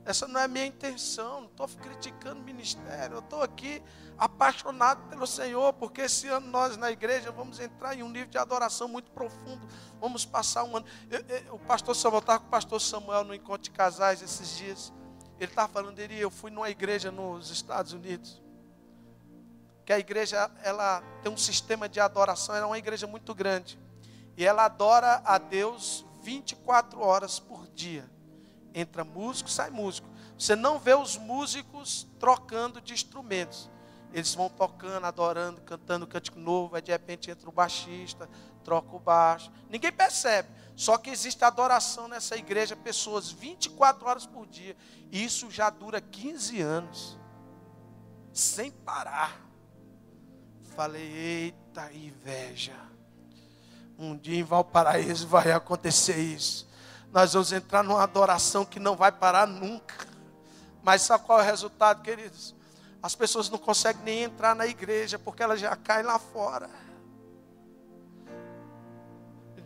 Essa 0.05 0.26
não 0.26 0.40
é 0.40 0.44
a 0.44 0.48
minha 0.48 0.66
intenção. 0.66 1.42
Não 1.42 1.48
estou 1.48 1.68
criticando 1.68 2.40
o 2.40 2.44
ministério. 2.44 3.16
Eu 3.16 3.20
estou 3.20 3.42
aqui 3.42 3.82
apaixonado 4.16 5.09
pelo 5.09 5.26
Senhor, 5.26 5.72
porque 5.74 6.03
esse 6.03 6.28
ano 6.28 6.46
nós 6.48 6.76
na 6.76 6.90
igreja 6.90 7.30
vamos 7.30 7.59
entrar 7.59 7.94
em 7.94 8.03
um 8.03 8.09
nível 8.09 8.28
de 8.28 8.38
adoração 8.38 8.86
muito 8.86 9.11
profundo. 9.11 9.66
Vamos 10.01 10.24
passar 10.24 10.64
um 10.64 10.76
ano. 10.76 10.86
Eu, 11.11 11.20
eu, 11.20 11.55
o 11.55 11.59
pastor 11.59 11.94
Samuel 11.96 12.20
estava 12.20 12.40
com 12.40 12.46
o 12.46 12.51
pastor 12.51 12.80
Samuel 12.80 13.24
no 13.24 13.34
encontro 13.34 13.62
de 13.62 13.70
casais 13.70 14.20
esses 14.20 14.57
dias. 14.57 14.92
Ele 15.38 15.51
estava 15.51 15.72
falando 15.72 15.94
dele, 15.94 16.18
eu 16.18 16.30
fui 16.30 16.51
numa 16.51 16.68
igreja 16.68 17.11
nos 17.11 17.51
Estados 17.51 17.94
Unidos. 17.94 18.42
Que 19.86 19.92
a 19.92 19.98
igreja 19.98 20.51
ela 20.62 21.03
tem 21.22 21.32
um 21.32 21.36
sistema 21.36 21.88
de 21.88 21.98
adoração, 21.98 22.55
ela 22.55 22.64
é 22.64 22.68
uma 22.68 22.78
igreja 22.78 23.07
muito 23.07 23.34
grande. 23.34 23.78
E 24.36 24.44
ela 24.44 24.66
adora 24.66 25.22
a 25.24 25.38
Deus 25.38 26.05
24 26.20 27.01
horas 27.01 27.40
por 27.40 27.66
dia. 27.68 28.09
Entra 28.74 29.04
músico, 29.04 29.50
sai 29.50 29.70
músico. 29.70 30.08
Você 30.38 30.56
não 30.56 30.78
vê 30.78 30.94
os 30.94 31.16
músicos 31.16 32.06
trocando 32.18 32.80
de 32.80 32.94
instrumentos. 32.94 33.70
Eles 34.12 34.34
vão 34.34 34.48
tocando, 34.48 35.04
adorando, 35.04 35.60
cantando 35.60 36.06
cântico 36.06 36.38
novo, 36.38 36.74
aí 36.74 36.82
de 36.82 36.90
repente 36.90 37.30
entra 37.30 37.48
o 37.48 37.52
baixista, 37.52 38.28
troca 38.64 38.94
o 38.94 38.98
baixo. 38.98 39.52
Ninguém 39.68 39.92
percebe. 39.92 40.48
Só 40.74 40.96
que 40.96 41.10
existe 41.10 41.44
adoração 41.44 42.08
nessa 42.08 42.36
igreja, 42.36 42.74
pessoas 42.74 43.30
24 43.30 44.08
horas 44.08 44.26
por 44.26 44.46
dia. 44.46 44.76
E 45.10 45.22
isso 45.22 45.50
já 45.50 45.68
dura 45.68 46.00
15 46.00 46.60
anos. 46.60 47.18
Sem 48.32 48.70
parar. 48.70 49.46
Falei, 50.74 51.02
eita 51.02 51.92
inveja. 51.92 52.74
Um 53.98 54.16
dia 54.16 54.38
em 54.38 54.42
Valparaíso 54.42 55.28
vai 55.28 55.52
acontecer 55.52 56.18
isso. 56.18 56.69
Nós 57.12 57.32
vamos 57.32 57.52
entrar 57.52 57.82
numa 57.82 58.02
adoração 58.02 58.64
que 58.64 58.78
não 58.78 58.96
vai 58.96 59.11
parar 59.11 59.46
nunca. 59.46 60.06
Mas 60.82 61.02
sabe 61.02 61.24
qual 61.24 61.40
é 61.40 61.42
o 61.42 61.46
resultado, 61.46 62.02
queridos? 62.02 62.54
As 63.02 63.14
pessoas 63.14 63.48
não 63.48 63.58
conseguem 63.58 64.02
nem 64.02 64.22
entrar 64.24 64.54
na 64.54 64.66
igreja 64.66 65.18
porque 65.18 65.42
elas 65.42 65.61
já 65.61 65.74
caem 65.76 66.04
lá 66.04 66.18
fora. 66.18 66.68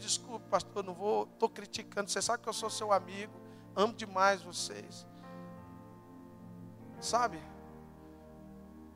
Desculpe, 0.04 0.46
pastor, 0.50 0.84
não 0.84 0.92
vou, 0.92 1.24
estou 1.24 1.48
criticando. 1.48 2.10
Você 2.10 2.20
sabe 2.20 2.42
que 2.42 2.48
eu 2.48 2.52
sou 2.52 2.68
seu 2.68 2.92
amigo, 2.92 3.32
amo 3.74 3.94
demais 3.94 4.42
vocês. 4.42 5.06
Sabe? 7.00 7.42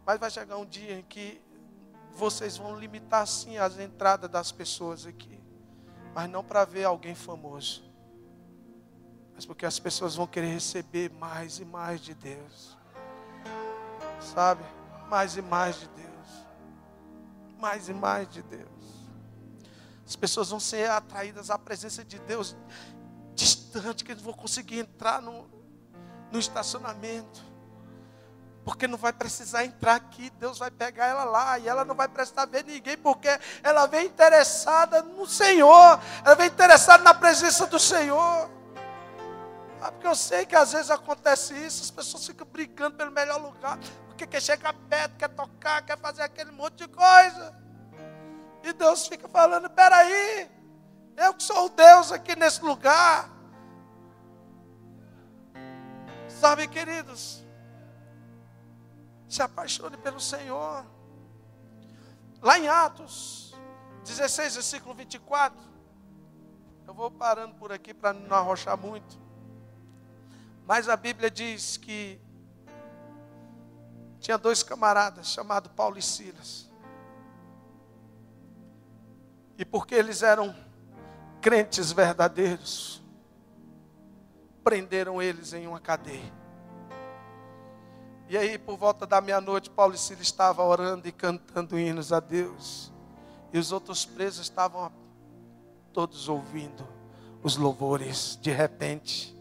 Mas 0.05 0.21
vai 0.21 0.31
chegar 0.31 0.59
um 0.59 0.67
dia 0.67 0.99
em 0.99 1.03
que 1.03 1.43
vocês 2.13 2.59
vão 2.59 2.79
limitar 2.79 3.27
sim 3.27 3.57
as 3.57 3.79
entradas 3.79 4.29
das 4.31 4.53
pessoas 4.53 5.07
aqui, 5.07 5.41
mas 6.15 6.29
não 6.29 6.45
para 6.45 6.65
ver 6.65 6.85
alguém 6.85 7.15
famoso, 7.15 7.88
mas 9.39 9.47
porque 9.47 9.65
as 9.65 9.79
pessoas 9.79 10.17
vão 10.17 10.27
querer 10.27 10.53
receber 10.53 11.13
mais 11.13 11.61
e 11.61 11.65
mais 11.65 12.01
de 12.01 12.13
Deus 12.13 12.77
sabe? 14.21 14.65
Mais 15.09 15.37
e 15.37 15.43
mais 15.43 15.81
de 15.81 15.89
Deus. 15.89 16.47
Mais 17.59 17.89
e 17.89 17.95
mais 17.95 18.29
de 18.29 18.43
Deus. 18.43 18.69
As 20.07 20.17
pessoas 20.17 20.51
vão 20.51 20.61
ser 20.61 20.89
atraídas 20.91 21.51
à 21.51 21.59
presença 21.59 22.05
de 22.05 22.19
Deus 22.21 22.57
distante, 23.35 24.05
que 24.05 24.13
eles 24.13 24.23
vão 24.23 24.33
conseguir 24.33 24.81
entrar 24.81 25.21
no, 25.21 25.49
no 26.31 26.39
estacionamento. 26.39 27.47
Porque 28.65 28.87
não 28.87 28.99
vai 28.99 29.13
precisar 29.13 29.65
entrar 29.65 29.95
aqui, 29.95 30.31
Deus 30.31 30.59
vai 30.59 30.71
pegar 30.71 31.07
ela 31.07 31.25
lá, 31.25 31.59
e 31.59 31.69
ela 31.69 31.85
não 31.85 31.95
vai 31.95 32.09
prestar 32.09 32.47
ver 32.47 32.65
ninguém, 32.65 32.99
porque 32.99 33.29
ela 33.63 33.87
vem 33.87 34.07
interessada 34.07 35.03
no 35.03 35.27
Senhor, 35.27 36.01
ela 36.25 36.35
vem 36.35 36.49
interessada 36.49 37.03
na 37.03 37.15
presença 37.15 37.67
do 37.67 37.79
Senhor. 37.79 38.58
Ah, 39.81 39.93
porque 39.93 40.07
eu 40.07 40.15
sei 40.15 40.45
que 40.45 40.57
às 40.57 40.73
vezes 40.73 40.91
acontece 40.91 41.55
isso, 41.55 41.83
as 41.83 41.91
pessoas 41.91 42.27
ficam 42.27 42.47
brigando 42.47 42.97
pelo 42.97 43.13
melhor 43.13 43.41
lugar, 43.41 43.79
porque 44.07 44.27
quer 44.27 44.43
chegar 44.43 44.75
perto, 44.89 45.17
quer 45.17 45.29
tocar, 45.29 45.83
quer 45.83 45.99
fazer 45.99 46.23
aquele 46.23 46.51
monte 46.51 46.79
de 46.79 46.89
coisa. 46.89 47.57
E 48.63 48.73
Deus 48.73 49.07
fica 49.07 49.29
falando: 49.29 49.71
peraí, 49.71 50.51
eu 51.17 51.35
que 51.35 51.43
sou 51.43 51.67
o 51.67 51.69
Deus 51.69 52.11
aqui 52.11 52.35
nesse 52.35 52.63
lugar. 52.63 53.31
Sabe, 56.29 56.69
queridos, 56.69 57.45
se 59.29 59.43
apaixone 59.43 59.97
pelo 59.97 60.21
Senhor. 60.21 60.85
Lá 62.41 62.59
em 62.59 62.69
Atos 62.69 63.55
16, 64.05 64.55
versículo 64.55 64.95
24. 64.95 65.59
Eu 66.87 66.95
vou 66.95 67.11
parando 67.11 67.55
por 67.57 67.71
aqui 67.71 67.93
para 67.93 68.13
não 68.13 68.37
arrochar 68.37 68.77
muito. 68.79 69.28
Mas 70.69 70.87
a 70.87 70.99
Bíblia 70.99 71.31
diz 71.31 71.79
que 71.79 72.21
tinha 74.21 74.37
dois 74.37 74.63
camaradas 74.63 75.29
chamados 75.29 75.73
Paulo 75.75 75.97
e 75.97 76.03
Silas. 76.03 76.71
E 79.57 79.65
porque 79.65 79.95
eles 79.95 80.23
eram 80.23 80.55
crentes 81.41 81.91
verdadeiros, 81.91 83.03
prenderam 84.63 85.23
eles 85.23 85.55
em 85.55 85.67
uma 85.67 85.81
cadeia. 85.81 86.35
E 88.29 88.37
aí, 88.37 88.59
por 88.59 88.77
volta 88.77 89.07
da 89.07 89.23
meia-noite, 89.23 89.71
Paulo 89.71 89.95
e 89.95 89.99
Silas 89.99 90.27
estavam 90.27 90.67
orando 90.67 91.09
e 91.09 91.13
cantando 91.13 91.79
hinos 91.79 92.13
a 92.13 92.21
Deus. 92.21 92.93
E 93.55 93.59
os 93.59 93.73
outros 93.73 94.05
presos 94.05 94.43
estavam 94.43 94.93
todos 95.95 96.29
ouvindo 96.29 96.87
os 97.43 97.57
louvores. 97.57 98.39
De 98.43 98.51
repente, 98.51 99.38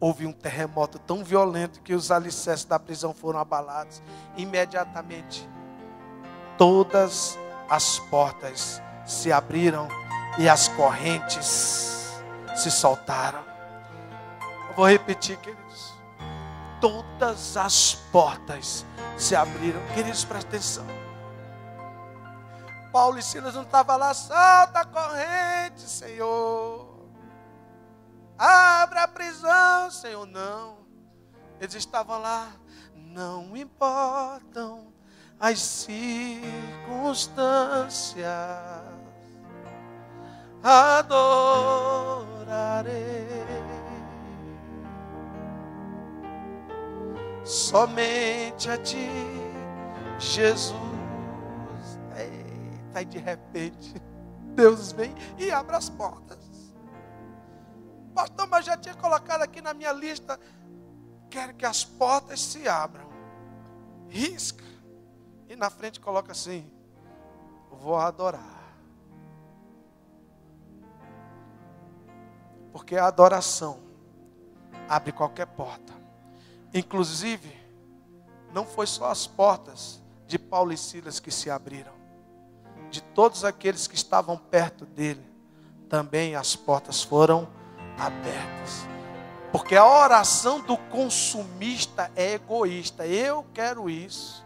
houve 0.00 0.26
um 0.26 0.32
terremoto 0.32 0.98
tão 0.98 1.24
violento 1.24 1.80
que 1.80 1.94
os 1.94 2.10
alicerces 2.10 2.64
da 2.64 2.78
prisão 2.78 3.14
foram 3.14 3.38
abalados. 3.38 4.02
Imediatamente, 4.36 5.48
todas 6.58 7.38
as 7.68 7.98
portas 7.98 8.82
se 9.06 9.32
abriram 9.32 9.88
e 10.38 10.48
as 10.48 10.68
correntes 10.68 12.12
se 12.54 12.70
soltaram. 12.70 13.42
Eu 14.68 14.74
vou 14.76 14.88
repetir, 14.88 15.36
queridos. 15.38 15.94
todas 16.80 17.56
as 17.56 17.94
portas 18.12 18.84
se 19.16 19.34
abriram. 19.34 19.80
Queridos, 19.94 20.24
presta 20.24 20.48
atenção. 20.48 20.86
Paulo 22.92 23.18
e 23.18 23.22
Silas 23.22 23.54
não 23.54 23.62
estavam 23.62 23.96
lá, 23.96 24.12
solta 24.12 24.80
a 24.80 24.84
corrente, 24.84 25.80
Senhor. 25.80 26.93
Abre 28.38 28.98
a 28.98 29.08
prisão, 29.08 29.90
Senhor, 29.90 30.26
não. 30.26 30.84
Eles 31.60 31.74
estavam 31.74 32.20
lá, 32.20 32.48
não 32.94 33.56
importam 33.56 34.92
as 35.38 35.60
circunstâncias, 35.60 38.24
adorarei. 40.62 42.14
Somente 47.44 48.70
a 48.70 48.78
ti, 48.78 49.10
Jesus. 50.18 50.74
Eita, 52.16 53.02
e 53.02 53.04
de 53.04 53.18
repente, 53.18 53.94
Deus 54.54 54.92
vem 54.92 55.14
e 55.36 55.50
abre 55.50 55.76
as 55.76 55.90
portas. 55.90 56.43
Pastor, 58.14 58.46
mas 58.46 58.64
já 58.64 58.76
tinha 58.76 58.94
colocado 58.94 59.42
aqui 59.42 59.60
na 59.60 59.74
minha 59.74 59.92
lista. 59.92 60.38
Quero 61.28 61.54
que 61.54 61.66
as 61.66 61.84
portas 61.84 62.40
se 62.40 62.68
abram. 62.68 63.08
Risca. 64.08 64.64
E 65.48 65.56
na 65.56 65.68
frente 65.68 65.98
coloca 65.98 66.32
assim: 66.32 66.70
Vou 67.70 67.96
adorar. 67.96 68.62
Porque 72.72 72.96
a 72.96 73.06
adoração 73.06 73.80
abre 74.88 75.12
qualquer 75.12 75.46
porta. 75.46 75.92
Inclusive, 76.72 77.52
não 78.52 78.64
foi 78.64 78.86
só 78.86 79.10
as 79.10 79.26
portas 79.26 80.00
de 80.26 80.38
Paulo 80.38 80.72
e 80.72 80.76
Silas 80.76 81.20
que 81.20 81.30
se 81.30 81.50
abriram. 81.50 81.92
De 82.90 83.00
todos 83.00 83.44
aqueles 83.44 83.86
que 83.86 83.94
estavam 83.94 84.36
perto 84.36 84.86
dele, 84.86 85.24
também 85.88 86.34
as 86.34 86.54
portas 86.54 87.02
foram 87.02 87.42
abertas. 87.42 87.63
Porque 89.52 89.76
a 89.76 89.86
oração 89.86 90.60
do 90.60 90.76
consumista 90.76 92.10
é 92.16 92.32
egoísta. 92.32 93.06
Eu 93.06 93.46
quero 93.54 93.88
isso. 93.88 94.44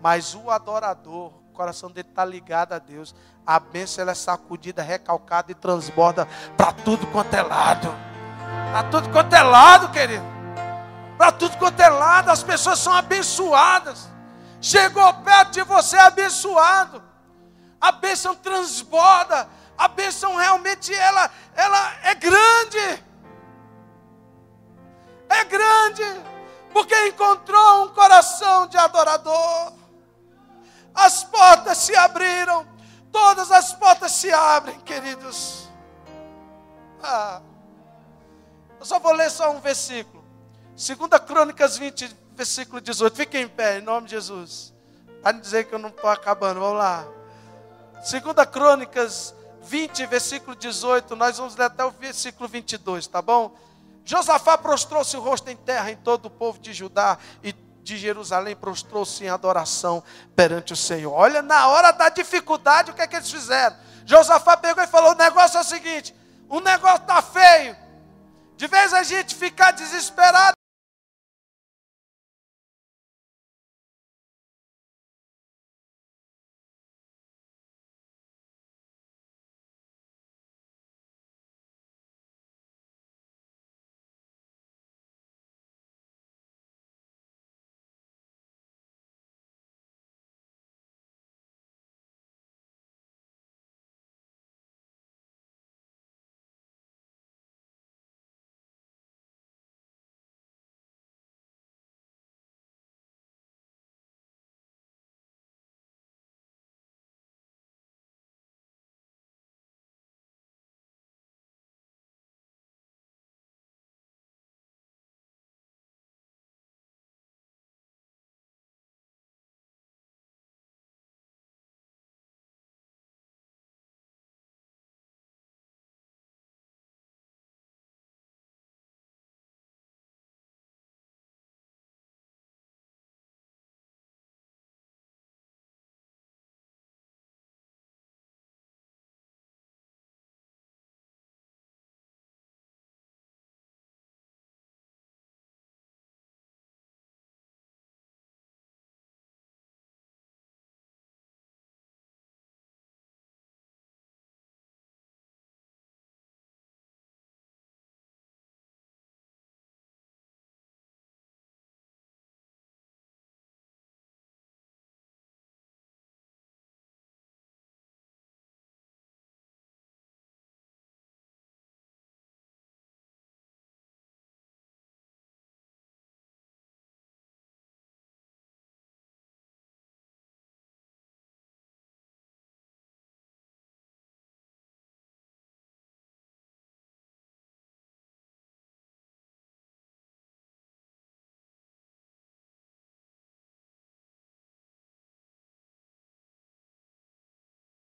Mas 0.00 0.34
o 0.34 0.50
adorador, 0.50 1.32
o 1.50 1.52
coração 1.52 1.90
dele 1.90 2.08
está 2.08 2.24
ligado 2.24 2.72
a 2.72 2.78
Deus. 2.78 3.14
A 3.46 3.58
bênção 3.58 4.02
ela 4.02 4.12
é 4.12 4.14
sacudida, 4.14 4.82
recalcada 4.82 5.50
e 5.50 5.54
transborda 5.54 6.28
para 6.56 6.72
tudo 6.72 7.06
quanto 7.08 7.34
é 7.34 7.42
lado. 7.42 7.92
Para 8.70 8.82
tudo 8.84 9.10
quanto 9.10 9.34
é 9.34 9.42
lado, 9.42 9.90
querido. 9.90 10.24
Para 11.18 11.32
tudo 11.32 11.56
quanto 11.56 11.80
é 11.80 11.88
lado, 11.88 12.30
as 12.30 12.42
pessoas 12.42 12.78
são 12.78 12.92
abençoadas. 12.92 14.08
Chegou 14.60 15.12
perto 15.14 15.52
de 15.52 15.62
você 15.62 15.96
abençoado. 15.96 17.02
A 17.80 17.92
bênção 17.92 18.34
transborda 18.34 19.48
a 19.76 19.88
bênção 19.88 20.36
realmente 20.36 20.94
ela, 20.94 21.30
ela 21.54 21.94
é 22.04 22.14
grande. 22.14 23.04
É 25.28 25.44
grande, 25.44 26.04
porque 26.72 26.94
encontrou 27.08 27.84
um 27.84 27.88
coração 27.88 28.66
de 28.66 28.76
adorador. 28.76 29.72
As 30.94 31.24
portas 31.24 31.78
se 31.78 31.96
abriram, 31.96 32.66
todas 33.10 33.50
as 33.50 33.72
portas 33.72 34.12
se 34.12 34.32
abrem, 34.32 34.78
queridos. 34.80 35.68
Ah, 37.02 37.40
eu 38.78 38.86
só 38.86 38.98
vou 38.98 39.12
ler 39.12 39.30
só 39.30 39.50
um 39.50 39.60
versículo. 39.60 40.24
Segunda 40.76 41.18
Crônicas 41.18 41.76
20, 41.76 42.16
versículo 42.34 42.80
18. 42.80 43.16
Fique 43.16 43.38
em 43.38 43.48
pé, 43.48 43.78
em 43.78 43.82
nome 43.82 44.06
de 44.06 44.12
Jesus. 44.12 44.72
Para 45.22 45.32
não 45.32 45.40
dizer 45.40 45.64
que 45.64 45.74
eu 45.74 45.78
não 45.78 45.88
estou 45.88 46.10
acabando, 46.10 46.60
vamos 46.60 46.78
lá. 46.78 47.04
Segunda 48.02 48.44
Crônicas 48.44 49.34
20, 49.64 50.06
versículo 50.06 50.54
18, 50.56 51.16
nós 51.16 51.38
vamos 51.38 51.56
ler 51.56 51.64
até 51.64 51.84
o 51.84 51.90
versículo 51.90 52.48
22, 52.48 53.06
tá 53.06 53.20
bom? 53.20 53.56
Josafá 54.04 54.58
prostrou-se 54.58 55.16
o 55.16 55.20
rosto 55.20 55.50
em 55.50 55.56
terra 55.56 55.90
em 55.90 55.96
todo 55.96 56.26
o 56.26 56.30
povo 56.30 56.58
de 56.58 56.72
Judá 56.72 57.18
e 57.42 57.52
de 57.52 57.96
Jerusalém 57.98 58.56
prostrou-se 58.56 59.22
em 59.24 59.28
adoração 59.28 60.02
perante 60.34 60.72
o 60.72 60.76
Senhor. 60.76 61.12
Olha, 61.12 61.42
na 61.42 61.68
hora 61.68 61.92
da 61.92 62.08
dificuldade, 62.08 62.90
o 62.90 62.94
que 62.94 63.02
é 63.02 63.06
que 63.06 63.16
eles 63.16 63.30
fizeram? 63.30 63.76
Josafá 64.06 64.56
pegou 64.56 64.82
e 64.82 64.86
falou: 64.86 65.12
o 65.12 65.16
negócio 65.16 65.58
é 65.58 65.60
o 65.60 65.64
seguinte: 65.64 66.14
o 66.48 66.60
negócio 66.60 67.02
está 67.02 67.22
feio. 67.22 67.76
De 68.56 68.66
vez 68.66 68.92
a 68.94 69.02
gente 69.02 69.34
ficar 69.34 69.72
desesperado, 69.72 70.53